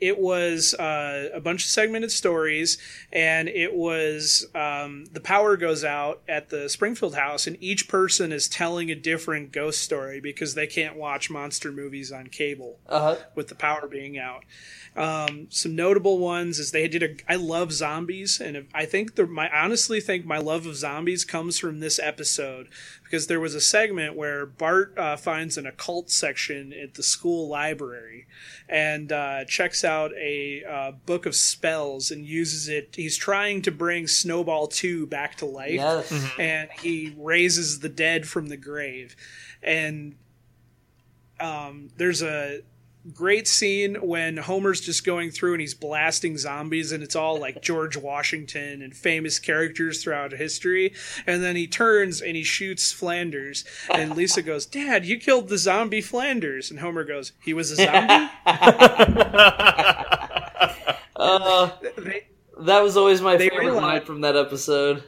it 0.00 0.18
was 0.18 0.74
uh, 0.74 1.28
a 1.34 1.40
bunch 1.40 1.64
of 1.64 1.70
segmented 1.70 2.10
stories, 2.12 2.78
and 3.12 3.48
it 3.48 3.74
was 3.74 4.46
um, 4.54 5.04
the 5.12 5.20
power 5.20 5.56
goes 5.56 5.84
out 5.84 6.22
at 6.28 6.48
the 6.50 6.68
Springfield 6.68 7.14
house, 7.14 7.46
and 7.46 7.56
each 7.60 7.88
person 7.88 8.32
is 8.32 8.48
telling 8.48 8.90
a 8.90 8.94
different 8.94 9.52
ghost 9.52 9.80
story 9.82 10.20
because 10.20 10.54
they 10.54 10.66
can't 10.66 10.96
watch 10.96 11.30
monster 11.30 11.70
movies 11.72 12.10
on 12.12 12.26
cable 12.28 12.78
Uh 12.88 13.00
huh. 13.00 13.16
with 13.34 13.48
the 13.48 13.54
power 13.54 13.86
being 13.86 14.18
out. 14.18 14.44
Um, 14.96 15.46
some 15.50 15.76
notable 15.76 16.18
ones 16.18 16.58
is 16.58 16.72
they 16.72 16.88
did 16.88 17.02
a. 17.02 17.32
I 17.32 17.36
love 17.36 17.72
zombies, 17.72 18.40
and 18.40 18.66
I 18.74 18.86
think 18.86 19.14
the 19.14 19.26
my 19.26 19.48
I 19.48 19.62
honestly 19.64 20.00
think 20.00 20.26
my 20.26 20.38
love 20.38 20.66
of 20.66 20.74
zombies 20.76 21.24
comes 21.24 21.58
from 21.58 21.78
this 21.78 22.00
episode 22.00 22.68
because 23.10 23.26
there 23.26 23.40
was 23.40 23.56
a 23.56 23.60
segment 23.60 24.14
where 24.14 24.46
Bart 24.46 24.96
uh, 24.96 25.16
finds 25.16 25.58
an 25.58 25.66
occult 25.66 26.10
section 26.10 26.72
at 26.72 26.94
the 26.94 27.02
school 27.02 27.48
library 27.48 28.28
and 28.68 29.10
uh, 29.10 29.44
checks 29.46 29.82
out 29.82 30.12
a 30.14 30.62
uh, 30.62 30.92
book 31.06 31.26
of 31.26 31.34
spells 31.34 32.12
and 32.12 32.24
uses 32.24 32.68
it. 32.68 32.90
He's 32.94 33.16
trying 33.16 33.62
to 33.62 33.72
bring 33.72 34.06
Snowball 34.06 34.68
Two 34.68 35.06
back 35.08 35.34
to 35.38 35.44
life 35.44 35.72
Yes. 35.72 36.30
and 36.38 36.70
he 36.80 37.12
raises 37.18 37.80
the 37.80 37.88
dead 37.88 38.28
from 38.28 38.46
the 38.46 38.56
grave. 38.56 39.16
And 39.60 40.14
um, 41.40 41.88
there's 41.96 42.22
a 42.22 42.60
great 43.14 43.48
scene 43.48 43.94
when 43.96 44.36
Homer's 44.36 44.80
just 44.80 45.04
going 45.04 45.30
through 45.30 45.52
and 45.52 45.60
he's 45.60 45.74
blasting 45.74 46.36
zombies, 46.36 46.92
and 46.92 47.02
it's 47.02 47.16
all 47.16 47.38
like 47.40 47.62
George 47.62 47.96
Washington 47.96 48.82
and 48.82 48.94
famous 48.96 49.38
characters 49.38 50.02
throughout 50.02 50.32
history. 50.32 50.92
And 51.26 51.42
then 51.42 51.56
he 51.56 51.66
turns 51.66 52.20
and 52.20 52.36
he 52.36 52.42
shoots 52.42 52.92
Flanders, 52.92 53.64
and 53.92 54.16
Lisa 54.16 54.42
goes, 54.42 54.66
"Dad, 54.66 55.04
you 55.06 55.18
killed 55.18 55.48
the 55.48 55.58
zombie 55.58 56.00
Flanders." 56.02 56.70
And 56.70 56.80
Homer 56.80 57.04
goes, 57.04 57.32
"He 57.42 57.54
was 57.54 57.70
a 57.70 57.76
zombie." 57.76 58.28
Uh, 61.16 61.70
They- 61.98 62.26
that 62.62 62.80
was 62.82 62.96
always 62.96 63.20
my 63.20 63.36
favorite 63.38 63.60
realize- 63.60 63.82
line 63.82 64.04
from 64.04 64.20
that 64.22 64.36
episode. 64.36 65.02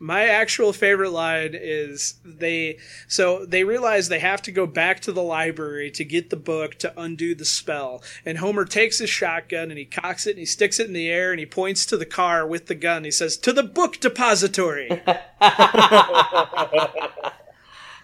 My 0.00 0.26
actual 0.26 0.72
favorite 0.72 1.10
line 1.10 1.50
is 1.54 2.14
they 2.24 2.78
so 3.08 3.44
they 3.44 3.64
realize 3.64 4.08
they 4.08 4.18
have 4.20 4.42
to 4.42 4.52
go 4.52 4.66
back 4.66 5.00
to 5.00 5.12
the 5.12 5.22
library 5.22 5.90
to 5.92 6.04
get 6.04 6.30
the 6.30 6.36
book 6.36 6.76
to 6.76 6.92
undo 7.00 7.34
the 7.34 7.44
spell. 7.44 8.02
And 8.24 8.38
Homer 8.38 8.64
takes 8.64 8.98
his 8.98 9.10
shotgun 9.10 9.70
and 9.70 9.78
he 9.78 9.84
cocks 9.84 10.26
it 10.26 10.30
and 10.30 10.38
he 10.38 10.46
sticks 10.46 10.78
it 10.78 10.86
in 10.86 10.92
the 10.92 11.08
air 11.08 11.30
and 11.32 11.40
he 11.40 11.46
points 11.46 11.84
to 11.86 11.96
the 11.96 12.06
car 12.06 12.46
with 12.46 12.66
the 12.66 12.74
gun. 12.74 13.04
He 13.04 13.10
says, 13.10 13.36
"To 13.38 13.52
the 13.52 13.62
book 13.64 13.98
depository." 14.00 15.02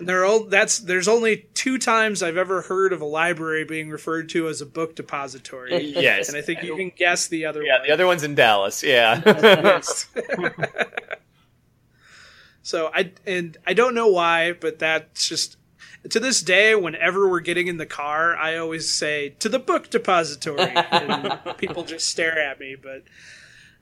And 0.00 0.08
there 0.08 0.22
are 0.22 0.24
all, 0.24 0.44
that's 0.46 0.78
there's 0.80 1.06
only 1.06 1.46
two 1.54 1.78
times 1.78 2.20
I've 2.20 2.36
ever 2.36 2.62
heard 2.62 2.92
of 2.92 3.00
a 3.00 3.04
library 3.04 3.64
being 3.64 3.90
referred 3.90 4.28
to 4.30 4.48
as 4.48 4.60
a 4.60 4.66
book 4.66 4.96
depository. 4.96 5.84
Yes. 5.84 6.28
And 6.28 6.36
I 6.36 6.40
think 6.42 6.64
you 6.64 6.74
can 6.74 6.90
guess 6.96 7.28
the 7.28 7.44
other 7.46 7.62
Yeah, 7.62 7.78
one. 7.78 7.86
the 7.86 7.92
other 7.92 8.04
one's 8.06 8.24
in 8.24 8.34
Dallas. 8.34 8.82
Yeah. 8.82 9.20
So 12.64 12.90
I 12.94 13.12
and 13.26 13.58
I 13.66 13.74
don't 13.74 13.94
know 13.94 14.08
why, 14.08 14.52
but 14.52 14.78
that's 14.78 15.28
just 15.28 15.58
to 16.08 16.18
this 16.18 16.40
day. 16.40 16.74
Whenever 16.74 17.28
we're 17.28 17.40
getting 17.40 17.66
in 17.66 17.76
the 17.76 17.84
car, 17.84 18.34
I 18.34 18.56
always 18.56 18.90
say 18.90 19.36
to 19.40 19.50
the 19.50 19.58
book 19.58 19.90
depository, 19.90 20.72
and 20.74 21.38
people 21.58 21.84
just 21.84 22.08
stare 22.08 22.40
at 22.40 22.58
me. 22.58 22.74
But 22.74 23.04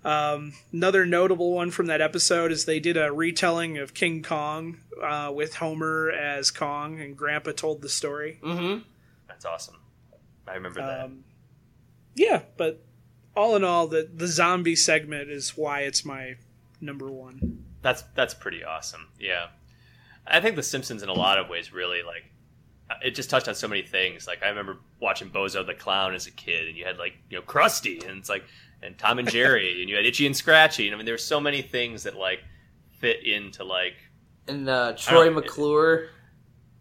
um, 0.05 0.55
another 0.73 1.07
notable 1.07 1.53
one 1.53 1.71
from 1.71 1.87
that 1.87 2.01
episode 2.01 2.51
is 2.51 2.65
they 2.65 2.81
did 2.81 2.97
a 2.97 3.13
retelling 3.13 3.79
of 3.79 3.95
King 3.95 4.21
Kong 4.21 4.79
uh, 5.01 5.31
with 5.33 5.55
Homer 5.55 6.11
as 6.11 6.51
Kong, 6.51 7.01
and 7.01 7.17
Grandpa 7.17 7.53
told 7.53 7.83
the 7.83 7.89
story. 7.89 8.41
Mm-hmm. 8.43 8.81
That's 9.29 9.45
awesome. 9.45 9.77
I 10.49 10.55
remember 10.55 10.81
that. 10.81 11.05
Um, 11.05 11.23
yeah, 12.17 12.43
but 12.57 12.83
all 13.37 13.55
in 13.55 13.63
all, 13.63 13.87
the 13.87 14.11
the 14.13 14.27
zombie 14.27 14.75
segment 14.75 15.31
is 15.31 15.57
why 15.57 15.83
it's 15.83 16.05
my 16.05 16.35
number 16.81 17.09
one. 17.09 17.63
That's 17.83 18.03
that's 18.15 18.35
pretty 18.35 18.65
awesome. 18.65 19.09
Yeah, 19.19 19.49
I 20.27 20.41
think 20.41 20.57
The 20.57 20.63
Simpsons 20.63 21.03
in 21.03 21.09
a 21.09 21.13
lot 21.15 21.39
of 21.39 21.49
ways 21.49 21.73
really 21.73 22.03
like 22.03 22.25
it 23.03 23.15
just 23.15 23.31
touched 23.31 23.49
on 23.49 23.55
so 23.55 23.69
many 23.69 23.83
things. 23.83 24.27
Like 24.27 24.43
I 24.43 24.49
remember 24.49 24.79
watching 25.01 25.31
Bozo 25.31 25.65
the 25.67 25.75
Clown 25.75 26.15
as 26.15 26.27
a 26.27 26.31
kid, 26.31 26.69
and 26.69 26.77
you 26.77 26.85
had 26.85 26.99
like 26.99 27.15
you 27.31 27.39
know 27.39 27.43
Krusty, 27.43 28.07
and 28.07 28.19
it's 28.19 28.29
like 28.29 28.45
and 28.83 28.97
Tom 28.99 29.19
and 29.19 29.29
Jerry, 29.31 29.81
and 29.81 29.89
you 29.89 29.97
had 29.97 30.07
Itchy 30.07 30.27
and 30.27 30.37
Scratchy. 30.37 30.87
And 30.87 30.95
I 30.95 30.97
mean, 30.97 31.07
there 31.07 31.15
were 31.15 31.19
so 31.19 31.41
many 31.41 31.63
things 31.63 32.03
that 32.05 32.17
like 32.17 32.41
fit 32.99 33.27
into 33.27 33.65
like. 33.65 33.95
And 34.49 34.69
uh, 34.69 34.95
Troy 34.97 35.27
don't- 35.27 35.35
McClure. 35.35 36.09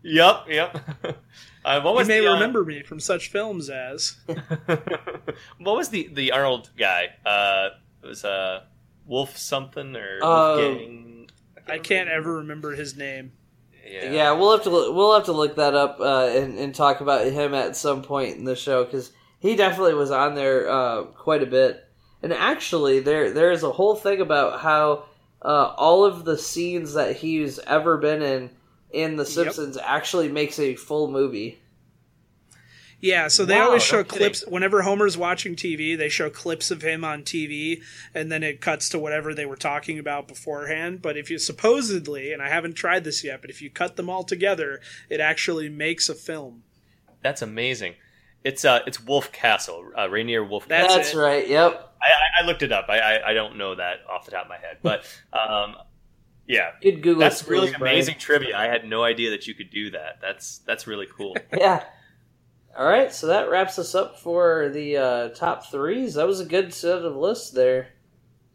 Yep, 0.03 0.45
yep. 0.49 0.79
uh, 1.65 1.79
what 1.81 1.99
You 2.01 2.05
may 2.07 2.21
the, 2.21 2.31
uh, 2.31 2.33
remember 2.33 2.65
me 2.65 2.81
from 2.81 2.99
such 2.99 3.29
films 3.29 3.69
as 3.69 4.15
what 4.25 5.77
was 5.77 5.89
the 5.89 6.09
the 6.11 6.31
Arnold 6.31 6.71
guy? 6.75 7.09
Uh, 7.23 7.69
it 8.03 8.07
was 8.07 8.25
uh, 8.25 8.63
Wolf 9.11 9.37
something 9.37 9.95
or 9.95 10.19
Oh. 10.23 10.55
Wolfgang? 10.57 11.29
I 11.67 11.77
can't 11.79 12.09
ever 12.09 12.37
remember 12.37 12.71
his 12.75 12.95
name. 12.95 13.33
Yeah. 13.85 14.11
Yeah. 14.11 14.31
we'll 14.31 14.51
have 14.53 14.63
to 14.63 14.69
look, 14.69 14.95
we'll 14.95 15.13
have 15.13 15.25
to 15.25 15.33
look 15.33 15.57
that 15.57 15.75
up 15.75 15.99
uh, 15.99 16.27
and, 16.27 16.57
and 16.57 16.73
talk 16.73 17.01
about 17.01 17.27
him 17.27 17.53
at 17.53 17.75
some 17.75 18.01
point 18.03 18.37
in 18.37 18.45
the 18.45 18.55
show 18.55 18.85
because 18.85 19.11
he 19.39 19.55
definitely 19.57 19.95
was 19.95 20.11
on 20.11 20.33
there 20.35 20.69
uh, 20.69 21.03
quite 21.03 21.43
a 21.43 21.47
bit. 21.47 21.85
And 22.23 22.31
actually, 22.31 22.99
there 22.99 23.31
there 23.31 23.51
is 23.51 23.63
a 23.63 23.71
whole 23.71 23.95
thing 23.95 24.21
about 24.21 24.61
how 24.61 25.05
uh, 25.41 25.73
all 25.75 26.05
of 26.05 26.23
the 26.23 26.37
scenes 26.37 26.93
that 26.93 27.15
he's 27.17 27.59
ever 27.59 27.97
been 27.97 28.21
in 28.21 28.49
in 28.91 29.15
The 29.15 29.25
Simpsons 29.25 29.77
actually 29.77 30.29
makes 30.29 30.59
a 30.59 30.75
full 30.75 31.09
movie. 31.09 31.60
Yeah, 33.01 33.29
so 33.29 33.45
they 33.45 33.55
Wow, 33.55 33.65
always 33.67 33.81
no 33.81 33.85
show 33.97 34.03
kidding. 34.03 34.17
clips 34.19 34.45
whenever 34.47 34.83
Homer's 34.83 35.17
watching 35.17 35.55
TV. 35.55 35.97
They 35.97 36.07
show 36.07 36.29
clips 36.29 36.69
of 36.69 36.83
him 36.83 37.03
on 37.03 37.23
TV, 37.23 37.81
and 38.13 38.31
then 38.31 38.43
it 38.43 38.61
cuts 38.61 38.89
to 38.89 38.99
whatever 38.99 39.33
they 39.33 39.45
were 39.47 39.55
talking 39.55 39.97
about 39.97 40.27
beforehand. 40.27 41.01
But 41.01 41.17
if 41.17 41.31
you 41.31 41.39
supposedly, 41.39 42.31
and 42.31 42.41
I 42.43 42.49
haven't 42.49 42.73
tried 42.75 43.03
this 43.03 43.23
yet, 43.23 43.41
but 43.41 43.49
if 43.49 43.61
you 43.61 43.71
cut 43.71 43.95
them 43.95 44.09
all 44.09 44.23
together, 44.23 44.79
it 45.09 45.19
actually 45.19 45.67
makes 45.67 46.09
a 46.09 46.15
film. 46.15 46.61
That's 47.23 47.41
amazing. 47.41 47.95
It's 48.43 48.63
uh, 48.65 48.79
it's 48.85 48.97
Wolfcastle, 48.99 49.91
uh, 49.97 50.09
Rainier 50.09 50.43
Wolf. 50.43 50.67
That's 50.67 50.93
That's, 50.95 51.13
it. 51.13 51.17
right. 51.17 51.47
Yep. 51.47 51.93
I, 52.01 52.05
I, 52.05 52.43
I 52.43 52.45
looked 52.45 52.63
it 52.63 52.71
up. 52.71 52.85
I, 52.89 52.99
I 52.99 53.29
I 53.29 53.33
don't 53.33 53.57
know 53.57 53.75
that 53.75 53.97
off 54.09 54.25
the 54.25 54.31
top 54.31 54.43
of 54.45 54.49
my 54.49 54.57
head, 54.57 54.77
but 54.81 55.05
um, 55.33 55.75
yeah, 56.47 56.71
Good 56.81 57.01
Google. 57.03 57.19
that's 57.19 57.47
really 57.47 57.69
Brian. 57.71 57.95
amazing 57.95 58.15
trivia. 58.17 58.57
I 58.57 58.65
had 58.65 58.85
no 58.85 59.03
idea 59.03 59.29
that 59.31 59.45
you 59.47 59.53
could 59.53 59.69
do 59.69 59.91
that. 59.91 60.19
That's 60.21 60.59
that's 60.59 60.85
really 60.87 61.07
cool. 61.15 61.35
Yeah. 61.57 61.83
All 62.77 62.87
right, 62.87 63.13
so 63.13 63.27
that 63.27 63.49
wraps 63.49 63.77
us 63.77 63.93
up 63.95 64.17
for 64.19 64.69
the 64.69 64.97
uh, 64.97 65.29
top 65.29 65.69
threes. 65.69 66.13
That 66.13 66.27
was 66.27 66.39
a 66.39 66.45
good 66.45 66.73
set 66.73 66.99
of 66.99 67.15
lists 67.15 67.51
there. 67.51 67.89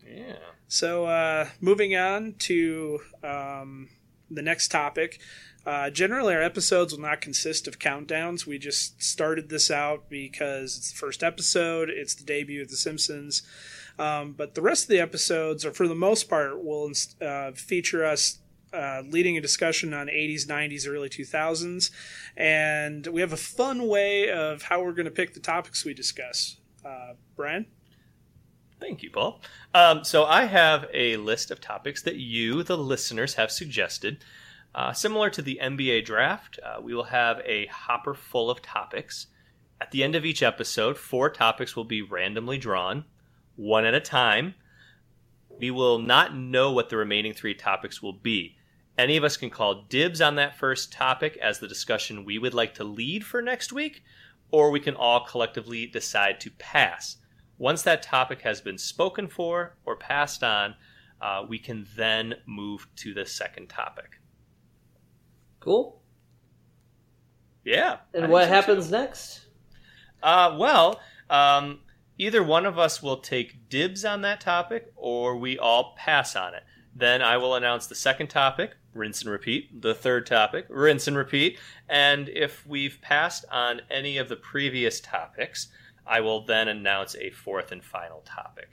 yeah. 0.07 0.37
So, 0.69 1.05
uh, 1.05 1.49
moving 1.61 1.95
on 1.95 2.35
to 2.41 2.99
um, 3.23 3.89
the 4.31 4.43
next 4.43 4.69
topic. 4.69 5.21
Uh, 5.65 5.91
generally, 5.91 6.35
our 6.35 6.43
episodes 6.43 6.93
will 6.93 7.03
not 7.03 7.21
consist 7.21 7.69
of 7.69 7.79
countdowns. 7.79 8.47
We 8.47 8.59
just 8.59 9.03
started 9.03 9.49
this 9.49 9.71
out 9.71 10.09
because 10.09 10.77
it's 10.77 10.93
the 10.93 10.97
first 10.97 11.23
episode, 11.23 11.91
it's 11.91 12.15
the 12.15 12.25
debut 12.25 12.63
of 12.63 12.69
The 12.69 12.77
Simpsons. 12.77 13.43
Um, 13.99 14.33
but 14.33 14.55
the 14.55 14.63
rest 14.63 14.85
of 14.85 14.89
the 14.91 15.01
episodes, 15.01 15.65
or 15.65 15.73
for 15.73 15.89
the 15.89 15.95
most 15.95 16.29
part, 16.29 16.63
will 16.63 16.93
uh, 17.21 17.53
feature 17.53 18.05
us 18.05 18.39
uh, 18.73 19.03
leading 19.09 19.37
a 19.37 19.41
discussion 19.41 19.95
on 19.95 20.07
80s, 20.09 20.47
90s, 20.47 20.89
early 20.89 21.09
2000s. 21.09 21.91
And 22.37 23.07
we 23.07 23.21
have 23.21 23.33
a 23.33 23.39
fun 23.39 23.87
way 23.87 24.31
of 24.31 24.63
how 24.63 24.83
we're 24.83 24.93
going 24.93 25.07
to 25.07 25.11
pick 25.11 25.35
the 25.35 25.41
topics 25.41 25.85
we 25.85 25.95
discuss. 25.95 26.57
Uh, 26.85 27.15
Brian? 27.37 27.67
Thank 28.79 29.03
you, 29.03 29.11
Paul. 29.11 29.41
Um, 29.75 30.05
so 30.05 30.25
I 30.25 30.45
have 30.45 30.87
a 30.93 31.17
list 31.17 31.51
of 31.51 31.61
topics 31.61 32.03
that 32.03 32.17
you, 32.17 32.63
the 32.63 32.77
listeners, 32.77 33.35
have 33.35 33.51
suggested. 33.51 34.19
Uh, 34.75 34.93
similar 34.93 35.31
to 35.31 35.41
the 35.41 35.59
NBA 35.63 36.05
draft, 36.05 36.59
uh, 36.63 36.81
we 36.83 36.95
will 36.95 37.05
have 37.05 37.41
a 37.47 37.67
hopper 37.67 38.15
full 38.15 38.51
of 38.51 38.61
topics. 38.61 39.29
At 39.81 39.91
the 39.91 40.05
end 40.05 40.15
of 40.15 40.27
each 40.27 40.43
episode, 40.43 40.99
four 40.99 41.31
topics 41.31 41.75
will 41.75 41.85
be 41.85 42.03
randomly 42.03 42.59
drawn, 42.59 43.05
one 43.57 43.87
at 43.87 43.95
a 43.95 44.01
time. 44.01 44.55
We 45.59 45.71
will 45.71 45.99
not 45.99 46.37
know 46.37 46.73
what 46.73 46.91
the 46.91 46.97
remaining 46.97 47.33
three 47.33 47.55
topics 47.55 48.03
will 48.03 48.13
be. 48.13 48.57
Any 48.99 49.17
of 49.17 49.25
us 49.25 49.37
can 49.37 49.51
call 49.51 49.85
dibs 49.89 50.21
on 50.21 50.37
that 50.37 50.57
first 50.57 50.93
topic 50.93 51.37
as 51.43 51.59
the 51.59 51.69
discussion 51.69 52.25
we 52.25 52.39
would 52.39 52.55
like 52.55 52.75
to 52.75 52.85
lead 52.85 53.25
for 53.25 53.43
next 53.43 53.73
week, 53.73 54.03
or 54.51 54.71
we 54.71 54.81
can 54.81 54.95
all 54.95 55.25
collectively 55.25 55.87
decide 55.87 56.41
to 56.41 56.51
pass. 56.53 57.17
Once 57.59 57.83
that 57.83 58.03
topic 58.03 58.43
has 58.43 58.61
been 58.61 58.79
spoken 58.79 59.29
for 59.29 59.77
or 59.85 59.97
passed 59.97 60.43
on, 60.43 60.75
uh, 61.21 61.45
we 61.49 61.59
can 61.59 61.87
then 61.97 62.35
move 62.47 62.87
to 62.97 63.15
the 63.15 63.25
second 63.25 63.69
topic. 63.69 64.21
Cool. 65.61 66.01
Yeah. 67.65 67.99
And 68.15 68.31
what 68.31 68.49
happens 68.49 68.91
next? 68.91 69.47
Uh, 70.23 70.57
well, 70.59 71.01
um, 71.29 71.81
either 72.19 72.43
one 72.43 72.67
of 72.67 72.79
us 72.79 73.03
will 73.03 73.19
take 73.19 73.69
dibs 73.69 74.05
on 74.05 74.23
that 74.23 74.41
topic, 74.41 74.93
or 74.97 75.37
we 75.37 75.59
all 75.59 75.95
pass 75.97 76.37
on 76.37 76.55
it. 76.55 76.63
Then 76.95 77.21
I 77.21 77.37
will 77.37 77.55
announce 77.55 77.87
the 77.87 77.95
second 77.95 78.29
topic, 78.29 78.73
rinse 78.95 79.21
and 79.21 79.31
repeat. 79.31 79.83
The 79.83 79.95
third 79.95 80.27
topic, 80.27 80.67
rinse 80.71 81.07
and 81.07 81.17
repeat. 81.17 81.59
And 81.89 82.29
if 82.31 82.67
we've 82.67 82.99
passed 83.03 83.45
on 83.53 83.83
any 83.91 84.17
of 84.17 84.29
the 84.29 84.37
previous 84.37 85.01
topics, 85.01 85.69
I 86.07 86.21
will 86.21 86.45
then 86.45 86.69
announce 86.69 87.15
a 87.17 87.31
fourth 87.31 87.73
and 87.73 87.85
final 87.85 88.21
topic. 88.21 88.71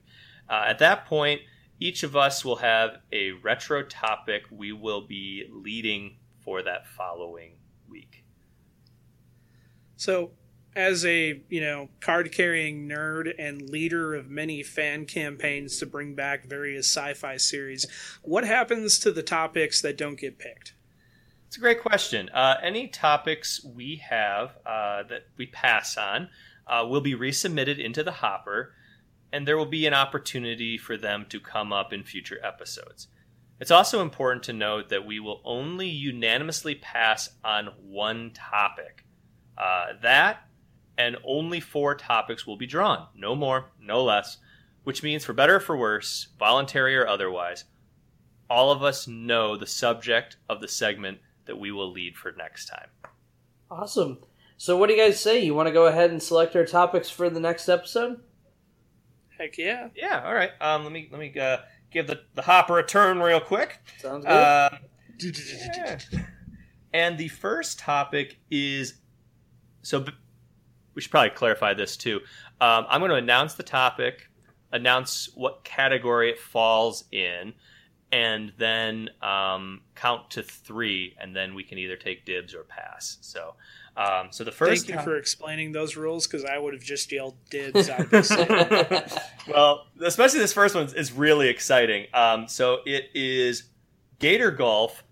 Uh, 0.49 0.63
at 0.67 0.79
that 0.79 1.05
point, 1.05 1.41
each 1.79 2.03
of 2.03 2.15
us 2.15 2.45
will 2.45 2.57
have 2.57 2.99
a 3.11 3.31
retro 3.31 3.83
topic 3.83 4.43
we 4.51 4.71
will 4.71 5.01
be 5.01 5.45
leading 5.51 6.17
for 6.39 6.61
that 6.61 6.87
following 6.87 7.57
week. 7.89 8.23
So, 9.97 10.31
as 10.75 11.05
a 11.05 11.41
you 11.49 11.61
know 11.61 11.89
card 11.99 12.31
carrying 12.31 12.87
nerd 12.87 13.33
and 13.37 13.69
leader 13.69 14.15
of 14.15 14.29
many 14.29 14.63
fan 14.63 15.05
campaigns 15.05 15.77
to 15.77 15.85
bring 15.85 16.15
back 16.15 16.45
various 16.45 16.87
sci-fi 16.87 17.37
series, 17.37 17.85
what 18.21 18.43
happens 18.43 18.99
to 18.99 19.11
the 19.11 19.23
topics 19.23 19.81
that 19.81 19.97
don't 19.97 20.19
get 20.19 20.39
picked? 20.39 20.73
It's 21.47 21.57
a 21.57 21.61
great 21.61 21.81
question. 21.81 22.29
Uh, 22.29 22.55
any 22.63 22.87
topics 22.87 23.63
we 23.63 24.01
have 24.09 24.57
uh, 24.65 25.03
that 25.03 25.27
we 25.37 25.45
pass 25.45 25.97
on 25.97 26.29
uh, 26.65 26.85
will 26.87 27.01
be 27.01 27.13
resubmitted 27.13 27.77
into 27.77 28.03
the 28.03 28.11
hopper, 28.11 28.73
and 29.31 29.47
there 29.47 29.57
will 29.57 29.67
be 29.67 29.85
an 29.85 29.93
opportunity 29.93 30.77
for 30.77 30.97
them 30.97 31.27
to 31.29 31.39
come 31.39 31.71
up 31.71 31.93
in 31.93 32.03
future 32.03 32.39
episodes. 32.43 33.07
It's 33.59 33.69
also 33.71 34.01
important 34.01 34.43
to 34.45 34.53
note 34.53 34.89
that 34.89 35.05
we 35.05 35.19
will 35.19 35.41
only 35.45 35.87
unanimously 35.87 36.75
pass 36.75 37.29
on 37.43 37.67
one 37.83 38.31
topic. 38.31 39.05
Uh, 39.55 39.93
that 40.01 40.47
and 40.97 41.17
only 41.23 41.59
four 41.59 41.95
topics 41.95 42.45
will 42.45 42.57
be 42.57 42.67
drawn. 42.67 43.07
No 43.15 43.35
more, 43.35 43.71
no 43.79 44.03
less. 44.03 44.37
Which 44.83 45.01
means, 45.01 45.23
for 45.23 45.33
better 45.33 45.55
or 45.55 45.59
for 45.61 45.77
worse, 45.77 46.27
voluntary 46.37 46.95
or 46.95 47.07
otherwise, 47.07 47.63
all 48.49 48.71
of 48.71 48.83
us 48.83 49.07
know 49.07 49.55
the 49.55 49.65
subject 49.65 50.37
of 50.49 50.59
the 50.59 50.67
segment 50.67 51.19
that 51.45 51.57
we 51.57 51.71
will 51.71 51.91
lead 51.91 52.15
for 52.17 52.33
next 52.33 52.65
time. 52.65 52.89
Awesome. 53.71 54.19
So, 54.57 54.77
what 54.77 54.87
do 54.87 54.93
you 54.93 55.01
guys 55.01 55.19
say? 55.19 55.43
You 55.43 55.55
want 55.55 55.67
to 55.67 55.73
go 55.73 55.85
ahead 55.85 56.11
and 56.11 56.21
select 56.21 56.55
our 56.55 56.65
topics 56.65 57.09
for 57.09 57.29
the 57.29 57.39
next 57.39 57.69
episode? 57.69 58.19
Heck 59.37 59.57
yeah! 59.57 59.89
Yeah, 59.95 60.21
all 60.25 60.33
right. 60.33 60.51
Um, 60.61 60.83
let 60.83 60.91
me 60.91 61.09
let 61.11 61.19
me 61.19 61.33
uh, 61.39 61.57
give 61.91 62.07
the, 62.07 62.21
the 62.35 62.43
hopper 62.43 62.77
a 62.79 62.85
turn 62.85 63.19
real 63.19 63.39
quick. 63.39 63.79
Sounds 63.99 64.25
good. 64.25 64.31
Uh, 64.31 64.69
yeah. 65.19 65.99
And 66.93 67.17
the 67.17 67.29
first 67.29 67.79
topic 67.79 68.37
is 68.51 68.95
so 69.81 70.01
b- 70.01 70.11
we 70.95 71.01
should 71.01 71.11
probably 71.11 71.31
clarify 71.31 71.73
this 71.73 71.97
too. 71.97 72.21
Um, 72.61 72.85
I'm 72.89 73.01
going 73.01 73.11
to 73.11 73.17
announce 73.17 73.55
the 73.55 73.63
topic, 73.63 74.29
announce 74.71 75.29
what 75.35 75.63
category 75.63 76.29
it 76.29 76.39
falls 76.39 77.05
in, 77.11 77.53
and 78.11 78.53
then 78.57 79.09
um, 79.21 79.81
count 79.95 80.29
to 80.31 80.43
three, 80.43 81.15
and 81.19 81.35
then 81.35 81.55
we 81.55 81.63
can 81.63 81.77
either 81.77 81.95
take 81.95 82.25
dibs 82.25 82.53
or 82.53 82.63
pass. 82.63 83.17
So, 83.21 83.55
um, 83.97 84.27
so 84.29 84.43
the 84.43 84.51
first 84.51 84.85
Thank 84.85 84.99
you 84.99 85.03
for 85.03 85.17
explaining 85.17 85.71
those 85.71 85.95
rules 85.95 86.27
because 86.27 86.45
I 86.45 86.57
would 86.57 86.73
have 86.73 86.83
just 86.83 87.11
yelled 87.11 87.35
dibs 87.49 87.89
out 87.89 88.13
of 88.13 89.19
well, 89.47 89.87
especially 90.01 90.39
this 90.39 90.53
first 90.53 90.75
one 90.75 90.89
is 90.95 91.11
really 91.11 91.49
exciting. 91.49 92.07
Um, 92.13 92.47
so 92.47 92.79
it 92.85 93.05
is 93.13 93.63
Gator 94.19 94.51
Golf 94.51 95.03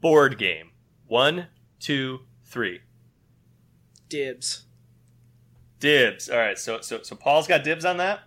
board 0.00 0.38
game. 0.38 0.70
One, 1.06 1.46
two, 1.78 2.20
three. 2.44 2.80
dibs. 4.08 4.65
Dibs. 5.80 6.28
All 6.28 6.38
right. 6.38 6.58
So 6.58 6.80
so 6.80 7.02
so 7.02 7.16
Paul's 7.16 7.46
got 7.46 7.64
dibs 7.64 7.84
on 7.84 7.96
that. 7.98 8.20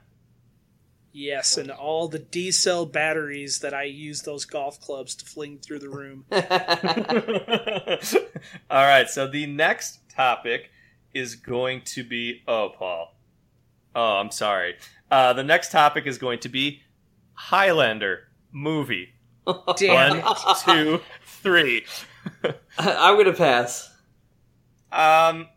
Yes, 1.11 1.57
and 1.57 1.71
all 1.71 2.07
the 2.07 2.19
D 2.19 2.51
cell 2.51 2.85
batteries 2.85 3.59
that 3.59 3.73
I 3.73 3.83
use 3.83 4.21
those 4.21 4.45
golf 4.45 4.79
clubs 4.79 5.15
to 5.15 5.25
fling 5.25 5.57
through 5.57 5.79
the 5.79 5.89
room. 5.89 6.25
All 8.69 8.85
right. 8.85 9.09
So 9.09 9.27
the 9.27 9.47
next 9.47 10.07
topic 10.09 10.69
is 11.13 11.35
going 11.35 11.81
to 11.85 12.03
be. 12.03 12.43
Oh, 12.47 12.69
Paul. 12.77 13.15
Oh, 13.95 14.17
I'm 14.17 14.29
sorry. 14.29 14.75
Uh, 15.09 15.33
the 15.33 15.43
next 15.43 15.71
topic 15.71 16.05
is 16.05 16.19
going 16.19 16.39
to 16.41 16.49
be 16.49 16.83
Highlander 17.33 18.27
movie. 18.51 19.09
Damn. 19.77 20.21
One, 20.21 20.35
two, 20.63 21.01
three. 21.25 21.85
I'm 22.77 23.17
gonna 23.17 23.33
pass. 23.33 23.91
Um, 24.91 25.47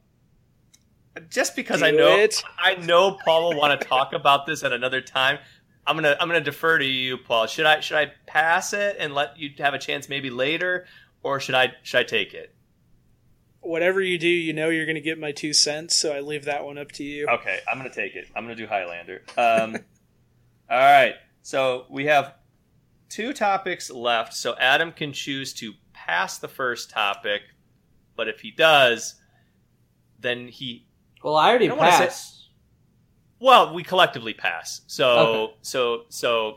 just 1.29 1.57
because 1.57 1.81
Do 1.81 1.87
I 1.87 1.91
know 1.91 2.17
it. 2.17 2.43
I 2.59 2.75
know 2.77 3.19
Paul 3.25 3.51
will 3.51 3.59
want 3.59 3.79
to 3.79 3.87
talk 3.87 4.13
about 4.13 4.47
this 4.47 4.63
at 4.63 4.73
another 4.73 5.01
time. 5.01 5.39
I'm 5.87 5.97
gonna 5.97 6.17
I'm 6.21 6.29
gonna 6.29 6.41
defer 6.41 6.79
to 6.79 6.85
you, 6.85 7.19
Paul. 7.19 7.47
Should 7.47 7.67
I 7.67 7.81
should 7.81 7.97
I 7.97 8.13
pass 8.27 8.73
it 8.73 8.97
and 8.99 9.15
let 9.15 9.39
you 9.39 9.51
have 9.59 9.75
a 9.75 9.79
chance 9.79 10.09
maybe 10.09 10.31
later, 10.31 10.87
or 11.23 11.41
should 11.41 11.55
I 11.55 11.73
should 11.83 12.01
I 12.01 12.05
take 12.05 12.35
it? 12.35 12.55
Whatever 13.61 14.01
you 14.01 14.19
do, 14.19 14.29
you 14.29 14.53
know 14.53 14.71
you're 14.71 14.87
going 14.87 14.97
to 14.97 15.01
get 15.01 15.21
my 15.21 15.31
two 15.31 15.53
cents, 15.53 15.95
so 15.95 16.13
I 16.13 16.19
leave 16.19 16.47
that 16.47 16.65
one 16.65 16.79
up 16.79 16.91
to 16.93 17.05
you. 17.05 17.29
Okay, 17.29 17.61
I'm 17.71 17.79
gonna 17.79 17.91
take 17.91 18.15
it. 18.15 18.29
I'm 18.35 18.45
gonna 18.45 18.57
do 18.57 18.67
Highlander. 18.67 19.23
Um, 19.37 19.77
all 20.71 20.79
right. 20.79 21.15
So 21.43 21.87
we 21.91 22.07
have 22.07 22.35
two 23.09 23.33
topics 23.33 23.91
left. 23.91 24.35
So 24.35 24.57
Adam 24.59 24.93
can 24.93 25.13
choose 25.13 25.53
to 25.55 25.75
pass 25.93 26.39
the 26.39 26.49
first 26.49 26.91
topic, 26.91 27.43
but 28.17 28.29
if 28.29 28.41
he 28.41 28.51
does, 28.51 29.17
then 30.19 30.49
he 30.49 30.87
Well, 31.23 31.37
I 31.37 31.49
already 31.51 31.67
I 31.71 31.75
don't 31.75 32.11
say- 32.11 32.45
Well, 33.41 33.75
we 33.75 33.83
collectively 33.83 34.35
pass. 34.35 34.83
So 34.87 35.09
Okay. 35.19 35.55
so 35.63 36.03
so 36.09 36.57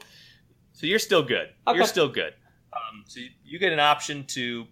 so 0.73 0.85
you're 0.85 0.99
still 0.99 1.23
good. 1.23 1.49
Okay. 1.67 1.77
You're 1.77 1.87
still 1.87 2.09
good. 2.09 2.33
Um, 2.73 3.03
so 3.07 3.19
you, 3.21 3.29
you 3.43 3.59
get 3.59 3.71
an 3.73 3.79
option 3.79 4.25
to 4.27 4.65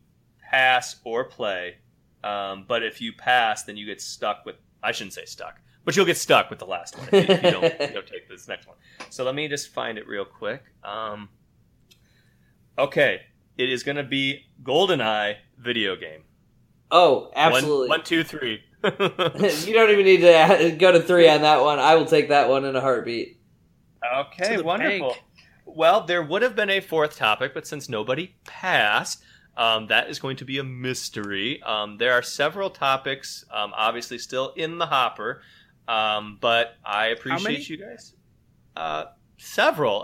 pass 0.51 0.97
or 1.03 1.23
play. 1.23 1.77
Um, 2.23 2.65
but 2.67 2.83
if 2.83 3.01
you 3.01 3.13
pass, 3.13 3.63
then 3.63 3.77
you 3.77 3.85
get 3.85 4.01
stuck 4.01 4.45
with. 4.45 4.55
I 4.81 4.91
shouldn't 4.91 5.13
say 5.13 5.25
stuck, 5.25 5.59
but 5.85 5.95
you'll 5.95 6.05
get 6.05 6.17
stuck 6.17 6.49
with 6.49 6.59
the 6.59 6.65
last 6.65 6.97
one 6.97 7.07
if 7.11 7.29
you, 7.29 7.35
if 7.35 7.43
you 7.43 7.51
don't, 7.51 7.63
you 7.63 7.87
don't 7.93 8.07
take 8.07 8.27
this 8.29 8.47
next 8.47 8.67
one. 8.67 8.75
So 9.09 9.23
let 9.23 9.33
me 9.35 9.47
just 9.47 9.69
find 9.69 9.97
it 9.97 10.07
real 10.07 10.25
quick. 10.25 10.61
Um, 10.83 11.29
okay, 12.77 13.21
it 13.57 13.69
is 13.69 13.83
going 13.83 13.95
to 13.97 14.03
be 14.03 14.45
GoldenEye 14.63 15.35
video 15.57 15.95
game. 15.95 16.23
Oh, 16.91 17.31
absolutely. 17.35 17.89
one, 17.89 18.03
two, 18.03 18.23
three. 18.23 18.61
you 19.65 19.73
don't 19.73 19.89
even 19.91 20.05
need 20.05 20.21
to 20.21 20.75
go 20.79 20.91
to 20.91 21.01
three 21.01 21.29
on 21.29 21.41
that 21.41 21.61
one. 21.61 21.79
I 21.79 21.95
will 21.95 22.05
take 22.05 22.29
that 22.29 22.49
one 22.49 22.65
in 22.65 22.75
a 22.75 22.81
heartbeat. 22.81 23.39
Okay, 24.15 24.61
wonderful. 24.61 25.11
bank. 25.11 25.23
Well, 25.65 26.05
there 26.05 26.21
would 26.21 26.41
have 26.41 26.55
been 26.55 26.69
a 26.69 26.81
fourth 26.81 27.15
topic, 27.15 27.53
but 27.53 27.65
since 27.65 27.87
nobody 27.87 28.35
passed, 28.43 29.23
um, 29.55 29.87
that 29.87 30.09
is 30.09 30.19
going 30.19 30.35
to 30.37 30.45
be 30.45 30.57
a 30.57 30.63
mystery. 30.63 31.61
Um, 31.63 31.97
there 31.97 32.13
are 32.13 32.21
several 32.21 32.69
topics, 32.69 33.45
um, 33.51 33.71
obviously, 33.75 34.17
still 34.17 34.51
in 34.57 34.77
the 34.77 34.85
hopper, 34.85 35.41
um, 35.87 36.37
but 36.41 36.75
I 36.83 37.07
many? 37.07 37.13
appreciate 37.13 37.69
you 37.69 37.77
guys. 37.77 38.13
Uh, 38.75 39.05
several. 39.37 40.03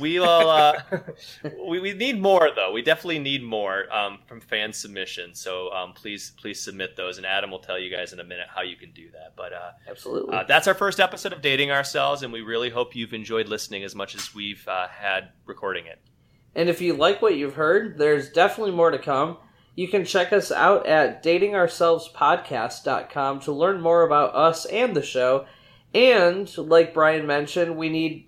We 0.00 0.18
will. 0.18 0.50
Uh, 0.50 0.80
we, 1.68 1.78
we 1.78 1.94
need 1.94 2.20
more 2.20 2.50
though. 2.54 2.72
We 2.72 2.82
definitely 2.82 3.20
need 3.20 3.42
more 3.42 3.92
um, 3.94 4.18
from 4.26 4.40
fan 4.40 4.72
submissions. 4.72 5.40
So 5.40 5.72
um, 5.72 5.92
please, 5.92 6.32
please 6.36 6.60
submit 6.60 6.96
those, 6.96 7.18
and 7.18 7.26
Adam 7.26 7.50
will 7.50 7.60
tell 7.60 7.78
you 7.78 7.90
guys 7.90 8.12
in 8.12 8.18
a 8.18 8.24
minute 8.24 8.48
how 8.52 8.62
you 8.62 8.76
can 8.76 8.90
do 8.92 9.10
that. 9.12 9.34
But 9.36 9.52
uh, 9.52 9.70
Absolutely. 9.88 10.34
uh, 10.34 10.42
that's 10.44 10.66
our 10.66 10.74
first 10.74 10.98
episode 10.98 11.32
of 11.32 11.40
Dating 11.40 11.70
Ourselves, 11.70 12.22
and 12.22 12.32
we 12.32 12.40
really 12.40 12.70
hope 12.70 12.96
you've 12.96 13.14
enjoyed 13.14 13.48
listening 13.48 13.84
as 13.84 13.94
much 13.94 14.16
as 14.16 14.34
we've 14.34 14.66
uh, 14.66 14.88
had 14.88 15.28
recording 15.44 15.86
it. 15.86 16.00
And 16.54 16.68
if 16.68 16.80
you 16.80 16.94
like 16.94 17.22
what 17.22 17.36
you've 17.36 17.54
heard, 17.54 17.98
there's 17.98 18.30
definitely 18.30 18.72
more 18.72 18.90
to 18.90 18.98
come. 18.98 19.36
You 19.76 19.86
can 19.88 20.06
check 20.06 20.32
us 20.32 20.50
out 20.50 20.86
at 20.86 21.22
datingourselvespodcast.com 21.22 23.40
to 23.40 23.52
learn 23.52 23.80
more 23.80 24.02
about 24.02 24.34
us 24.34 24.64
and 24.64 24.96
the 24.96 25.02
show. 25.02 25.46
And 25.94 26.50
like 26.56 26.94
Brian 26.94 27.26
mentioned, 27.26 27.76
we 27.76 27.90
need 27.90 28.25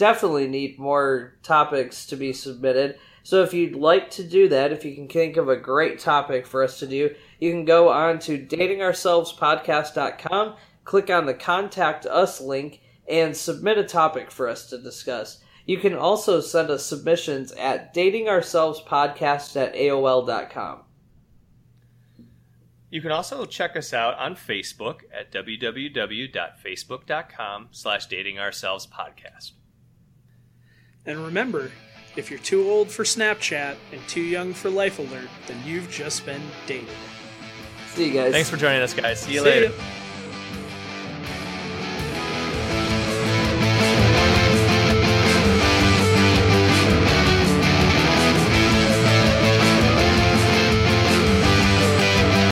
definitely 0.00 0.48
need 0.48 0.78
more 0.78 1.34
topics 1.42 2.06
to 2.06 2.16
be 2.16 2.32
submitted. 2.32 2.98
So 3.22 3.42
if 3.42 3.52
you'd 3.52 3.76
like 3.76 4.10
to 4.12 4.24
do 4.24 4.48
that, 4.48 4.72
if 4.72 4.82
you 4.82 4.94
can 4.94 5.08
think 5.08 5.36
of 5.36 5.50
a 5.50 5.56
great 5.56 5.98
topic 5.98 6.46
for 6.46 6.64
us 6.64 6.78
to 6.78 6.86
do, 6.86 7.14
you 7.38 7.50
can 7.50 7.66
go 7.66 7.90
on 7.90 8.18
to 8.20 8.38
datingourselvespodcast.com, 8.38 10.56
click 10.84 11.10
on 11.10 11.26
the 11.26 11.34
contact 11.34 12.06
us 12.06 12.40
link 12.40 12.80
and 13.06 13.36
submit 13.36 13.76
a 13.76 13.84
topic 13.84 14.30
for 14.30 14.48
us 14.48 14.70
to 14.70 14.78
discuss. 14.78 15.44
You 15.66 15.76
can 15.76 15.94
also 15.94 16.40
send 16.40 16.70
us 16.70 16.86
submissions 16.86 17.52
at 17.52 17.94
datingourselvespodcast 17.94 19.60
at 19.60 19.74
AOL.com. 19.74 20.84
You 22.88 23.02
can 23.02 23.12
also 23.12 23.44
check 23.44 23.76
us 23.76 23.92
out 23.92 24.18
on 24.18 24.34
Facebook 24.34 25.00
at 25.12 25.30
www.facebook.com 25.30 27.68
slash 27.70 28.08
datingourselvespodcast. 28.08 29.50
And 31.06 31.18
remember, 31.18 31.70
if 32.16 32.30
you're 32.30 32.40
too 32.40 32.68
old 32.70 32.90
for 32.90 33.04
Snapchat 33.04 33.76
and 33.92 34.00
too 34.08 34.20
young 34.22 34.52
for 34.52 34.70
Life 34.70 34.98
Alert, 34.98 35.28
then 35.46 35.56
you've 35.64 35.90
just 35.90 36.26
been 36.26 36.42
dated. 36.66 36.88
See 37.88 38.08
you 38.08 38.14
guys. 38.14 38.32
Thanks 38.32 38.50
for 38.50 38.56
joining 38.56 38.82
us, 38.82 38.94
guys. 38.94 39.20
See 39.20 39.32
you 39.34 39.40
See 39.40 39.44
later. 39.46 39.66
ya. 39.66 39.72